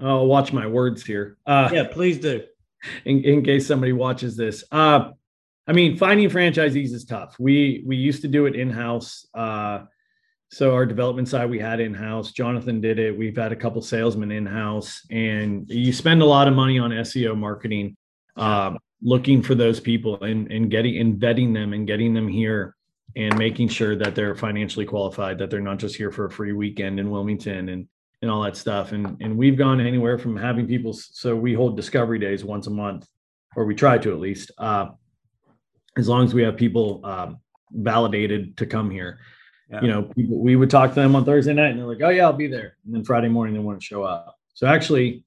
I'll 0.02 0.28
watch 0.28 0.54
my 0.54 0.68
words 0.68 1.06
here. 1.06 1.38
Uh, 1.46 1.70
yeah, 1.72 1.84
please 1.90 2.20
do. 2.20 2.44
in, 3.06 3.24
in 3.24 3.44
case 3.44 3.68
somebody 3.68 3.94
watches 3.94 4.36
this. 4.36 4.64
Uh, 4.72 5.12
I 5.68 5.74
mean, 5.74 5.98
finding 5.98 6.30
franchisees 6.30 6.94
is 6.94 7.06
tough. 7.06 7.36
We 7.40 7.84
we 7.86 7.96
used 7.96 8.22
to 8.24 8.28
do 8.28 8.46
it 8.46 8.56
in 8.56 8.70
house. 8.70 9.28
Uh, 9.34 9.82
so 10.52 10.74
our 10.74 10.86
development 10.86 11.28
side 11.28 11.50
we 11.50 11.60
had 11.60 11.80
in 11.80 11.94
house. 11.94 12.32
Jonathan 12.32 12.82
did 12.82 12.98
it. 12.98 13.16
We've 13.16 13.38
had 13.38 13.52
a 13.52 13.56
couple 13.56 13.82
salesmen 13.84 14.32
in 14.32 14.48
house, 14.48 15.06
and 15.12 15.70
you 15.70 15.94
spend 15.94 16.24
a 16.24 16.26
lot 16.26 16.48
of 16.48 16.56
money 16.56 16.80
on 16.80 16.90
SEO 16.90 17.38
marketing, 17.38 17.96
uh, 18.36 18.74
looking 19.02 19.44
for 19.44 19.54
those 19.54 19.80
people 19.80 20.24
and 20.24 20.52
and 20.52 20.72
getting 20.72 20.98
and 20.98 21.20
vetting 21.20 21.54
them 21.54 21.74
and 21.74 21.86
getting 21.86 22.14
them 22.14 22.28
here 22.28 22.76
and 23.16 23.38
making 23.38 23.68
sure 23.68 23.96
that 23.96 24.16
they're 24.16 24.36
financially 24.36 24.86
qualified, 24.86 25.38
that 25.38 25.50
they're 25.50 25.60
not 25.60 25.78
just 25.78 25.96
here 25.96 26.12
for 26.12 26.26
a 26.26 26.32
free 26.32 26.54
weekend 26.54 27.00
in 27.00 27.10
Wilmington 27.10 27.70
and 27.70 27.88
and 28.22 28.30
all 28.30 28.42
that 28.44 28.58
stuff. 28.58 28.92
And 28.92 29.18
and 29.22 29.38
we've 29.38 29.58
gone 29.58 29.80
anywhere 29.80 30.18
from 30.18 30.36
having 30.36 30.68
people. 30.68 30.94
So 30.94 31.36
we 31.36 31.54
hold 31.54 31.76
discovery 31.76 32.20
days 32.20 32.44
once 32.44 32.68
a 32.68 32.72
month, 32.72 33.08
or 33.56 33.66
we 33.66 33.76
try 33.76 33.98
to 33.98 34.12
at 34.12 34.20
least. 34.20 34.52
Uh, 34.58 34.90
as 35.98 36.08
long 36.08 36.24
as 36.24 36.34
we 36.34 36.44
have 36.44 36.56
people 36.56 37.02
um, 37.04 37.40
validated 37.72 38.56
to 38.58 38.66
come 38.66 38.90
here, 38.90 39.20
Yeah. 39.70 39.82
you 39.82 39.88
know, 39.88 40.04
people, 40.04 40.38
we 40.40 40.56
would 40.56 40.70
talk 40.70 40.92
to 40.92 40.96
them 40.96 41.16
on 41.16 41.26
Thursday 41.26 41.54
night, 41.54 41.72
and 41.72 41.80
they're 41.80 41.88
like, 41.88 42.02
"Oh 42.02 42.10
yeah, 42.10 42.24
I'll 42.26 42.34
be 42.34 42.48
there." 42.48 42.78
And 42.86 42.94
then 42.94 43.04
Friday 43.04 43.28
morning 43.28 43.54
they 43.54 43.60
wouldn't 43.60 43.84
show 43.84 44.04
up. 44.04 44.36
So 44.54 44.68
actually, 44.68 45.24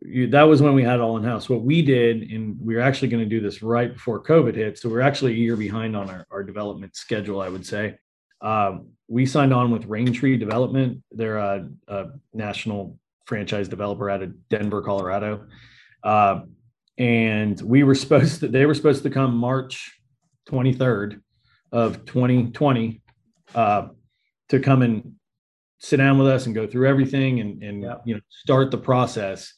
you, 0.00 0.26
that 0.28 0.42
was 0.42 0.60
when 0.60 0.74
we 0.74 0.82
had 0.82 0.96
it 0.96 1.00
all 1.00 1.16
in 1.16 1.24
house. 1.24 1.48
What 1.48 1.62
we 1.62 1.82
did, 1.82 2.30
and 2.30 2.58
we 2.60 2.74
were 2.74 2.80
actually 2.80 3.08
going 3.08 3.22
to 3.22 3.28
do 3.28 3.40
this 3.40 3.62
right 3.62 3.92
before 3.92 4.22
COVID 4.22 4.54
hit. 4.54 4.78
So 4.78 4.88
we're 4.88 5.00
actually 5.00 5.32
a 5.32 5.36
year 5.36 5.56
behind 5.56 5.96
on 5.96 6.10
our, 6.10 6.26
our 6.30 6.42
development 6.42 6.96
schedule, 6.96 7.40
I 7.40 7.48
would 7.48 7.64
say. 7.66 7.98
Um, 8.40 8.88
we 9.12 9.26
signed 9.26 9.52
on 9.52 9.70
with 9.70 9.86
Raintree 9.88 10.40
Development. 10.40 11.02
They're 11.10 11.36
a, 11.36 11.68
a 11.86 12.06
national 12.32 12.98
franchise 13.26 13.68
developer 13.68 14.08
out 14.08 14.22
of 14.22 14.48
Denver, 14.48 14.80
Colorado. 14.80 15.48
Uh, 16.02 16.40
and 16.96 17.60
we 17.60 17.82
were 17.82 17.94
supposed 17.94 18.40
to, 18.40 18.48
they 18.48 18.64
were 18.64 18.72
supposed 18.72 19.02
to 19.02 19.10
come 19.10 19.36
March 19.36 20.00
23rd 20.48 21.20
of 21.72 22.06
2020 22.06 23.02
uh, 23.54 23.88
to 24.48 24.60
come 24.60 24.80
and 24.80 25.12
sit 25.78 25.98
down 25.98 26.16
with 26.16 26.28
us 26.28 26.46
and 26.46 26.54
go 26.54 26.66
through 26.66 26.88
everything 26.88 27.40
and, 27.40 27.62
and 27.62 27.82
Yeah. 27.82 27.96
you 28.06 28.14
know 28.14 28.20
start 28.30 28.70
the 28.70 28.78
process. 28.78 29.52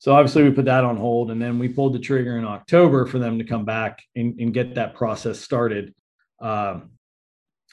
So 0.00 0.12
obviously 0.12 0.42
we 0.42 0.50
put 0.50 0.64
that 0.64 0.82
on 0.82 0.96
hold 0.96 1.30
and 1.30 1.40
then 1.40 1.60
we 1.60 1.68
pulled 1.68 1.92
the 1.92 2.00
trigger 2.00 2.36
in 2.36 2.44
October 2.44 3.06
for 3.06 3.20
them 3.20 3.38
to 3.38 3.44
come 3.44 3.64
back 3.64 4.00
and, 4.16 4.40
and 4.40 4.52
get 4.52 4.74
that 4.74 4.94
process 4.96 5.38
started. 5.38 5.94
Um, 6.40 6.90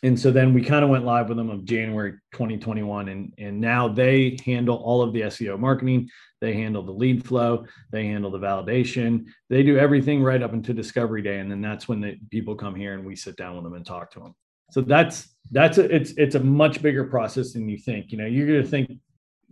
and 0.04 0.20
so 0.20 0.32
then 0.32 0.54
we 0.54 0.64
kind 0.64 0.84
of 0.84 0.90
went 0.90 1.06
live 1.06 1.28
with 1.28 1.38
them 1.38 1.50
of 1.50 1.66
January 1.66 2.14
2021 2.32 3.10
and 3.10 3.34
and 3.38 3.60
now 3.60 3.88
they 3.88 4.38
handle 4.46 4.78
all 4.78 5.02
of 5.02 5.14
the 5.14 5.22
SEO 5.22 5.60
marketing, 5.60 6.10
they 6.42 6.54
handle 6.54 6.84
the 6.84 6.92
lead 6.92 7.26
flow, 7.26 7.66
they 7.92 8.06
handle 8.06 8.32
the 8.32 8.40
validation, 8.40 9.26
they 9.50 9.64
do 9.64 9.78
everything 9.78 10.24
right 10.24 10.42
up 10.42 10.54
until 10.54 10.76
discovery 10.76 11.22
day 11.22 11.40
and 11.40 11.52
then 11.52 11.62
that's 11.62 11.88
when 11.88 12.02
the 12.02 12.18
people 12.30 12.56
come 12.56 12.76
here 12.76 12.94
and 12.94 13.06
we 13.06 13.16
sit 13.16 13.36
down 13.36 13.56
with 13.56 13.64
them 13.64 13.74
and 13.74 13.86
talk 13.86 14.12
to 14.12 14.20
them. 14.20 14.36
So 14.72 14.82
that's 14.82 15.30
that's 15.52 15.78
a, 15.78 15.94
it's 15.94 16.12
it's 16.12 16.36
a 16.36 16.40
much 16.40 16.82
bigger 16.82 17.04
process 17.04 17.54
than 17.54 17.68
you 17.68 17.78
think. 17.78 18.12
You 18.12 18.20
know, 18.20 18.26
you're 18.26 18.48
going 18.48 18.62
to 18.62 18.68
think 18.68 18.92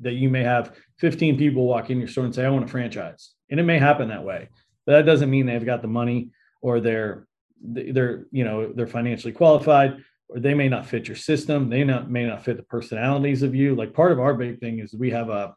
that 0.01 0.13
you 0.13 0.29
may 0.29 0.43
have 0.43 0.75
15 0.99 1.37
people 1.37 1.65
walk 1.65 1.89
in 1.89 1.97
your 1.97 2.07
store 2.07 2.25
and 2.25 2.33
say 2.33 2.45
I 2.45 2.49
want 2.49 2.65
a 2.65 2.67
franchise. 2.67 3.31
And 3.49 3.59
it 3.59 3.63
may 3.63 3.79
happen 3.79 4.09
that 4.09 4.23
way. 4.23 4.49
But 4.85 4.93
that 4.93 5.05
doesn't 5.05 5.29
mean 5.29 5.45
they've 5.45 5.65
got 5.65 5.81
the 5.81 5.87
money 5.87 6.29
or 6.61 6.79
they're 6.79 7.27
they're 7.59 8.27
you 8.31 8.43
know 8.43 8.71
they're 8.73 8.87
financially 8.87 9.33
qualified 9.33 9.97
or 10.29 10.39
they 10.39 10.53
may 10.53 10.67
not 10.67 10.85
fit 10.85 11.07
your 11.07 11.15
system 11.15 11.69
they 11.69 11.83
not 11.83 12.09
may 12.09 12.25
not 12.25 12.43
fit 12.43 12.57
the 12.57 12.63
personalities 12.63 13.43
of 13.43 13.55
you. 13.55 13.75
Like 13.75 13.93
part 13.93 14.11
of 14.11 14.19
our 14.19 14.33
big 14.33 14.59
thing 14.59 14.79
is 14.79 14.93
we 14.93 15.11
have 15.11 15.29
a 15.29 15.53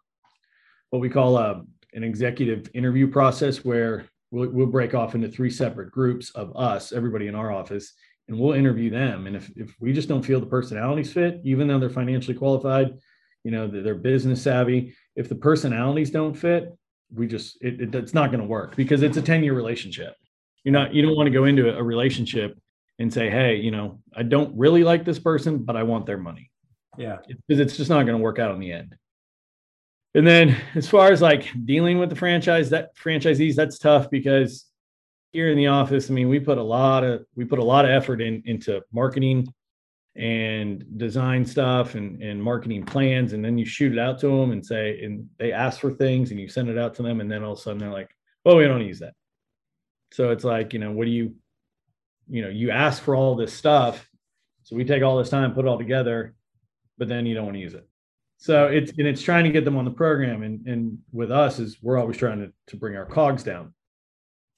what 0.90 1.00
we 1.00 1.08
call 1.08 1.36
a 1.36 1.62
an 1.92 2.04
executive 2.04 2.70
interview 2.74 3.08
process 3.08 3.64
where 3.64 4.06
we'll, 4.30 4.48
we'll 4.50 4.66
break 4.66 4.94
off 4.94 5.14
into 5.14 5.28
three 5.28 5.50
separate 5.50 5.90
groups 5.90 6.30
of 6.30 6.56
us 6.56 6.92
everybody 6.92 7.26
in 7.26 7.34
our 7.34 7.52
office 7.52 7.94
and 8.28 8.38
we'll 8.38 8.52
interview 8.52 8.90
them. 8.90 9.26
And 9.26 9.34
if, 9.34 9.50
if 9.56 9.74
we 9.80 9.92
just 9.92 10.08
don't 10.08 10.22
feel 10.24 10.40
the 10.40 10.46
personalities 10.46 11.12
fit 11.12 11.40
even 11.44 11.66
though 11.66 11.78
they're 11.78 11.90
financially 11.90 12.36
qualified 12.36 12.94
you 13.44 13.50
know 13.50 13.66
they're, 13.66 13.94
business 13.94 14.42
savvy 14.42 14.94
if 15.16 15.28
the 15.28 15.34
personalities 15.34 16.10
don't 16.10 16.34
fit 16.34 16.76
we 17.12 17.26
just 17.26 17.58
it, 17.62 17.80
it, 17.80 17.94
it's 17.94 18.14
not 18.14 18.30
going 18.30 18.40
to 18.40 18.46
work 18.46 18.76
because 18.76 19.02
it's 19.02 19.16
a 19.16 19.22
10 19.22 19.42
year 19.42 19.54
relationship. 19.54 20.14
You're 20.64 20.72
not 20.72 20.94
you 20.94 21.02
don't 21.02 21.16
want 21.16 21.26
to 21.26 21.32
go 21.32 21.44
into 21.44 21.76
a 21.76 21.82
relationship 21.82 22.58
and 23.00 23.12
say 23.12 23.28
hey 23.28 23.56
you 23.56 23.72
know 23.72 23.98
i 24.14 24.22
don't 24.22 24.56
really 24.56 24.84
like 24.84 25.04
this 25.04 25.18
person 25.18 25.58
but 25.58 25.74
i 25.74 25.82
want 25.82 26.06
their 26.06 26.18
money. 26.18 26.50
Yeah. 26.98 27.16
because 27.26 27.60
it's 27.60 27.76
just 27.76 27.88
not 27.90 28.04
going 28.04 28.18
to 28.18 28.22
work 28.22 28.38
out 28.38 28.54
in 28.54 28.60
the 28.60 28.72
end. 28.72 28.94
And 30.14 30.26
then 30.26 30.56
as 30.74 30.88
far 30.88 31.10
as 31.12 31.22
like 31.22 31.48
dealing 31.64 31.98
with 31.98 32.10
the 32.10 32.16
franchise 32.16 32.68
that 32.70 32.96
franchisees 32.96 33.54
that's 33.54 33.78
tough 33.78 34.10
because 34.10 34.66
here 35.32 35.50
in 35.50 35.56
the 35.56 35.68
office 35.68 36.10
i 36.10 36.12
mean 36.12 36.28
we 36.28 36.40
put 36.40 36.58
a 36.58 36.62
lot 36.62 37.04
of 37.04 37.24
we 37.36 37.44
put 37.44 37.60
a 37.60 37.64
lot 37.64 37.84
of 37.84 37.92
effort 37.92 38.20
in 38.20 38.42
into 38.44 38.82
marketing 38.92 39.46
and 40.16 40.84
design 40.98 41.44
stuff 41.46 41.94
and, 41.94 42.20
and 42.20 42.42
marketing 42.42 42.84
plans 42.84 43.32
and 43.32 43.44
then 43.44 43.56
you 43.56 43.64
shoot 43.64 43.92
it 43.92 43.98
out 44.00 44.18
to 44.18 44.26
them 44.26 44.50
and 44.50 44.66
say 44.66 45.00
and 45.04 45.28
they 45.38 45.52
ask 45.52 45.80
for 45.80 45.92
things 45.94 46.32
and 46.32 46.40
you 46.40 46.48
send 46.48 46.68
it 46.68 46.76
out 46.76 46.94
to 46.96 47.02
them 47.02 47.20
and 47.20 47.30
then 47.30 47.44
all 47.44 47.52
of 47.52 47.58
a 47.58 47.62
sudden 47.62 47.78
they're 47.78 47.92
like 47.92 48.10
oh 48.44 48.56
we 48.56 48.64
don't 48.64 48.84
use 48.84 48.98
that. 48.98 49.14
So 50.12 50.30
it's 50.30 50.42
like 50.42 50.72
you 50.72 50.80
know 50.80 50.90
what 50.90 51.04
do 51.04 51.12
you 51.12 51.36
you 52.30 52.42
know 52.42 52.48
you 52.48 52.70
ask 52.70 53.02
for 53.02 53.14
all 53.14 53.34
this 53.34 53.52
stuff 53.52 54.08
so 54.62 54.76
we 54.76 54.84
take 54.84 55.02
all 55.02 55.18
this 55.18 55.30
time 55.30 55.52
put 55.52 55.64
it 55.64 55.68
all 55.68 55.78
together 55.78 56.34
but 57.00 57.08
then 57.08 57.26
you 57.26 57.34
don't 57.34 57.46
want 57.46 57.56
to 57.56 57.60
use 57.60 57.74
it. 57.74 57.88
So 58.36 58.66
it's 58.66 58.92
and 58.92 59.08
it's 59.08 59.22
trying 59.22 59.44
to 59.44 59.50
get 59.50 59.64
them 59.64 59.76
on 59.76 59.84
the 59.84 59.90
program 59.90 60.44
and 60.44 60.64
and 60.68 60.98
with 61.12 61.32
us 61.32 61.58
is 61.58 61.78
we're 61.82 61.98
always 61.98 62.16
trying 62.16 62.38
to, 62.40 62.52
to 62.68 62.76
bring 62.76 62.94
our 62.94 63.06
cogs 63.06 63.42
down. 63.42 63.74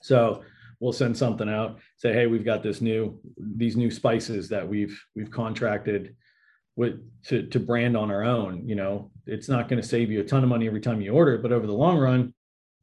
So 0.02 0.42
we'll 0.80 0.92
send 0.92 1.16
something 1.16 1.48
out 1.48 1.78
say 1.96 2.12
hey 2.12 2.26
we've 2.26 2.44
got 2.44 2.62
this 2.62 2.80
new 2.80 3.18
these 3.38 3.76
new 3.76 3.90
spices 3.90 4.48
that 4.48 4.68
we've 4.68 5.00
we've 5.14 5.30
contracted 5.30 6.16
with 6.74 7.00
to, 7.24 7.46
to 7.46 7.60
brand 7.60 7.96
on 7.96 8.10
our 8.10 8.24
own 8.24 8.68
you 8.68 8.74
know? 8.74 9.10
It's 9.24 9.48
not 9.48 9.68
going 9.68 9.80
to 9.80 9.86
save 9.86 10.10
you 10.10 10.20
a 10.20 10.24
ton 10.24 10.42
of 10.42 10.48
money 10.48 10.66
every 10.66 10.80
time 10.80 11.00
you 11.00 11.12
order 11.12 11.34
it 11.34 11.42
but 11.42 11.52
over 11.52 11.68
the 11.68 11.72
long 11.72 11.98
run 11.98 12.34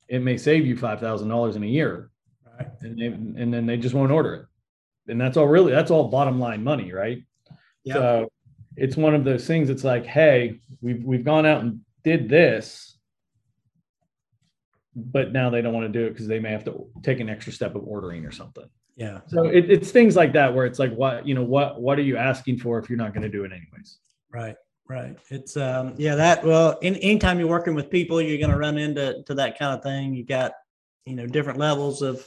it 0.07 0.21
may 0.21 0.37
save 0.37 0.65
you 0.65 0.75
$5000 0.75 1.55
in 1.55 1.63
a 1.63 1.67
year. 1.67 2.09
Right. 2.57 2.67
and 2.81 2.97
they 2.97 3.07
and 3.07 3.53
then 3.53 3.65
they 3.65 3.75
just 3.75 3.93
won't 3.93 4.11
order 4.11 4.33
it 4.35 4.45
and 5.09 5.19
that's 5.19 5.37
all 5.37 5.47
really 5.47 5.71
that's 5.71 5.91
all 5.91 6.07
bottom 6.07 6.39
line 6.39 6.63
money 6.63 6.91
right 6.93 7.23
Yeah. 7.83 7.93
so 7.95 8.31
it's 8.75 8.95
one 8.95 9.15
of 9.15 9.23
those 9.23 9.45
things 9.47 9.69
it's 9.69 9.83
like 9.83 10.05
hey 10.05 10.59
we've 10.81 11.03
we've 11.03 11.25
gone 11.25 11.45
out 11.45 11.61
and 11.61 11.81
did 12.03 12.29
this 12.29 12.97
but 14.95 15.31
now 15.31 15.49
they 15.49 15.61
don't 15.61 15.73
want 15.73 15.91
to 15.91 15.99
do 15.99 16.05
it 16.05 16.11
because 16.11 16.27
they 16.27 16.39
may 16.39 16.51
have 16.51 16.63
to 16.65 16.87
take 17.03 17.19
an 17.19 17.29
extra 17.29 17.53
step 17.53 17.75
of 17.75 17.83
ordering 17.85 18.25
or 18.25 18.31
something 18.31 18.67
Yeah. 18.95 19.21
so 19.27 19.43
it, 19.45 19.69
it's 19.69 19.91
things 19.91 20.15
like 20.15 20.33
that 20.33 20.53
where 20.53 20.65
it's 20.65 20.79
like 20.79 20.93
what 20.93 21.27
you 21.27 21.35
know 21.35 21.43
what 21.43 21.81
what 21.81 21.99
are 21.99 22.03
you 22.03 22.17
asking 22.17 22.59
for 22.59 22.79
if 22.79 22.89
you're 22.89 22.97
not 22.97 23.13
going 23.13 23.23
to 23.23 23.29
do 23.29 23.43
it 23.43 23.51
anyways 23.51 23.99
Right. 24.31 24.55
Right. 24.87 25.17
It's 25.29 25.55
um 25.57 25.93
yeah 25.97 26.15
that 26.15 26.43
well 26.43 26.77
in, 26.81 26.95
anytime 26.97 27.39
you're 27.39 27.47
working 27.47 27.75
with 27.75 27.89
people 27.91 28.21
you're 28.21 28.37
going 28.39 28.51
to 28.51 28.57
run 28.57 28.77
into 28.77 29.21
to 29.23 29.33
that 29.35 29.57
kind 29.59 29.75
of 29.77 29.83
thing. 29.83 30.13
You 30.15 30.23
got 30.25 30.51
you 31.05 31.15
know 31.15 31.25
different 31.27 31.59
levels 31.59 32.01
of 32.01 32.23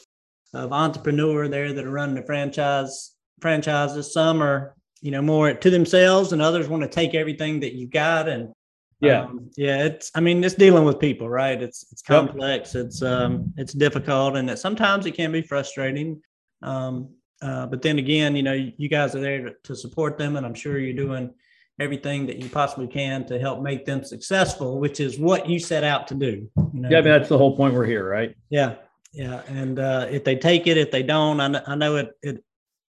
of 0.54 0.72
entrepreneur 0.72 1.48
there 1.48 1.72
that 1.72 1.84
are 1.84 1.90
running 1.90 2.14
the 2.14 2.22
franchise 2.22 3.14
franchises. 3.40 4.12
Some 4.12 4.42
are 4.42 4.74
you 5.00 5.10
know 5.10 5.22
more 5.22 5.52
to 5.52 5.70
themselves, 5.70 6.32
and 6.32 6.42
others 6.42 6.68
want 6.68 6.82
to 6.82 6.88
take 6.88 7.14
everything 7.14 7.60
that 7.60 7.74
you 7.74 7.86
got 7.86 8.28
and 8.28 8.52
yeah 9.00 9.22
um, 9.22 9.50
yeah 9.56 9.82
it's 9.84 10.12
i 10.14 10.20
mean 10.20 10.44
it's 10.44 10.54
dealing 10.54 10.84
with 10.84 11.00
people 11.00 11.28
right 11.28 11.60
it's 11.60 11.84
it's 11.90 12.04
Yep. 12.08 12.28
complex 12.28 12.76
it's 12.76 13.02
um 13.02 13.52
it's 13.56 13.72
difficult 13.72 14.36
and 14.36 14.48
that 14.48 14.60
sometimes 14.60 15.06
it 15.06 15.12
can 15.16 15.32
be 15.32 15.42
frustrating 15.42 16.22
um 16.62 17.08
uh, 17.42 17.66
but 17.66 17.82
then 17.82 17.98
again 17.98 18.36
you 18.36 18.44
know 18.44 18.52
you 18.52 18.88
guys 18.88 19.16
are 19.16 19.20
there 19.20 19.42
to, 19.42 19.54
to 19.64 19.74
support 19.74 20.18
them 20.18 20.36
and 20.36 20.46
i'm 20.46 20.54
sure 20.54 20.78
you're 20.78 20.94
doing 20.94 21.34
everything 21.80 22.26
that 22.26 22.36
you 22.36 22.48
possibly 22.48 22.86
can 22.86 23.26
to 23.26 23.38
help 23.38 23.60
make 23.62 23.84
them 23.84 24.04
successful, 24.04 24.78
which 24.78 25.00
is 25.00 25.18
what 25.18 25.48
you 25.48 25.58
set 25.58 25.84
out 25.84 26.06
to 26.08 26.14
do. 26.14 26.48
You 26.72 26.80
know? 26.80 26.88
Yeah, 26.88 26.98
I 26.98 27.00
mean, 27.00 27.12
that's 27.12 27.28
the 27.28 27.38
whole 27.38 27.56
point 27.56 27.74
we're 27.74 27.86
here, 27.86 28.08
right? 28.08 28.34
Yeah, 28.50 28.76
yeah. 29.12 29.42
And 29.46 29.79
uh, 29.79 30.07
if 30.11 30.25
they 30.25 30.37
take 30.37 30.66
it, 30.66 30.77
if 30.79 30.90
they 30.90 31.03
don't, 31.03 31.40
I 31.40 31.48
know, 31.48 31.62
I 31.66 31.75
know 31.75 31.96
it, 31.96 32.12
it, 32.22 32.44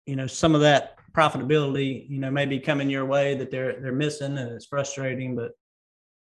you 0.06 0.16
know, 0.16 0.26
some 0.26 0.54
of 0.54 0.60
that 0.60 0.98
profitability, 1.16 2.08
you 2.08 2.18
know, 2.18 2.30
maybe 2.30 2.58
coming 2.58 2.90
your 2.90 3.04
way 3.04 3.34
that 3.36 3.50
they're 3.50 3.80
they're 3.80 3.92
missing, 3.92 4.36
and 4.38 4.52
it's 4.52 4.66
frustrating. 4.66 5.34
But 5.34 5.52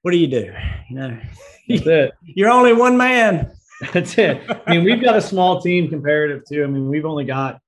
what 0.01 0.11
do 0.11 0.17
you 0.17 0.27
do? 0.27 0.53
You 0.89 0.95
know. 0.95 1.19
You're 2.23 2.49
only 2.49 2.73
one 2.73 2.95
man. 2.95 3.51
That's 3.91 4.17
it. 4.17 4.41
I 4.67 4.75
mean, 4.75 4.83
we've 4.83 5.01
got 5.01 5.17
a 5.17 5.21
small 5.21 5.61
team 5.61 5.89
comparative 5.89 6.43
to. 6.45 6.63
I 6.63 6.67
mean, 6.67 6.87
we've 6.87 7.05
only 7.05 7.25
got 7.25 7.59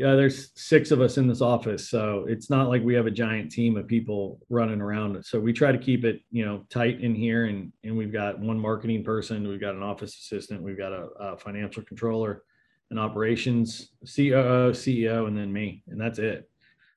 yeah, 0.00 0.14
there's 0.14 0.50
six 0.54 0.92
of 0.92 1.02
us 1.02 1.18
in 1.18 1.28
this 1.28 1.42
office, 1.42 1.90
so 1.90 2.24
it's 2.26 2.48
not 2.48 2.70
like 2.70 2.82
we 2.82 2.94
have 2.94 3.04
a 3.04 3.10
giant 3.10 3.52
team 3.52 3.76
of 3.76 3.86
people 3.86 4.40
running 4.48 4.80
around. 4.80 5.22
So 5.26 5.38
we 5.38 5.52
try 5.52 5.72
to 5.72 5.78
keep 5.78 6.06
it, 6.06 6.22
you 6.30 6.42
know, 6.42 6.64
tight 6.70 7.02
in 7.02 7.14
here, 7.14 7.44
and 7.44 7.70
and 7.84 7.94
we've 7.94 8.10
got 8.10 8.40
one 8.40 8.58
marketing 8.58 9.04
person, 9.04 9.46
we've 9.46 9.60
got 9.60 9.74
an 9.74 9.82
office 9.82 10.16
assistant, 10.16 10.62
we've 10.62 10.78
got 10.78 10.92
a, 10.92 11.08
a 11.20 11.36
financial 11.36 11.82
controller, 11.82 12.44
an 12.90 12.98
operations 12.98 13.90
COO, 14.06 14.72
CEO, 14.72 15.28
and 15.28 15.36
then 15.36 15.52
me, 15.52 15.82
and 15.88 16.00
that's 16.00 16.18
it. 16.18 16.48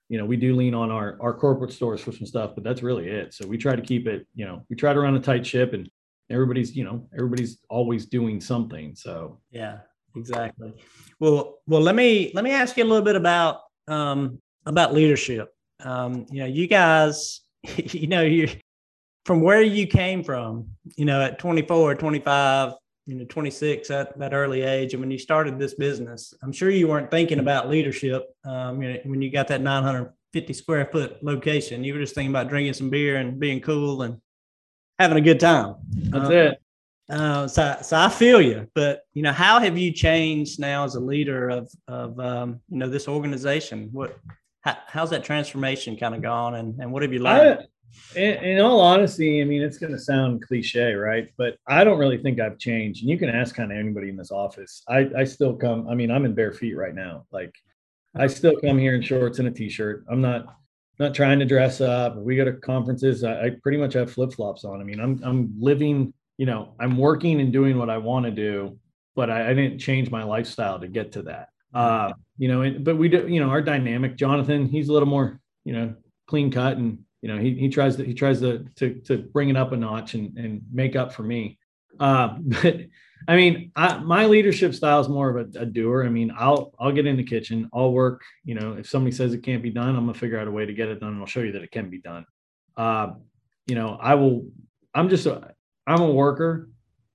You 0.08 0.18
know, 0.18 0.26
we 0.26 0.38
do 0.38 0.56
lean 0.56 0.74
on 0.74 0.90
our 0.90 1.18
our 1.20 1.34
corporate 1.34 1.74
stores 1.74 2.00
for 2.00 2.14
some 2.14 2.26
stuff, 2.26 2.52
but 2.56 2.64
that's 2.64 2.84
really 2.84 3.10
it. 3.10 3.34
So 3.34 3.46
we 3.46 3.58
try 3.58 3.76
to 3.76 3.82
keep 3.82 4.08
it, 4.08 4.26
you 4.34 4.46
know, 4.46 4.64
we 4.70 4.78
try 4.78 4.94
to 4.94 5.00
run 5.02 5.18
a 5.18 5.20
tight 5.20 5.46
ship, 5.46 5.74
and 5.74 5.92
everybody's, 6.30 6.74
you 6.74 6.86
know, 6.86 7.06
everybody's 7.14 7.60
always 7.70 8.06
doing 8.06 8.40
something. 8.40 8.96
So 8.96 9.42
yeah, 9.52 9.80
exactly. 10.16 10.74
Well, 11.20 11.60
well, 11.68 11.82
let 11.82 11.96
me 11.96 12.32
let 12.34 12.44
me 12.44 12.52
ask 12.52 12.78
you 12.78 12.84
a 12.84 12.86
little 12.86 13.04
bit 13.04 13.16
about 13.16 13.62
um, 13.88 14.40
about 14.66 14.94
leadership. 14.94 15.54
Um, 15.80 16.26
you 16.32 16.40
know, 16.40 16.46
you 16.46 16.68
guys, 16.68 17.42
you 17.78 18.08
know, 18.08 18.22
you 18.22 18.50
from 19.26 19.42
where 19.42 19.62
you 19.62 19.88
came 19.88 20.24
from, 20.24 20.68
you 20.98 21.06
know, 21.06 21.22
at 21.22 21.40
24, 21.40 21.96
25, 21.96 22.74
you 23.06 23.16
know, 23.16 23.26
26 23.26 23.90
at 23.90 24.18
that 24.20 24.34
early 24.34 24.62
age, 24.62 24.94
and 24.94 25.02
when 25.02 25.12
you 25.12 25.18
started 25.18 25.58
this 25.58 25.74
business, 25.74 26.34
I'm 26.44 26.52
sure 26.52 26.70
you 26.70 26.88
weren't 26.88 27.12
thinking 27.12 27.40
about 27.40 27.70
leadership. 27.70 28.24
Um, 28.46 28.82
you 28.82 28.94
know, 28.94 29.00
when 29.06 29.22
you 29.22 29.32
got 29.32 29.48
that 29.50 29.62
950 29.62 30.54
square 30.54 30.86
foot 30.92 31.24
location, 31.24 31.84
you 31.84 31.94
were 31.94 32.00
just 32.00 32.16
thinking 32.16 32.32
about 32.32 32.50
drinking 32.50 32.74
some 32.74 32.90
beer 32.90 33.18
and 33.18 33.40
being 33.40 33.62
cool 33.62 34.02
and 34.04 34.20
having 35.00 35.18
a 35.18 35.22
good 35.22 35.40
time. 35.40 35.76
That's 35.94 36.30
uh, 36.30 36.34
it. 36.34 36.63
Uh, 37.14 37.48
so, 37.48 37.78
so 37.84 37.96
I 37.96 38.10
feel 38.10 38.42
you, 38.42 38.68
but 38.74 39.04
you 39.14 39.22
know, 39.22 39.32
how 39.32 39.60
have 39.60 39.78
you 39.78 39.92
changed 39.92 40.60
now 40.60 40.84
as 40.84 40.96
a 40.96 41.00
leader 41.00 41.50
of 41.50 41.72
of 41.88 42.20
um, 42.20 42.60
you 42.70 42.80
know 42.80 42.90
this 42.90 43.08
organization? 43.08 43.90
What 43.92 44.18
how, 44.62 44.78
how's 44.88 45.12
that 45.12 45.24
transformation 45.24 45.96
kind 45.96 46.16
of 46.16 46.24
gone, 46.24 46.56
and 46.56 46.80
and 46.80 46.92
what 46.92 47.04
have 47.04 47.14
you 47.14 47.20
learned? 47.20 47.60
I, 48.16 48.20
in, 48.20 48.44
in, 48.44 48.60
all 48.60 48.80
honesty, 48.80 49.40
I 49.40 49.46
mean, 49.46 49.62
it's 49.62 49.78
going 49.78 49.92
to 49.92 50.00
sound 50.00 50.42
cliche, 50.42 50.96
right? 50.96 51.30
But 51.38 51.58
I 51.68 51.84
don't 51.84 52.00
really 52.00 52.18
think 52.18 52.40
I've 52.40 52.58
changed. 52.58 53.04
And 53.04 53.12
you 53.12 53.20
can 53.20 53.30
ask 53.30 53.54
kind 53.54 53.72
of 53.72 53.78
anybody 53.78 54.10
in 54.10 54.18
this 54.18 54.32
office. 54.32 54.82
I 54.90 55.08
I 55.16 55.24
still 55.24 55.56
come. 55.56 55.88
I 55.88 55.94
mean, 55.94 56.10
I'm 56.10 56.26
in 56.26 56.34
bare 56.34 56.52
feet 56.52 56.76
right 56.76 56.96
now. 56.96 57.28
Like, 57.32 57.54
I 58.16 58.26
still 58.26 58.60
come 58.60 58.80
here 58.80 58.96
in 58.96 59.04
shorts 59.04 59.38
and 59.38 59.48
a 59.48 59.52
t-shirt. 59.52 60.06
I'm 60.10 60.22
not 60.22 60.48
not 60.98 61.14
trying 61.14 61.38
to 61.38 61.46
dress 61.46 61.80
up. 61.80 62.16
We 62.16 62.38
go 62.38 62.46
to 62.46 62.54
conferences. 62.54 63.24
I, 63.24 63.46
I 63.46 63.50
pretty 63.62 63.78
much 63.78 63.94
have 63.94 64.12
flip 64.12 64.34
flops 64.34 64.66
on. 64.66 64.82
I 64.82 64.84
mean, 64.84 65.00
I'm 65.00 65.22
I'm 65.24 65.54
living 65.60 66.12
you 66.38 66.46
know, 66.46 66.74
I'm 66.80 66.98
working 66.98 67.40
and 67.42 67.54
doing 67.54 67.78
what 67.78 67.90
I 67.90 67.98
want 67.98 68.26
to 68.26 68.32
do, 68.32 68.80
but 69.16 69.30
I, 69.30 69.52
I, 69.52 69.54
didn't 69.54 69.80
change 69.80 70.10
my 70.10 70.24
lifestyle 70.24 70.80
to 70.80 70.88
get 70.88 71.12
to 71.14 71.24
that. 71.24 71.50
Uh, 71.74 72.14
you 72.38 72.48
know, 72.48 72.78
but 72.80 72.98
we 72.98 73.10
do, 73.10 73.28
you 73.28 73.40
know, 73.40 73.50
our 73.50 73.62
dynamic, 73.62 74.16
Jonathan, 74.16 74.68
he's 74.68 74.90
a 74.90 74.94
little 74.94 75.08
more, 75.08 75.40
you 75.64 75.74
know, 75.74 75.96
clean 76.28 76.52
cut 76.52 76.78
and, 76.78 77.00
you 77.22 77.30
know, 77.30 77.38
he, 77.38 77.54
he 77.54 77.70
tries 77.70 77.96
to, 77.98 78.04
he 78.04 78.14
tries 78.14 78.40
to, 78.42 78.66
to, 78.76 78.96
to 79.06 79.18
bring 79.18 79.50
it 79.50 79.58
up 79.58 79.72
a 79.72 79.78
notch 79.78 80.14
and, 80.14 80.38
and 80.38 80.62
make 80.72 80.96
up 80.96 81.14
for 81.14 81.24
me. 81.24 81.58
Uh, 82.00 82.38
but 82.42 82.82
I 83.28 83.36
mean, 83.36 83.72
I, 83.76 83.98
my 84.00 84.26
leadership 84.26 84.74
style 84.74 85.00
is 85.00 85.10
more 85.10 85.30
of 85.38 85.56
a, 85.56 85.60
a, 85.60 85.66
doer. 85.66 86.04
I 86.06 86.10
mean, 86.10 86.32
I'll, 86.38 86.74
I'll 86.80 86.92
get 86.92 87.08
in 87.08 87.18
the 87.18 87.24
kitchen, 87.24 87.70
I'll 87.74 87.92
work, 87.92 88.24
you 88.44 88.56
know, 88.56 88.74
if 88.74 88.90
somebody 88.90 89.16
says 89.16 89.34
it 89.34 89.44
can't 89.44 89.64
be 89.64 89.70
done, 89.70 89.96
I'm 89.96 90.06
gonna 90.06 90.14
figure 90.14 90.40
out 90.40 90.48
a 90.48 90.52
way 90.52 90.66
to 90.66 90.74
get 90.74 90.90
it 90.90 91.00
done. 91.00 91.14
And 91.14 91.22
I'll 91.22 91.28
show 91.28 91.42
you 91.42 91.54
that 91.54 91.64
it 91.64 91.72
can 91.72 91.90
be 91.90 92.00
done. 92.00 92.26
Uh, 92.76 93.12
you 93.68 93.76
know, 93.76 93.98
I 94.02 94.16
will, 94.16 94.48
I'm 94.94 95.10
just, 95.10 95.26
a, 95.26 95.54
I'm 95.88 96.02
a 96.02 96.12
worker 96.12 96.70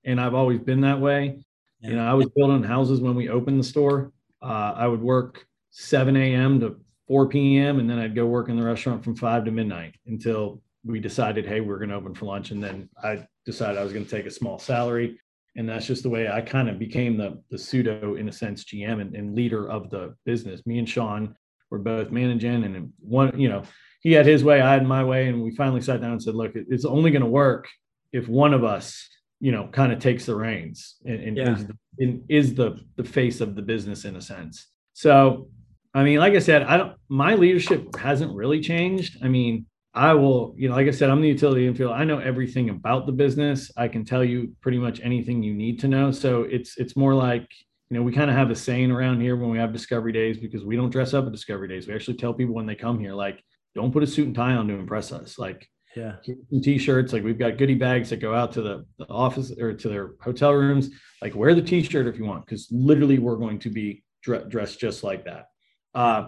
and 0.04 0.20
I've 0.20 0.34
always 0.34 0.60
been 0.60 0.82
that 0.82 1.00
way. 1.00 1.38
Yeah. 1.80 1.90
You 1.90 1.96
know, 1.96 2.06
I 2.06 2.14
was 2.14 2.28
building 2.28 2.62
houses 2.62 3.00
when 3.00 3.14
we 3.14 3.28
opened 3.28 3.60
the 3.60 3.64
store. 3.64 4.12
Uh, 4.42 4.72
I 4.76 4.86
would 4.86 5.00
work 5.00 5.46
7 5.70 6.16
a.m. 6.16 6.60
to 6.60 6.76
4 7.06 7.28
p.m. 7.28 7.78
and 7.78 7.88
then 7.88 7.98
I'd 7.98 8.14
go 8.14 8.26
work 8.26 8.48
in 8.48 8.56
the 8.56 8.64
restaurant 8.64 9.02
from 9.04 9.16
5 9.16 9.44
to 9.46 9.50
midnight 9.50 9.94
until 10.06 10.62
we 10.84 11.00
decided, 11.00 11.46
hey, 11.46 11.60
we're 11.60 11.78
going 11.78 11.90
to 11.90 11.96
open 11.96 12.14
for 12.14 12.26
lunch. 12.26 12.50
And 12.50 12.62
then 12.62 12.88
I 13.02 13.26
decided 13.44 13.78
I 13.78 13.84
was 13.84 13.92
going 13.92 14.04
to 14.04 14.10
take 14.10 14.26
a 14.26 14.30
small 14.30 14.58
salary. 14.58 15.18
And 15.56 15.68
that's 15.68 15.86
just 15.86 16.02
the 16.02 16.08
way 16.08 16.28
I 16.28 16.40
kind 16.40 16.68
of 16.68 16.78
became 16.78 17.16
the, 17.16 17.42
the 17.50 17.58
pseudo, 17.58 18.14
in 18.14 18.28
a 18.28 18.32
sense, 18.32 18.64
GM 18.64 19.00
and, 19.00 19.14
and 19.14 19.34
leader 19.34 19.68
of 19.68 19.90
the 19.90 20.14
business. 20.24 20.64
Me 20.66 20.78
and 20.78 20.88
Sean 20.88 21.34
were 21.70 21.78
both 21.78 22.10
managing, 22.10 22.64
and 22.64 22.92
one, 23.00 23.38
you 23.38 23.48
know, 23.48 23.62
he 24.00 24.12
had 24.12 24.24
his 24.24 24.44
way, 24.44 24.60
I 24.60 24.72
had 24.72 24.86
my 24.86 25.02
way. 25.02 25.28
And 25.28 25.42
we 25.42 25.54
finally 25.56 25.80
sat 25.80 26.00
down 26.00 26.12
and 26.12 26.22
said, 26.22 26.34
look, 26.34 26.52
it's 26.54 26.84
only 26.84 27.10
going 27.10 27.22
to 27.22 27.28
work 27.28 27.66
if 28.12 28.28
one 28.28 28.54
of 28.54 28.64
us 28.64 29.08
you 29.40 29.52
know 29.52 29.68
kind 29.68 29.92
of 29.92 29.98
takes 29.98 30.26
the 30.26 30.34
reins 30.34 30.96
and, 31.04 31.20
and 31.20 31.36
yeah. 31.36 31.52
is, 31.52 31.66
the, 31.66 31.78
and 31.98 32.24
is 32.28 32.54
the 32.54 32.80
the 32.96 33.04
face 33.04 33.40
of 33.40 33.54
the 33.54 33.62
business 33.62 34.04
in 34.04 34.16
a 34.16 34.20
sense. 34.20 34.66
So 34.94 35.48
i 35.94 36.02
mean 36.02 36.18
like 36.18 36.34
i 36.34 36.38
said 36.38 36.62
i 36.64 36.76
don't 36.76 36.94
my 37.08 37.34
leadership 37.34 37.96
hasn't 37.96 38.34
really 38.34 38.60
changed. 38.60 39.18
I 39.22 39.28
mean 39.28 39.66
i 39.94 40.12
will 40.12 40.54
you 40.56 40.68
know 40.68 40.74
like 40.74 40.86
i 40.86 40.90
said 40.90 41.08
i'm 41.08 41.22
the 41.22 41.28
utility 41.28 41.66
infield 41.66 41.92
i 41.92 42.04
know 42.04 42.18
everything 42.18 42.70
about 42.70 43.06
the 43.06 43.12
business. 43.12 43.70
I 43.76 43.88
can 43.88 44.04
tell 44.04 44.24
you 44.24 44.54
pretty 44.60 44.78
much 44.78 45.00
anything 45.00 45.42
you 45.42 45.54
need 45.54 45.80
to 45.80 45.88
know. 45.88 46.10
So 46.10 46.42
it's 46.42 46.76
it's 46.76 46.96
more 46.96 47.14
like 47.14 47.46
you 47.90 47.96
know 47.96 48.02
we 48.02 48.12
kind 48.12 48.30
of 48.30 48.36
have 48.36 48.50
a 48.50 48.56
saying 48.56 48.90
around 48.90 49.20
here 49.20 49.36
when 49.36 49.50
we 49.50 49.58
have 49.58 49.72
discovery 49.72 50.12
days 50.12 50.38
because 50.38 50.64
we 50.64 50.76
don't 50.76 50.90
dress 50.90 51.14
up 51.14 51.26
at 51.26 51.32
discovery 51.32 51.68
days. 51.68 51.86
We 51.86 51.94
actually 51.94 52.16
tell 52.16 52.34
people 52.34 52.54
when 52.54 52.66
they 52.66 52.74
come 52.74 52.98
here 52.98 53.14
like 53.14 53.42
don't 53.74 53.92
put 53.92 54.02
a 54.02 54.06
suit 54.06 54.26
and 54.26 54.34
tie 54.34 54.54
on 54.54 54.66
to 54.66 54.74
impress 54.74 55.12
us. 55.12 55.38
Like 55.38 55.68
yeah. 55.98 56.60
T-shirts. 56.62 57.12
Like 57.12 57.24
we've 57.24 57.38
got 57.38 57.58
goodie 57.58 57.74
bags 57.74 58.10
that 58.10 58.18
go 58.18 58.34
out 58.34 58.52
to 58.52 58.62
the, 58.62 58.86
the 58.98 59.06
office 59.08 59.50
or 59.58 59.72
to 59.72 59.88
their 59.88 60.12
hotel 60.20 60.52
rooms. 60.52 60.90
Like 61.20 61.34
wear 61.34 61.54
the 61.54 61.62
T-shirt 61.62 62.06
if 62.06 62.18
you 62.18 62.24
want, 62.24 62.46
because 62.46 62.68
literally 62.70 63.18
we're 63.18 63.36
going 63.36 63.58
to 63.60 63.70
be 63.70 64.02
dressed 64.22 64.78
just 64.78 65.02
like 65.02 65.24
that. 65.24 65.46
Uh, 65.94 66.26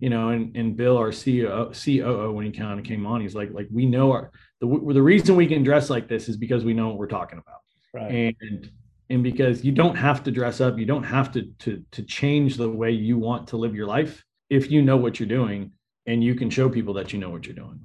you 0.00 0.10
know, 0.10 0.30
and, 0.30 0.56
and 0.56 0.76
Bill, 0.76 0.96
our 0.96 1.10
CEO, 1.10 1.72
COO, 1.72 2.32
when 2.32 2.46
he 2.46 2.52
kind 2.52 2.78
of 2.78 2.84
came 2.84 3.06
on, 3.06 3.20
he's 3.20 3.34
like, 3.34 3.52
like 3.52 3.68
we 3.70 3.86
know 3.86 4.12
our 4.12 4.30
the 4.60 4.66
the 4.66 5.02
reason 5.02 5.36
we 5.36 5.46
can 5.46 5.62
dress 5.62 5.90
like 5.90 6.08
this 6.08 6.28
is 6.28 6.36
because 6.36 6.64
we 6.64 6.72
know 6.72 6.88
what 6.88 6.98
we're 6.98 7.06
talking 7.08 7.38
about, 7.38 7.60
right. 7.92 8.32
and 8.40 8.70
and 9.10 9.22
because 9.22 9.64
you 9.64 9.72
don't 9.72 9.96
have 9.96 10.22
to 10.24 10.30
dress 10.30 10.60
up, 10.60 10.78
you 10.78 10.86
don't 10.86 11.02
have 11.02 11.32
to 11.32 11.42
to 11.60 11.84
to 11.92 12.02
change 12.02 12.56
the 12.56 12.70
way 12.70 12.92
you 12.92 13.18
want 13.18 13.48
to 13.48 13.56
live 13.56 13.74
your 13.74 13.86
life 13.86 14.24
if 14.50 14.70
you 14.70 14.82
know 14.82 14.96
what 14.96 15.18
you're 15.18 15.28
doing 15.28 15.72
and 16.06 16.22
you 16.22 16.34
can 16.34 16.50
show 16.50 16.68
people 16.68 16.94
that 16.94 17.12
you 17.12 17.18
know 17.18 17.30
what 17.30 17.46
you're 17.46 17.56
doing. 17.56 17.80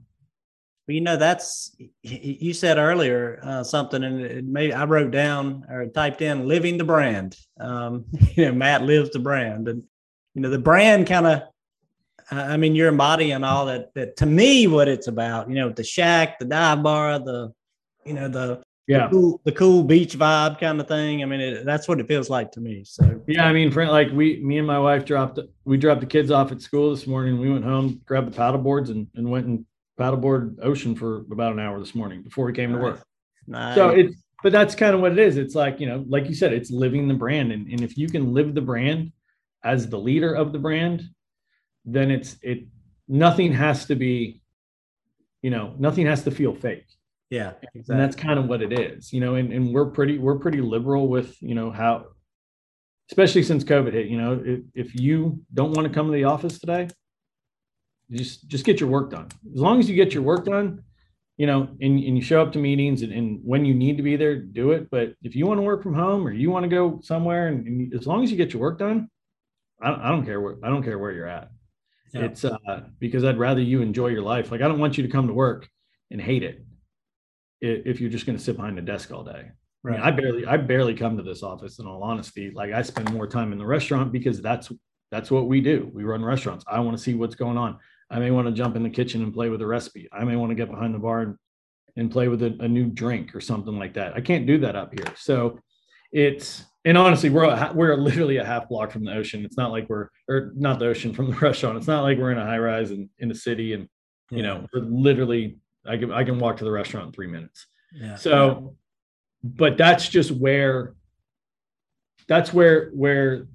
Well, 0.87 0.95
you 0.95 1.01
know, 1.01 1.17
that's 1.17 1.75
you 2.01 2.53
said 2.53 2.77
earlier 2.77 3.39
uh, 3.43 3.63
something, 3.63 4.03
and 4.03 4.21
it 4.21 4.45
may 4.45 4.71
I 4.71 4.85
wrote 4.85 5.11
down 5.11 5.65
or 5.69 5.85
typed 5.87 6.21
in 6.21 6.47
"living 6.47 6.77
the 6.77 6.85
brand." 6.85 7.35
Um, 7.59 8.05
you 8.35 8.45
know, 8.45 8.53
Matt 8.53 8.83
lives 8.83 9.09
the 9.09 9.19
brand, 9.19 9.67
and 9.67 9.83
you 10.33 10.41
know, 10.41 10.49
the 10.49 10.59
brand 10.59 11.07
kind 11.07 11.27
of. 11.27 11.41
I 12.29 12.57
mean, 12.57 12.75
you're 12.75 12.89
embodying 12.89 13.43
all 13.43 13.65
that. 13.65 13.93
That 13.95 14.17
to 14.17 14.25
me, 14.25 14.67
what 14.67 14.87
it's 14.87 15.07
about. 15.07 15.49
You 15.49 15.55
know, 15.55 15.69
the 15.69 15.83
shack, 15.83 16.39
the 16.39 16.45
dive 16.45 16.83
bar, 16.83 17.19
the, 17.19 17.53
you 18.05 18.13
know, 18.13 18.27
the 18.29 18.63
yeah, 18.87 19.07
the 19.07 19.11
cool, 19.11 19.41
the 19.43 19.51
cool 19.51 19.83
beach 19.83 20.17
vibe 20.17 20.59
kind 20.59 20.79
of 20.79 20.87
thing. 20.87 21.21
I 21.21 21.25
mean, 21.25 21.41
it, 21.41 21.65
that's 21.65 21.87
what 21.89 21.99
it 21.99 22.07
feels 22.07 22.29
like 22.29 22.51
to 22.53 22.61
me. 22.61 22.85
So 22.85 23.21
yeah, 23.27 23.45
I 23.45 23.51
mean, 23.51 23.71
for, 23.71 23.85
like 23.85 24.09
we, 24.11 24.41
me 24.41 24.57
and 24.57 24.67
my 24.67 24.79
wife 24.79 25.03
dropped, 25.03 25.39
we 25.65 25.77
dropped 25.77 25.99
the 25.99 26.07
kids 26.07 26.31
off 26.31 26.53
at 26.53 26.61
school 26.61 26.91
this 26.91 27.07
morning. 27.07 27.39
We 27.39 27.49
went 27.49 27.65
home, 27.65 28.01
grabbed 28.05 28.27
the 28.27 28.37
paddle 28.37 28.61
boards, 28.61 28.89
and 28.89 29.07
and 29.15 29.29
went 29.29 29.47
and 29.47 29.65
paddleboard 29.99 30.57
ocean 30.61 30.95
for 30.95 31.25
about 31.31 31.53
an 31.53 31.59
hour 31.59 31.79
this 31.79 31.95
morning 31.95 32.21
before 32.21 32.45
we 32.45 32.53
came 32.53 32.71
nice. 32.71 32.79
to 32.79 32.83
work. 32.83 33.03
Nice. 33.47 33.75
So 33.75 33.89
it's 33.89 34.15
but 34.43 34.51
that's 34.51 34.75
kind 34.75 34.93
of 34.93 35.01
what 35.01 35.11
it 35.11 35.19
is. 35.19 35.37
It's 35.37 35.55
like, 35.55 35.79
you 35.79 35.87
know, 35.87 36.05
like 36.07 36.27
you 36.27 36.35
said, 36.35 36.53
it's 36.53 36.69
living 36.69 37.07
the 37.07 37.13
brand. 37.15 37.51
And, 37.51 37.67
and 37.67 37.81
if 37.81 37.97
you 37.97 38.07
can 38.07 38.33
live 38.33 38.53
the 38.53 38.61
brand 38.61 39.11
as 39.63 39.89
the 39.89 39.97
leader 39.97 40.33
of 40.33 40.51
the 40.51 40.59
brand, 40.59 41.03
then 41.85 42.11
it's 42.11 42.37
it 42.43 42.65
nothing 43.07 43.51
has 43.53 43.85
to 43.85 43.95
be, 43.95 44.41
you 45.41 45.49
know, 45.49 45.73
nothing 45.79 46.05
has 46.05 46.23
to 46.25 46.31
feel 46.31 46.53
fake. 46.53 46.85
Yeah. 47.29 47.53
Exactly. 47.73 47.83
And 47.89 47.99
that's 47.99 48.15
kind 48.15 48.37
of 48.37 48.45
what 48.45 48.61
it 48.61 48.77
is, 48.77 49.11
you 49.11 49.21
know, 49.21 49.35
and, 49.35 49.51
and 49.51 49.73
we're 49.73 49.87
pretty, 49.87 50.17
we're 50.17 50.37
pretty 50.37 50.61
liberal 50.61 51.07
with, 51.07 51.35
you 51.41 51.55
know, 51.55 51.71
how, 51.71 52.05
especially 53.09 53.43
since 53.43 53.63
COVID 53.63 53.93
hit, 53.93 54.07
you 54.07 54.17
know, 54.17 54.41
if, 54.45 54.59
if 54.75 54.95
you 54.95 55.41
don't 55.53 55.71
want 55.71 55.87
to 55.87 55.93
come 55.93 56.07
to 56.07 56.13
the 56.13 56.25
office 56.25 56.59
today, 56.59 56.89
just 58.11 58.47
just 58.47 58.65
get 58.65 58.79
your 58.79 58.89
work 58.89 59.11
done. 59.11 59.27
As 59.53 59.59
long 59.59 59.79
as 59.79 59.89
you 59.89 59.95
get 59.95 60.13
your 60.13 60.23
work 60.23 60.45
done, 60.45 60.83
you 61.37 61.45
know, 61.45 61.63
and, 61.81 62.03
and 62.03 62.17
you 62.17 62.21
show 62.21 62.41
up 62.41 62.51
to 62.53 62.59
meetings 62.59 63.01
and, 63.01 63.13
and 63.13 63.39
when 63.43 63.65
you 63.65 63.73
need 63.73 63.97
to 63.97 64.03
be 64.03 64.15
there, 64.15 64.37
do 64.37 64.71
it. 64.71 64.89
But 64.89 65.13
if 65.21 65.35
you 65.35 65.45
want 65.45 65.59
to 65.59 65.63
work 65.63 65.83
from 65.83 65.93
home 65.93 66.25
or 66.25 66.31
you 66.31 66.49
want 66.49 66.63
to 66.63 66.69
go 66.69 66.99
somewhere, 67.03 67.47
and, 67.47 67.65
and 67.67 67.93
as 67.93 68.07
long 68.07 68.23
as 68.23 68.31
you 68.31 68.37
get 68.37 68.53
your 68.53 68.61
work 68.61 68.79
done, 68.79 69.09
I 69.81 69.89
don't, 69.89 70.01
I 70.01 70.09
don't 70.09 70.25
care 70.25 70.41
where 70.41 70.55
I 70.63 70.69
don't 70.69 70.83
care 70.83 70.97
where 70.97 71.11
you're 71.11 71.27
at. 71.27 71.49
Yeah. 72.13 72.21
It's 72.21 72.45
uh, 72.45 72.57
because 72.99 73.23
I'd 73.23 73.37
rather 73.37 73.61
you 73.61 73.81
enjoy 73.81 74.07
your 74.07 74.21
life. 74.21 74.51
Like 74.51 74.61
I 74.61 74.67
don't 74.67 74.79
want 74.79 74.97
you 74.97 75.03
to 75.03 75.09
come 75.09 75.27
to 75.27 75.33
work 75.33 75.69
and 76.09 76.21
hate 76.21 76.43
it 76.43 76.63
if 77.59 77.99
you're 77.99 78.09
just 78.09 78.25
going 78.25 78.37
to 78.37 78.43
sit 78.43 78.55
behind 78.55 78.77
a 78.79 78.81
desk 78.81 79.11
all 79.11 79.23
day. 79.23 79.51
Right. 79.83 79.99
I, 79.99 80.11
mean, 80.11 80.19
I 80.19 80.21
barely 80.21 80.45
I 80.45 80.57
barely 80.57 80.95
come 80.95 81.17
to 81.17 81.23
this 81.23 81.43
office 81.43 81.79
in 81.79 81.85
all 81.85 82.03
honesty. 82.03 82.51
Like 82.53 82.71
I 82.71 82.81
spend 82.81 83.11
more 83.13 83.27
time 83.27 83.51
in 83.51 83.57
the 83.57 83.65
restaurant 83.65 84.11
because 84.11 84.41
that's 84.41 84.71
that's 85.11 85.29
what 85.29 85.47
we 85.47 85.61
do. 85.61 85.89
We 85.93 86.03
run 86.03 86.23
restaurants. 86.23 86.65
I 86.67 86.79
want 86.79 86.97
to 86.97 87.03
see 87.03 87.13
what's 87.13 87.35
going 87.35 87.57
on. 87.57 87.77
I 88.09 88.19
may 88.19 88.31
want 88.31 88.47
to 88.47 88.53
jump 88.53 88.75
in 88.75 88.83
the 88.83 88.89
kitchen 88.89 89.21
and 89.21 89.33
play 89.33 89.49
with 89.49 89.61
a 89.61 89.67
recipe. 89.67 90.07
I 90.11 90.23
may 90.23 90.35
want 90.35 90.51
to 90.51 90.55
get 90.55 90.69
behind 90.69 90.93
the 90.93 90.99
bar 90.99 91.21
and, 91.21 91.35
and 91.95 92.11
play 92.11 92.27
with 92.27 92.41
a, 92.41 92.55
a 92.59 92.67
new 92.67 92.85
drink 92.85 93.35
or 93.35 93.41
something 93.41 93.77
like 93.77 93.93
that. 93.95 94.15
I 94.15 94.21
can't 94.21 94.47
do 94.47 94.59
that 94.59 94.75
up 94.75 94.93
here. 94.93 95.13
So 95.17 95.59
it's 96.11 96.63
and 96.85 96.97
honestly, 96.97 97.29
we're 97.29 97.43
a, 97.43 97.71
we're 97.73 97.97
literally 97.97 98.37
a 98.37 98.45
half 98.45 98.69
block 98.69 98.91
from 98.91 99.03
the 99.03 99.13
ocean. 99.13 99.43
It's 99.43 99.57
not 99.57 99.71
like 99.71 99.89
we're 99.89 100.07
or 100.29 100.53
not 100.55 100.79
the 100.79 100.87
ocean 100.87 101.13
from 101.13 101.29
the 101.29 101.35
restaurant. 101.41 101.77
It's 101.77 101.87
not 101.87 102.03
like 102.03 102.17
we're 102.17 102.31
in 102.31 102.37
a 102.37 102.45
high 102.45 102.59
rise 102.59 102.91
and 102.91 103.09
in 103.19 103.27
the 103.27 103.35
city 103.35 103.73
and 103.73 103.89
you 104.29 104.43
know 104.43 104.65
we're 104.73 104.81
literally 104.81 105.57
I 105.85 105.97
can 105.97 106.11
I 106.11 106.23
can 106.23 106.39
walk 106.39 106.57
to 106.57 106.63
the 106.63 106.71
restaurant 106.71 107.07
in 107.07 107.13
three 107.13 107.27
minutes. 107.27 107.67
Yeah. 107.93 108.15
So, 108.15 108.75
but 109.43 109.77
that's 109.77 110.07
just 110.07 110.31
where 110.31 110.95
that's 112.27 112.53
where 112.53 112.89
where 112.91 113.47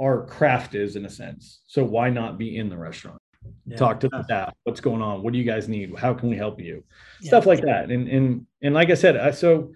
our 0.00 0.26
craft 0.26 0.74
is 0.74 0.96
in 0.96 1.04
a 1.04 1.10
sense. 1.10 1.62
So 1.66 1.84
why 1.84 2.10
not 2.10 2.38
be 2.38 2.56
in 2.56 2.68
the 2.68 2.76
restaurant? 2.76 3.18
Yeah. 3.66 3.76
Talk 3.76 4.00
to 4.00 4.08
the 4.08 4.22
staff. 4.24 4.54
What's 4.64 4.80
going 4.80 5.02
on? 5.02 5.22
What 5.22 5.32
do 5.32 5.38
you 5.38 5.44
guys 5.44 5.68
need? 5.68 5.96
How 5.96 6.12
can 6.14 6.28
we 6.28 6.36
help 6.36 6.60
you? 6.60 6.82
Yeah. 7.20 7.28
Stuff 7.28 7.46
like 7.46 7.60
that. 7.62 7.90
And 7.90 8.08
and 8.08 8.46
and 8.62 8.74
like 8.74 8.90
I 8.90 8.94
said, 8.94 9.16
I 9.16 9.30
so 9.30 9.72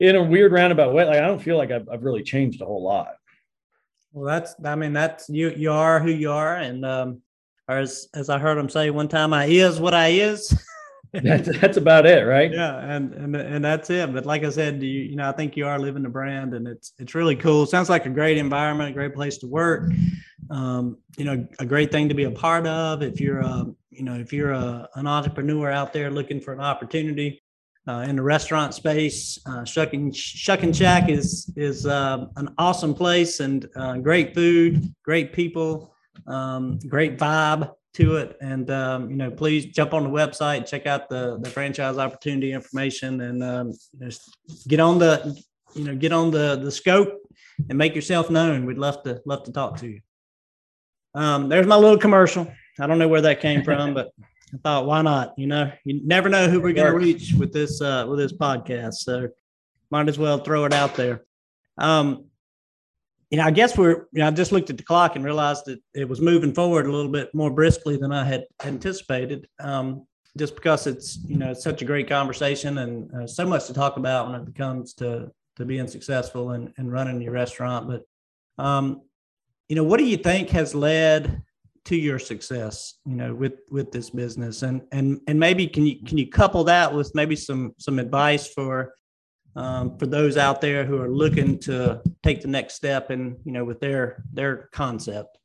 in 0.00 0.16
a 0.16 0.22
weird 0.22 0.52
roundabout 0.52 0.94
way, 0.94 1.04
like 1.04 1.18
I 1.18 1.26
don't 1.26 1.42
feel 1.42 1.56
like 1.56 1.70
I've, 1.70 1.88
I've 1.88 2.02
really 2.02 2.22
changed 2.22 2.60
a 2.62 2.64
whole 2.64 2.82
lot. 2.82 3.14
Well, 4.12 4.24
that's 4.24 4.54
I 4.64 4.74
mean 4.74 4.92
that's 4.92 5.28
you 5.28 5.50
you 5.50 5.72
are 5.72 6.00
who 6.00 6.10
you 6.10 6.30
are, 6.30 6.56
and 6.56 6.84
um, 6.84 7.22
or 7.68 7.78
as 7.78 8.08
as 8.14 8.30
I 8.30 8.38
heard 8.38 8.58
him 8.58 8.68
say 8.68 8.90
one 8.90 9.08
time, 9.08 9.32
I 9.32 9.46
is 9.46 9.80
what 9.80 9.94
I 9.94 10.08
is. 10.08 10.56
that's 11.12 11.60
that's 11.60 11.76
about 11.76 12.06
it, 12.06 12.22
right? 12.22 12.52
Yeah, 12.52 12.78
and 12.78 13.12
and 13.14 13.36
and 13.36 13.64
that's 13.64 13.90
it. 13.90 14.12
But 14.12 14.24
like 14.24 14.44
I 14.44 14.50
said, 14.50 14.82
you 14.82 14.88
you 14.88 15.16
know 15.16 15.28
I 15.28 15.32
think 15.32 15.56
you 15.56 15.66
are 15.66 15.78
living 15.78 16.02
the 16.02 16.08
brand, 16.08 16.54
and 16.54 16.66
it's 16.66 16.92
it's 16.98 17.14
really 17.14 17.36
cool. 17.36 17.66
Sounds 17.66 17.90
like 17.90 18.06
a 18.06 18.10
great 18.10 18.36
environment, 18.36 18.90
a 18.90 18.92
great 18.92 19.14
place 19.14 19.38
to 19.38 19.46
work. 19.46 19.90
Um, 20.50 20.98
you 21.16 21.24
know, 21.24 21.46
a 21.58 21.66
great 21.66 21.90
thing 21.90 22.08
to 22.08 22.14
be 22.14 22.24
a 22.24 22.30
part 22.30 22.66
of. 22.66 23.02
If 23.02 23.20
you're 23.20 23.40
a 23.40 23.66
you 23.90 24.02
know 24.02 24.14
if 24.14 24.32
you're 24.32 24.52
a, 24.52 24.88
an 24.94 25.06
entrepreneur 25.06 25.70
out 25.70 25.92
there 25.92 26.10
looking 26.10 26.40
for 26.40 26.52
an 26.52 26.60
opportunity 26.60 27.42
uh, 27.86 28.06
in 28.08 28.16
the 28.16 28.22
restaurant 28.22 28.74
space, 28.74 29.38
uh, 29.46 29.64
Shucking 29.64 30.12
and 30.62 30.76
Shack 30.76 31.08
is 31.08 31.52
is 31.56 31.86
uh, 31.86 32.26
an 32.36 32.54
awesome 32.58 32.94
place 32.94 33.40
and 33.40 33.68
uh, 33.76 33.98
great 33.98 34.34
food, 34.34 34.94
great 35.04 35.32
people, 35.32 35.94
um, 36.26 36.78
great 36.88 37.18
vibe 37.18 37.70
to 37.94 38.16
it. 38.16 38.36
And 38.40 38.70
um, 38.70 39.10
you 39.10 39.16
know, 39.16 39.30
please 39.30 39.66
jump 39.66 39.94
on 39.94 40.04
the 40.04 40.10
website, 40.10 40.66
check 40.66 40.86
out 40.86 41.08
the 41.08 41.38
the 41.38 41.50
franchise 41.50 41.98
opportunity 41.98 42.52
information, 42.52 43.20
and 43.20 43.42
um, 43.42 43.72
just 43.98 44.36
get 44.68 44.80
on 44.80 44.98
the 44.98 45.40
you 45.74 45.84
know 45.84 45.94
get 45.94 46.12
on 46.12 46.30
the 46.30 46.56
the 46.56 46.70
scope 46.70 47.20
and 47.68 47.78
make 47.78 47.94
yourself 47.94 48.30
known. 48.30 48.66
We'd 48.66 48.78
love 48.78 49.02
to 49.04 49.20
love 49.26 49.44
to 49.44 49.52
talk 49.52 49.78
to 49.78 49.88
you. 49.88 50.00
Um, 51.14 51.48
there's 51.48 51.66
my 51.66 51.76
little 51.76 51.98
commercial. 51.98 52.50
I 52.80 52.86
don't 52.86 52.98
know 52.98 53.08
where 53.08 53.20
that 53.22 53.40
came 53.40 53.62
from, 53.62 53.94
but 53.94 54.10
I 54.52 54.58
thought, 54.62 54.86
why 54.86 55.02
not? 55.02 55.34
You 55.36 55.46
know, 55.46 55.72
you 55.84 56.00
never 56.04 56.28
know 56.28 56.48
who 56.48 56.60
we're 56.60 56.72
going 56.72 56.92
to 56.92 56.98
reach 56.98 57.32
with 57.32 57.52
this 57.52 57.80
uh, 57.80 58.06
with 58.08 58.18
this 58.18 58.32
podcast, 58.32 58.94
so 58.94 59.28
might 59.90 60.08
as 60.08 60.18
well 60.18 60.38
throw 60.38 60.64
it 60.64 60.72
out 60.72 60.94
there. 60.96 61.24
Um, 61.78 62.26
you 63.30 63.38
know, 63.38 63.44
I 63.44 63.50
guess 63.50 63.76
we're, 63.76 64.06
you 64.12 64.20
know, 64.20 64.28
I 64.28 64.30
just 64.30 64.52
looked 64.52 64.70
at 64.70 64.76
the 64.76 64.82
clock 64.82 65.16
and 65.16 65.24
realized 65.24 65.64
that 65.66 65.80
it 65.94 66.08
was 66.08 66.20
moving 66.20 66.54
forward 66.54 66.86
a 66.86 66.92
little 66.92 67.10
bit 67.10 67.34
more 67.34 67.50
briskly 67.50 67.96
than 67.96 68.12
I 68.12 68.24
had 68.24 68.44
anticipated. 68.64 69.48
Um, 69.60 70.06
just 70.36 70.54
because 70.56 70.86
it's, 70.86 71.18
you 71.26 71.36
know, 71.36 71.50
it's 71.52 71.62
such 71.62 71.80
a 71.82 71.84
great 71.84 72.08
conversation 72.08 72.78
and 72.78 73.12
uh, 73.14 73.26
so 73.26 73.46
much 73.46 73.66
to 73.66 73.74
talk 73.74 73.96
about 73.96 74.30
when 74.30 74.40
it 74.40 74.54
comes 74.54 74.94
to, 74.94 75.30
to 75.56 75.64
being 75.64 75.86
successful 75.86 76.50
and, 76.50 76.72
and 76.76 76.92
running 76.92 77.20
your 77.20 77.32
restaurant. 77.32 77.88
But, 77.88 78.02
um, 78.62 79.02
you 79.68 79.76
know, 79.76 79.84
what 79.84 79.98
do 79.98 80.04
you 80.04 80.16
think 80.16 80.50
has 80.50 80.74
led 80.74 81.42
to 81.86 81.96
your 81.96 82.18
success, 82.18 82.94
you 83.06 83.14
know, 83.14 83.34
with, 83.34 83.54
with 83.70 83.92
this 83.92 84.10
business? 84.10 84.62
And, 84.62 84.82
and, 84.92 85.20
and 85.26 85.38
maybe 85.38 85.66
can 85.66 85.86
you, 85.86 86.02
can 86.04 86.18
you 86.18 86.28
couple 86.28 86.64
that 86.64 86.92
with 86.92 87.14
maybe 87.14 87.36
some, 87.36 87.74
some 87.78 87.98
advice 87.98 88.48
for, 88.48 88.94
um, 89.56 89.96
for 89.98 90.06
those 90.06 90.36
out 90.36 90.60
there 90.60 90.84
who 90.84 91.00
are 91.00 91.08
looking 91.08 91.58
to 91.60 92.02
take 92.22 92.40
the 92.40 92.48
next 92.48 92.74
step 92.74 93.10
and 93.10 93.36
you 93.44 93.52
know 93.52 93.64
with 93.64 93.80
their 93.80 94.24
their 94.32 94.68
concept? 94.72 95.38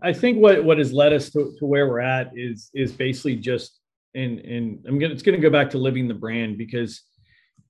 I 0.00 0.12
think 0.12 0.38
what 0.38 0.64
what 0.64 0.78
has 0.78 0.92
led 0.92 1.12
us 1.12 1.30
to, 1.32 1.54
to 1.58 1.66
where 1.66 1.86
we're 1.88 2.00
at 2.00 2.30
is 2.34 2.70
is 2.74 2.92
basically 2.92 3.36
just 3.36 3.80
and 4.14 4.38
and 4.40 4.84
i'm 4.86 4.98
gonna 4.98 5.12
it's 5.12 5.22
gonna 5.22 5.38
go 5.38 5.50
back 5.50 5.68
to 5.70 5.78
living 5.78 6.08
the 6.08 6.14
brand 6.14 6.56
because 6.56 7.02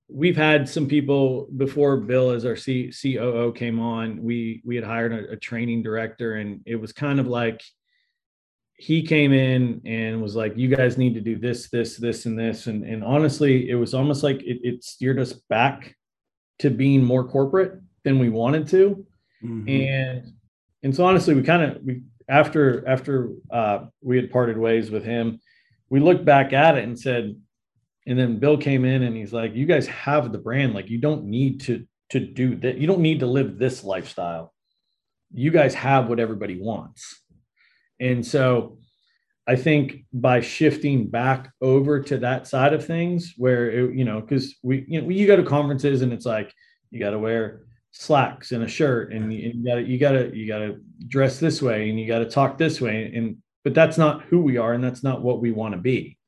we've 0.09 0.37
had 0.37 0.69
some 0.69 0.87
people 0.87 1.49
before 1.57 1.97
bill 1.97 2.31
as 2.31 2.45
our 2.45 2.57
C, 2.57 2.91
coo 2.93 3.53
came 3.53 3.81
on 3.81 4.23
we 4.23 4.63
we 4.65 4.77
had 4.77 4.85
hired 4.85 5.13
a, 5.13 5.33
a 5.33 5.37
training 5.37 5.83
director 5.83 6.35
and 6.35 6.61
it 6.67 6.77
was 6.77 6.93
kind 6.93 7.19
of 7.19 7.27
like 7.27 7.63
he 8.77 9.03
came 9.03 9.33
in 9.33 9.81
and 9.85 10.21
was 10.21 10.35
like, 10.35 10.57
"You 10.57 10.75
guys 10.75 10.99
need 10.99 11.15
to 11.15 11.21
do 11.21 11.39
this, 11.39 11.69
this, 11.71 11.97
this, 11.97 12.27
and 12.27 12.39
this." 12.39 12.67
And 12.67 12.85
and 12.85 13.05
honestly, 13.05 13.71
it 13.71 13.77
was 13.77 13.95
almost 13.95 14.23
like 14.23 14.43
it, 14.43 14.61
it 14.63 14.85
steered 14.85 15.19
us 15.19 15.33
back 15.33 15.97
to 16.59 16.71
being 16.71 17.03
more 17.03 17.25
corporate 17.27 17.81
than 18.03 18.19
we 18.19 18.29
wanted 18.29 18.67
to. 18.69 19.07
Mm-hmm. 19.43 19.69
And 19.69 20.33
and 20.83 20.95
so 20.95 21.05
honestly, 21.05 21.35
we 21.35 21.43
kind 21.43 21.63
of 21.63 21.83
we 21.83 22.03
after 22.29 22.87
after 22.89 23.31
uh, 23.51 23.87
we 24.03 24.17
had 24.17 24.31
parted 24.31 24.59
ways 24.59 24.91
with 24.91 25.05
him, 25.05 25.41
we 25.89 26.01
looked 26.01 26.25
back 26.25 26.53
at 26.53 26.77
it 26.77 26.85
and 26.85 26.99
said, 26.99 27.37
and 28.07 28.19
then 28.19 28.39
Bill 28.39 28.57
came 28.57 28.85
in 28.85 29.03
and 29.03 29.17
he's 29.17 29.33
like, 29.33 29.55
"You 29.55 29.67
guys 29.67 29.87
have 29.87 30.33
the 30.33 30.39
brand. 30.39 30.75
Like, 30.75 30.91
you 30.91 30.99
don't 30.99 31.25
need 31.25 31.61
to 31.63 31.87
to 32.11 32.21
do 32.21 32.57
that. 32.57 32.79
You 32.79 32.87
don't 32.87 33.01
need 33.01 33.21
to 33.21 33.27
live 33.27 33.59
this 33.59 33.83
lifestyle. 33.83 34.53
You 35.33 35.51
guys 35.51 35.75
have 35.75 36.09
what 36.09 36.21
everybody 36.21 36.61
wants." 36.61 37.21
And 38.01 38.27
so 38.27 38.79
I 39.47 39.57
think 39.57 40.05
by 40.13 40.41
shifting 40.41 41.09
back 41.09 41.53
over 41.61 42.01
to 42.01 42.19
that 42.19 42.47
side 42.47 42.73
of 42.73 42.85
things, 42.85 43.35
where 43.37 43.71
it, 43.71 43.95
you 43.95 44.05
know, 44.05 44.21
because 44.21 44.57
we, 44.63 44.85
you 44.89 45.03
know, 45.03 45.09
you 45.09 45.27
go 45.27 45.37
to 45.37 45.43
conferences 45.43 46.03
and 46.03 46.13
it's 46.13 46.27
like 46.27 46.53
you 46.91 46.99
got 46.99 47.11
to 47.11 47.19
wear 47.19 47.63
slacks 47.93 48.53
and 48.53 48.65
a 48.65 48.69
shirt, 48.69 49.13
and 49.13 49.33
you 49.33 49.65
got 49.65 49.77
to 49.77 49.83
you 49.83 49.99
got 49.99 50.13
to 50.13 50.37
you 50.37 50.47
got 50.49 50.59
to 50.59 50.81
dress 51.07 51.39
this 51.39 51.61
way, 51.61 51.91
and 51.91 52.01
you 52.01 52.07
got 52.07 52.21
to 52.21 52.29
talk 52.29 52.57
this 52.57 52.81
way, 52.81 53.13
and 53.15 53.37
but 53.65 53.75
that's 53.75 53.99
not 53.99 54.23
who 54.25 54.41
we 54.41 54.57
are, 54.57 54.73
and 54.73 54.83
that's 54.83 55.03
not 55.03 55.23
what 55.23 55.41
we 55.41 55.53
want 55.53 55.75
to 55.75 55.81
be. 55.81 56.19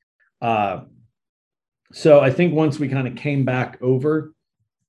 Uh, 0.41 0.81
so 1.93 2.19
I 2.19 2.31
think 2.31 2.53
once 2.53 2.79
we 2.79 2.89
kind 2.89 3.07
of 3.07 3.15
came 3.15 3.45
back 3.45 3.77
over 3.81 4.33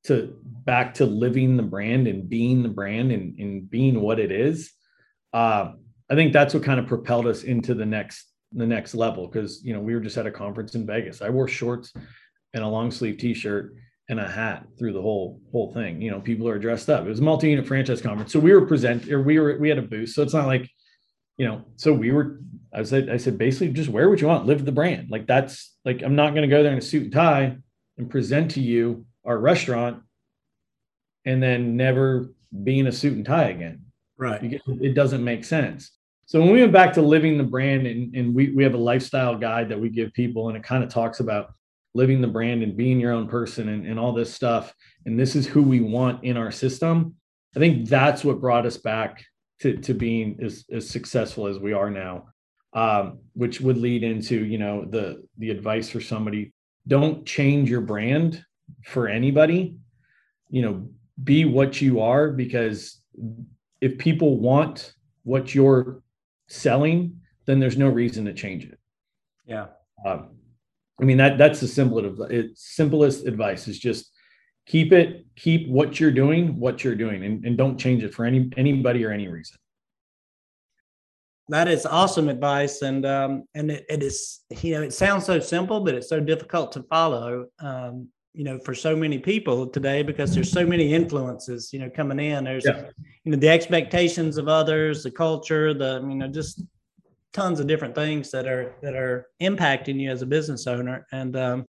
to 0.05 0.37
back 0.43 0.95
to 0.95 1.07
living 1.07 1.57
the 1.57 1.63
brand 1.63 2.07
and 2.07 2.29
being 2.29 2.63
the 2.63 2.69
brand 2.69 3.13
and, 3.13 3.39
and 3.39 3.71
being 3.71 4.01
what 4.01 4.19
it 4.19 4.33
is, 4.33 4.73
uh, 5.33 5.73
I 6.11 6.15
think 6.15 6.33
that's 6.33 6.55
what 6.55 6.63
kind 6.63 6.81
of 6.81 6.87
propelled 6.87 7.27
us 7.27 7.43
into 7.45 7.75
the 7.75 7.87
next 7.87 8.27
the 8.53 8.67
next 8.67 8.95
level 8.95 9.29
because 9.29 9.63
you 9.63 9.75
know 9.75 9.81
we 9.81 9.95
were 9.95 10.01
just 10.01 10.17
at 10.17 10.27
a 10.27 10.31
conference 10.31 10.75
in 10.75 10.87
Vegas. 10.87 11.23
I 11.23 11.29
wore 11.29 11.49
shorts 11.49 11.93
and 12.55 12.65
a 12.65 12.69
long 12.69 12.91
sleeve 12.91 13.19
t-shirt 13.19 13.75
and 14.09 14.19
a 14.19 14.27
hat 14.27 14.65
through 14.79 14.95
the 14.95 15.03
whole 15.03 15.41
whole 15.53 15.73
thing. 15.73 16.01
You 16.01 16.11
know, 16.11 16.21
people 16.21 16.49
are 16.49 16.59
dressed 16.59 16.89
up. 16.89 17.05
It 17.05 17.09
was 17.09 17.21
a 17.21 17.23
multi-unit 17.23 17.67
franchise 17.67 18.01
conference, 18.01 18.33
so 18.33 18.41
we 18.41 18.53
were 18.53 18.67
present 18.67 19.11
or 19.11 19.23
we 19.23 19.39
were 19.39 19.59
we 19.59 19.69
had 19.69 19.79
a 19.79 19.83
booth. 19.83 20.11
So 20.11 20.23
it's 20.23 20.35
not 20.35 20.47
like 20.47 20.69
you 21.37 21.47
know. 21.47 21.65
So 21.77 21.93
we 21.93 22.11
were. 22.11 22.41
I 22.79 22.83
said 22.85 23.11
I 23.11 23.17
said 23.17 23.39
basically 23.39 23.73
just 23.73 23.89
wear 23.89 24.09
what 24.09 24.21
you 24.21 24.29
want, 24.29 24.47
live 24.47 24.65
the 24.65 24.73
brand. 24.73 25.11
Like 25.11 25.27
that's 25.27 25.77
like 25.85 26.03
I'm 26.03 26.15
not 26.15 26.31
going 26.31 26.49
to 26.49 26.55
go 26.55 26.63
there 26.63 26.73
in 26.73 26.79
a 26.79 26.83
suit 26.83 27.05
and 27.05 27.13
tie 27.13 27.57
and 27.97 28.09
present 28.09 28.53
to 28.53 28.61
you 28.61 29.05
our 29.25 29.39
restaurant 29.39 30.03
and 31.25 31.43
then 31.43 31.77
never 31.77 32.33
be 32.65 32.79
in 32.79 32.87
a 32.87 32.93
suit 32.93 33.15
and 33.15 33.27
tie 33.27 33.49
again. 33.49 33.83
Right. 34.17 34.61
It 34.67 34.95
doesn't 34.95 35.23
make 35.23 35.45
sense. 35.45 35.93
So 36.27 36.41
when 36.41 36.51
we 36.51 36.61
went 36.61 36.73
back 36.73 36.93
to 36.95 37.03
living 37.03 37.39
the 37.39 37.45
brand 37.45 37.87
and, 37.87 38.15
and 38.15 38.35
we, 38.35 38.51
we 38.51 38.63
have 38.63 38.75
a 38.75 38.79
lifestyle 38.79 39.37
guide 39.37 39.69
that 39.71 39.81
we 39.81 39.89
give 39.89 40.13
people 40.13 40.49
and 40.49 40.57
it 40.57 40.63
kind 40.63 40.85
of 40.85 40.91
talks 40.91 41.21
about 41.21 41.55
living 41.95 42.21
the 42.21 42.29
brand 42.29 42.63
and 42.63 42.77
being 42.77 43.01
your 43.01 43.13
own 43.13 43.29
person 43.29 43.69
and, 43.71 43.87
and 43.87 43.99
all 43.99 44.13
this 44.13 44.33
stuff. 44.33 44.75
And 45.07 45.19
this 45.19 45.35
is 45.35 45.47
who 45.47 45.63
we 45.63 45.81
want 45.81 46.25
in 46.25 46.37
our 46.37 46.51
system. 46.51 47.15
I 47.57 47.61
think 47.61 47.89
that's 47.89 48.25
what 48.25 48.41
brought 48.41 48.67
us 48.67 48.77
back 48.77 49.25
to, 49.61 49.77
to 49.79 49.95
being 49.95 50.39
as, 50.43 50.65
as 50.71 50.89
successful 50.89 51.47
as 51.47 51.59
we 51.59 51.73
are 51.73 51.91
now. 51.91 52.29
Um, 52.75 53.21
which 53.33 53.63
would 53.63 53.79
lead 53.79 54.03
into, 54.03 54.45
you 54.45 54.59
know, 54.59 54.85
the 54.85 55.25
the 55.39 55.51
advice 55.51 55.89
for 55.89 56.01
somebody, 56.01 56.53
don't 56.87 57.25
change 57.25 57.71
your 57.71 57.81
brand 57.81 58.45
for 58.85 59.09
anybody. 59.09 59.77
You 60.51 60.63
know, 60.63 60.91
be 61.23 61.45
what 61.45 61.81
you 61.81 62.01
are 62.01 62.31
because 62.31 63.01
if 63.81 63.97
people 63.99 64.39
want 64.39 64.93
what 65.23 65.55
you're 65.55 66.03
selling, 66.49 67.21
then 67.47 67.59
there's 67.59 67.79
no 67.79 67.89
reason 67.89 68.25
to 68.27 68.35
change 68.35 68.65
it. 68.65 68.79
Yeah. 69.47 69.67
Um, 70.05 70.31
I 71.01 71.05
mean 71.05 71.17
that 71.19 71.39
that's 71.39 71.61
the 71.61 71.69
simplest 71.69 72.31
it's 72.31 72.63
simplest 72.75 73.27
advice 73.27 73.69
is 73.69 73.79
just 73.79 74.11
keep 74.67 74.93
it 74.93 75.25
keep 75.37 75.69
what 75.69 75.99
you're 75.99 76.11
doing 76.11 76.59
what 76.59 76.85
you're 76.85 76.95
doing 76.95 77.25
and, 77.25 77.45
and 77.45 77.57
don't 77.57 77.79
change 77.79 78.03
it 78.03 78.13
for 78.13 78.25
any 78.25 78.51
anybody 78.57 79.05
or 79.05 79.13
any 79.13 79.29
reason. 79.29 79.57
That 81.49 81.69
is 81.69 81.87
awesome 81.87 82.29
advice, 82.29 82.83
and 82.83 83.07
um, 83.07 83.45
and 83.55 83.71
it, 83.71 83.87
it 83.89 84.03
is 84.03 84.41
you 84.63 84.75
know 84.75 84.83
it 84.83 84.93
sounds 84.93 85.25
so 85.25 85.41
simple, 85.41 85.81
but 85.81 85.95
it's 85.95 86.09
so 86.09 86.21
difficult 86.21 86.73
to 86.73 86.83
follow. 86.85 87.47
Um, 87.61 88.09
you 88.35 88.45
know, 88.45 88.59
for 88.59 88.75
so 88.75 88.95
many 88.95 89.19
people 89.19 89.67
today 89.67 90.03
because 90.03 90.33
there's 90.33 90.53
so 90.53 90.65
many 90.65 90.93
influences. 90.93 91.73
You 91.73 91.81
know, 91.81 91.91
coming 91.91 92.21
in. 92.21 92.45
There's 92.45 92.67
yeah. 92.67 92.91
you 93.25 93.33
know 93.33 93.39
the 93.39 93.49
expectations 93.49 94.37
of 94.37 94.49
others, 94.49 95.03
the 95.03 95.11
culture, 95.11 95.73
the 95.75 96.01
you 96.09 96.17
know 96.17 96.29
just 96.29 96.63
tons 97.33 97.61
of 97.61 97.67
different 97.67 97.95
things 97.95 98.31
that 98.31 98.47
are 98.47 98.75
that 98.83 98.95
are 98.95 99.27
impacting 99.41 99.99
you 99.99 100.11
as 100.11 100.23
a 100.23 100.27
business 100.27 100.67
owner, 100.67 101.07
and 101.13 101.37
um, 101.37 101.67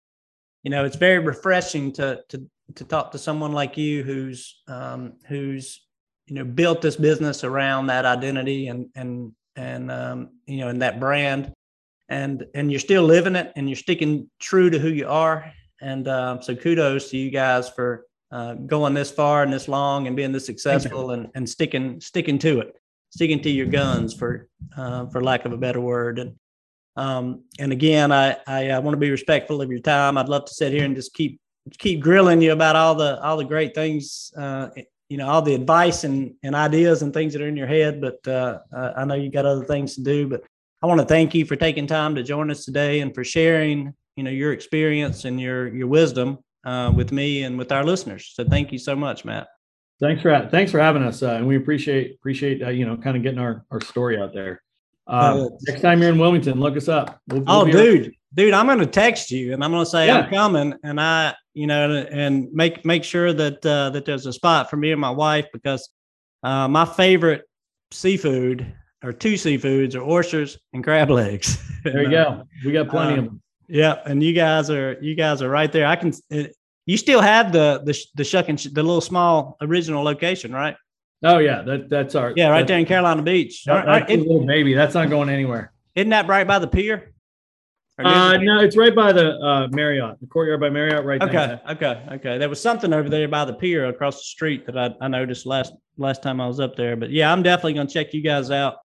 you 0.62 0.70
know 0.70 0.84
it's 0.84 0.96
very 0.96 1.18
refreshing 1.18 1.92
to 1.92 2.20
to 2.28 2.46
to 2.74 2.84
talk 2.84 3.10
to 3.12 3.18
someone 3.18 3.52
like 3.52 3.76
you 3.76 4.02
who's 4.02 4.62
um, 4.68 5.14
who's 5.26 5.80
you 6.26 6.34
know 6.34 6.44
built 6.44 6.82
this 6.82 6.96
business 6.96 7.44
around 7.44 7.86
that 7.86 8.04
identity 8.04 8.68
and 8.68 8.88
and 8.94 9.32
and 9.56 9.90
um, 9.90 10.30
you 10.46 10.58
know, 10.58 10.68
in 10.68 10.78
that 10.80 11.00
brand, 11.00 11.52
and 12.08 12.44
and 12.54 12.70
you're 12.70 12.80
still 12.80 13.04
living 13.04 13.36
it, 13.36 13.52
and 13.56 13.68
you're 13.68 13.76
sticking 13.76 14.30
true 14.40 14.70
to 14.70 14.78
who 14.78 14.88
you 14.88 15.08
are. 15.08 15.52
And 15.80 16.06
uh, 16.08 16.40
so, 16.40 16.54
kudos 16.54 17.10
to 17.10 17.16
you 17.16 17.30
guys 17.30 17.68
for 17.68 18.06
uh, 18.30 18.54
going 18.54 18.94
this 18.94 19.10
far 19.10 19.42
and 19.42 19.52
this 19.52 19.68
long, 19.68 20.06
and 20.06 20.16
being 20.16 20.32
this 20.32 20.46
successful, 20.46 21.10
and 21.10 21.28
and 21.34 21.48
sticking 21.48 22.00
sticking 22.00 22.38
to 22.40 22.60
it, 22.60 22.76
sticking 23.10 23.40
to 23.42 23.50
your 23.50 23.66
guns, 23.66 24.14
for 24.14 24.48
uh, 24.76 25.06
for 25.06 25.22
lack 25.22 25.44
of 25.44 25.52
a 25.52 25.58
better 25.58 25.80
word. 25.80 26.18
And 26.18 26.36
um, 26.96 27.44
and 27.58 27.72
again, 27.72 28.12
I 28.12 28.36
I, 28.46 28.70
I 28.70 28.78
want 28.78 28.94
to 28.94 29.00
be 29.00 29.10
respectful 29.10 29.60
of 29.60 29.70
your 29.70 29.80
time. 29.80 30.18
I'd 30.18 30.28
love 30.28 30.44
to 30.46 30.54
sit 30.54 30.72
here 30.72 30.84
and 30.84 30.96
just 30.96 31.14
keep 31.14 31.40
keep 31.78 32.00
grilling 32.00 32.42
you 32.42 32.52
about 32.52 32.76
all 32.76 32.94
the 32.94 33.20
all 33.22 33.36
the 33.36 33.44
great 33.44 33.74
things 33.74 34.32
uh, 34.36 34.68
you 35.12 35.18
know 35.18 35.28
all 35.28 35.42
the 35.42 35.54
advice 35.54 36.04
and, 36.04 36.34
and 36.42 36.54
ideas 36.54 37.02
and 37.02 37.12
things 37.12 37.34
that 37.34 37.42
are 37.42 37.48
in 37.48 37.56
your 37.56 37.66
head 37.66 38.00
but 38.00 38.26
uh, 38.26 38.58
i 38.96 39.04
know 39.04 39.14
you 39.14 39.30
got 39.30 39.44
other 39.44 39.64
things 39.64 39.94
to 39.94 40.02
do 40.02 40.26
but 40.26 40.42
i 40.82 40.86
want 40.86 40.98
to 40.98 41.06
thank 41.06 41.34
you 41.34 41.44
for 41.44 41.54
taking 41.54 41.86
time 41.86 42.14
to 42.14 42.22
join 42.22 42.50
us 42.50 42.64
today 42.64 43.00
and 43.00 43.14
for 43.14 43.22
sharing 43.22 43.92
you 44.16 44.24
know 44.24 44.30
your 44.30 44.52
experience 44.52 45.24
and 45.24 45.40
your 45.40 45.68
your 45.74 45.86
wisdom 45.86 46.38
uh, 46.64 46.92
with 46.94 47.10
me 47.10 47.42
and 47.42 47.58
with 47.58 47.72
our 47.72 47.84
listeners. 47.84 48.32
So 48.34 48.44
thank 48.44 48.72
you 48.72 48.78
so 48.78 48.94
much 48.94 49.24
matt. 49.24 49.48
Thanks 50.00 50.22
for 50.22 50.48
thanks 50.50 50.70
for 50.70 50.80
having 50.80 51.02
us 51.02 51.22
uh, 51.22 51.32
and 51.32 51.46
we 51.46 51.56
appreciate 51.56 52.14
appreciate 52.14 52.62
uh, 52.62 52.70
you 52.70 52.86
know 52.86 52.96
kind 52.96 53.16
of 53.16 53.22
getting 53.22 53.38
our 53.38 53.64
our 53.70 53.80
story 53.80 54.20
out 54.20 54.32
there. 54.32 54.62
Uh, 55.06 55.48
next 55.66 55.80
time 55.82 56.00
you're 56.00 56.12
in 56.12 56.18
wilmington 56.18 56.60
look 56.60 56.76
us 56.76 56.88
up. 56.88 57.20
We'll, 57.28 57.42
we'll 57.42 57.50
oh 57.50 57.64
dude 57.70 58.14
dude, 58.34 58.54
I'm 58.54 58.66
going 58.66 58.78
to 58.78 58.86
text 58.86 59.30
you 59.30 59.52
and 59.52 59.62
I'm 59.62 59.70
going 59.70 59.84
to 59.84 59.90
say 59.90 60.06
yeah. 60.06 60.20
I'm 60.20 60.30
coming, 60.30 60.74
and 60.82 61.00
I, 61.00 61.34
you 61.54 61.66
know, 61.66 62.06
and 62.10 62.52
make 62.52 62.84
make 62.84 63.04
sure 63.04 63.32
that 63.32 63.64
uh, 63.64 63.90
that 63.90 64.04
there's 64.04 64.26
a 64.26 64.32
spot 64.32 64.70
for 64.70 64.76
me 64.76 64.92
and 64.92 65.00
my 65.00 65.10
wife 65.10 65.46
because 65.52 65.88
uh, 66.42 66.68
my 66.68 66.84
favorite 66.84 67.42
seafood 67.90 68.72
or 69.02 69.12
two 69.12 69.34
seafoods 69.34 69.94
are 69.94 70.02
oysters 70.02 70.58
and 70.72 70.82
crab 70.84 71.10
legs. 71.10 71.58
There 71.82 72.04
you 72.04 72.10
go. 72.10 72.44
We 72.64 72.70
got 72.70 72.88
plenty 72.88 73.14
um, 73.14 73.18
of 73.18 73.24
them. 73.24 73.42
Yeah, 73.66 74.00
and 74.04 74.22
you 74.22 74.32
guys 74.32 74.70
are 74.70 74.96
you 75.00 75.16
guys 75.16 75.42
are 75.42 75.48
right 75.48 75.72
there. 75.72 75.84
I 75.84 75.96
can. 75.96 76.12
It, 76.30 76.54
you 76.86 76.96
still 76.96 77.20
have 77.20 77.52
the 77.52 77.82
the 77.84 77.98
the 78.14 78.22
shuck 78.22 78.48
and 78.48 78.60
sh- 78.60 78.68
the 78.72 78.84
little 78.84 79.00
small 79.00 79.56
original 79.60 80.04
location, 80.04 80.52
right? 80.52 80.76
Oh 81.24 81.38
yeah, 81.38 81.62
that 81.62 81.88
that's 81.88 82.14
our 82.14 82.32
yeah, 82.36 82.50
right 82.50 82.64
there 82.64 82.78
in 82.78 82.86
Carolina 82.86 83.20
Beach. 83.22 83.64
That, 83.64 83.84
right, 83.84 84.08
little 84.08 84.46
baby. 84.46 84.74
That's 84.74 84.94
not 84.94 85.10
going 85.10 85.28
anywhere. 85.28 85.72
Isn't 85.96 86.10
that 86.10 86.28
right 86.28 86.46
by 86.46 86.60
the 86.60 86.68
pier? 86.68 87.12
Uh, 88.04 88.36
no, 88.38 88.60
it's 88.60 88.76
right 88.76 88.94
by 88.94 89.12
the 89.12 89.38
uh, 89.38 89.68
Marriott, 89.70 90.20
the 90.20 90.26
courtyard 90.26 90.60
by 90.60 90.70
Marriott, 90.70 91.04
right 91.04 91.22
okay, 91.22 91.32
there. 91.32 91.60
Okay, 91.70 91.86
okay, 91.86 92.14
okay. 92.14 92.38
There 92.38 92.48
was 92.48 92.60
something 92.60 92.92
over 92.92 93.08
there 93.08 93.28
by 93.28 93.44
the 93.44 93.54
pier 93.54 93.86
across 93.86 94.16
the 94.16 94.24
street 94.24 94.66
that 94.66 94.78
I, 94.78 94.94
I 95.00 95.08
noticed 95.08 95.46
last 95.46 95.72
last 95.96 96.22
time 96.22 96.40
I 96.40 96.46
was 96.46 96.60
up 96.60 96.76
there. 96.76 96.96
But 96.96 97.10
yeah, 97.10 97.32
I'm 97.32 97.42
definitely 97.42 97.74
going 97.74 97.86
to 97.86 97.92
check 97.92 98.14
you 98.14 98.22
guys 98.22 98.50
out 98.50 98.76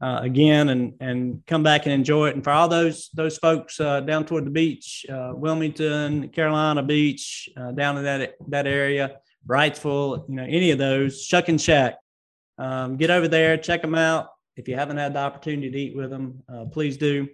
uh, 0.00 0.20
again 0.22 0.68
and 0.68 0.94
and 1.00 1.42
come 1.46 1.62
back 1.62 1.86
and 1.86 1.92
enjoy 1.92 2.28
it. 2.28 2.34
And 2.34 2.44
for 2.44 2.50
all 2.50 2.68
those 2.68 3.10
those 3.14 3.38
folks 3.38 3.80
uh, 3.80 4.00
down 4.00 4.24
toward 4.24 4.46
the 4.46 4.50
beach, 4.50 5.04
uh, 5.10 5.32
Wilmington, 5.34 6.28
Carolina 6.28 6.82
Beach, 6.82 7.48
uh, 7.56 7.72
down 7.72 7.98
in 7.98 8.04
that 8.04 8.34
that 8.48 8.66
area, 8.66 9.16
Wrightsville, 9.46 10.28
you 10.28 10.34
know, 10.36 10.44
any 10.44 10.70
of 10.70 10.78
those, 10.78 11.24
Shuckin' 11.24 11.58
Shack, 11.58 11.96
um, 12.58 12.96
get 12.96 13.10
over 13.10 13.28
there, 13.28 13.56
check 13.56 13.82
them 13.82 13.94
out. 13.94 14.28
If 14.56 14.68
you 14.68 14.74
haven't 14.74 14.96
had 14.96 15.14
the 15.14 15.20
opportunity 15.20 15.70
to 15.70 15.78
eat 15.78 15.96
with 15.96 16.10
them, 16.10 16.42
uh, 16.52 16.64
please 16.64 16.96
do 16.96 17.28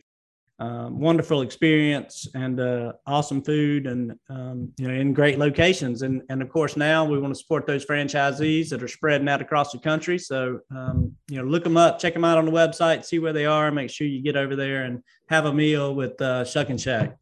um, 0.60 1.00
wonderful 1.00 1.42
experience 1.42 2.28
and 2.34 2.60
uh, 2.60 2.92
awesome 3.06 3.42
food 3.42 3.86
and 3.86 4.16
um, 4.28 4.72
you 4.76 4.86
know 4.86 4.94
in 4.94 5.12
great 5.12 5.38
locations. 5.38 6.02
And 6.02 6.22
and 6.28 6.40
of 6.42 6.48
course 6.48 6.76
now 6.76 7.04
we 7.04 7.18
want 7.18 7.34
to 7.34 7.40
support 7.40 7.66
those 7.66 7.84
franchisees 7.84 8.68
that 8.68 8.82
are 8.82 8.88
spreading 8.88 9.28
out 9.28 9.40
across 9.40 9.72
the 9.72 9.78
country. 9.78 10.18
So 10.18 10.60
um, 10.70 11.12
you 11.28 11.38
know 11.38 11.44
look 11.44 11.64
them 11.64 11.76
up 11.76 11.98
check 11.98 12.14
them 12.14 12.24
out 12.24 12.38
on 12.38 12.44
the 12.44 12.52
website 12.52 13.04
see 13.04 13.18
where 13.18 13.32
they 13.32 13.46
are 13.46 13.70
make 13.70 13.90
sure 13.90 14.06
you 14.06 14.22
get 14.22 14.36
over 14.36 14.56
there 14.56 14.84
and 14.84 15.02
have 15.28 15.46
a 15.46 15.52
meal 15.52 15.94
with 15.94 16.20
uh, 16.20 16.44
Shuckin' 16.44 16.78
Shack 16.78 17.16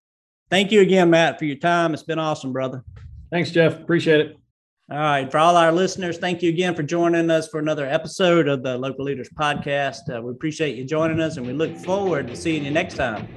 thank 0.50 0.72
you 0.72 0.80
again 0.80 1.10
matt 1.10 1.38
for 1.38 1.44
your 1.44 1.56
time. 1.56 1.94
It's 1.94 2.02
been 2.02 2.18
awesome 2.18 2.52
brother. 2.52 2.84
Thanks 3.30 3.50
jeff. 3.50 3.80
Appreciate 3.80 4.20
it 4.20 4.41
all 4.90 4.98
right. 4.98 5.30
For 5.30 5.38
all 5.38 5.56
our 5.56 5.72
listeners, 5.72 6.18
thank 6.18 6.42
you 6.42 6.50
again 6.50 6.74
for 6.74 6.82
joining 6.82 7.30
us 7.30 7.48
for 7.48 7.60
another 7.60 7.86
episode 7.86 8.48
of 8.48 8.62
the 8.62 8.76
Local 8.76 9.04
Leaders 9.04 9.30
Podcast. 9.30 10.14
Uh, 10.14 10.20
we 10.20 10.32
appreciate 10.32 10.76
you 10.76 10.84
joining 10.84 11.20
us 11.20 11.36
and 11.36 11.46
we 11.46 11.52
look 11.52 11.76
forward 11.78 12.26
to 12.28 12.36
seeing 12.36 12.64
you 12.64 12.70
next 12.70 12.96
time. 12.96 13.28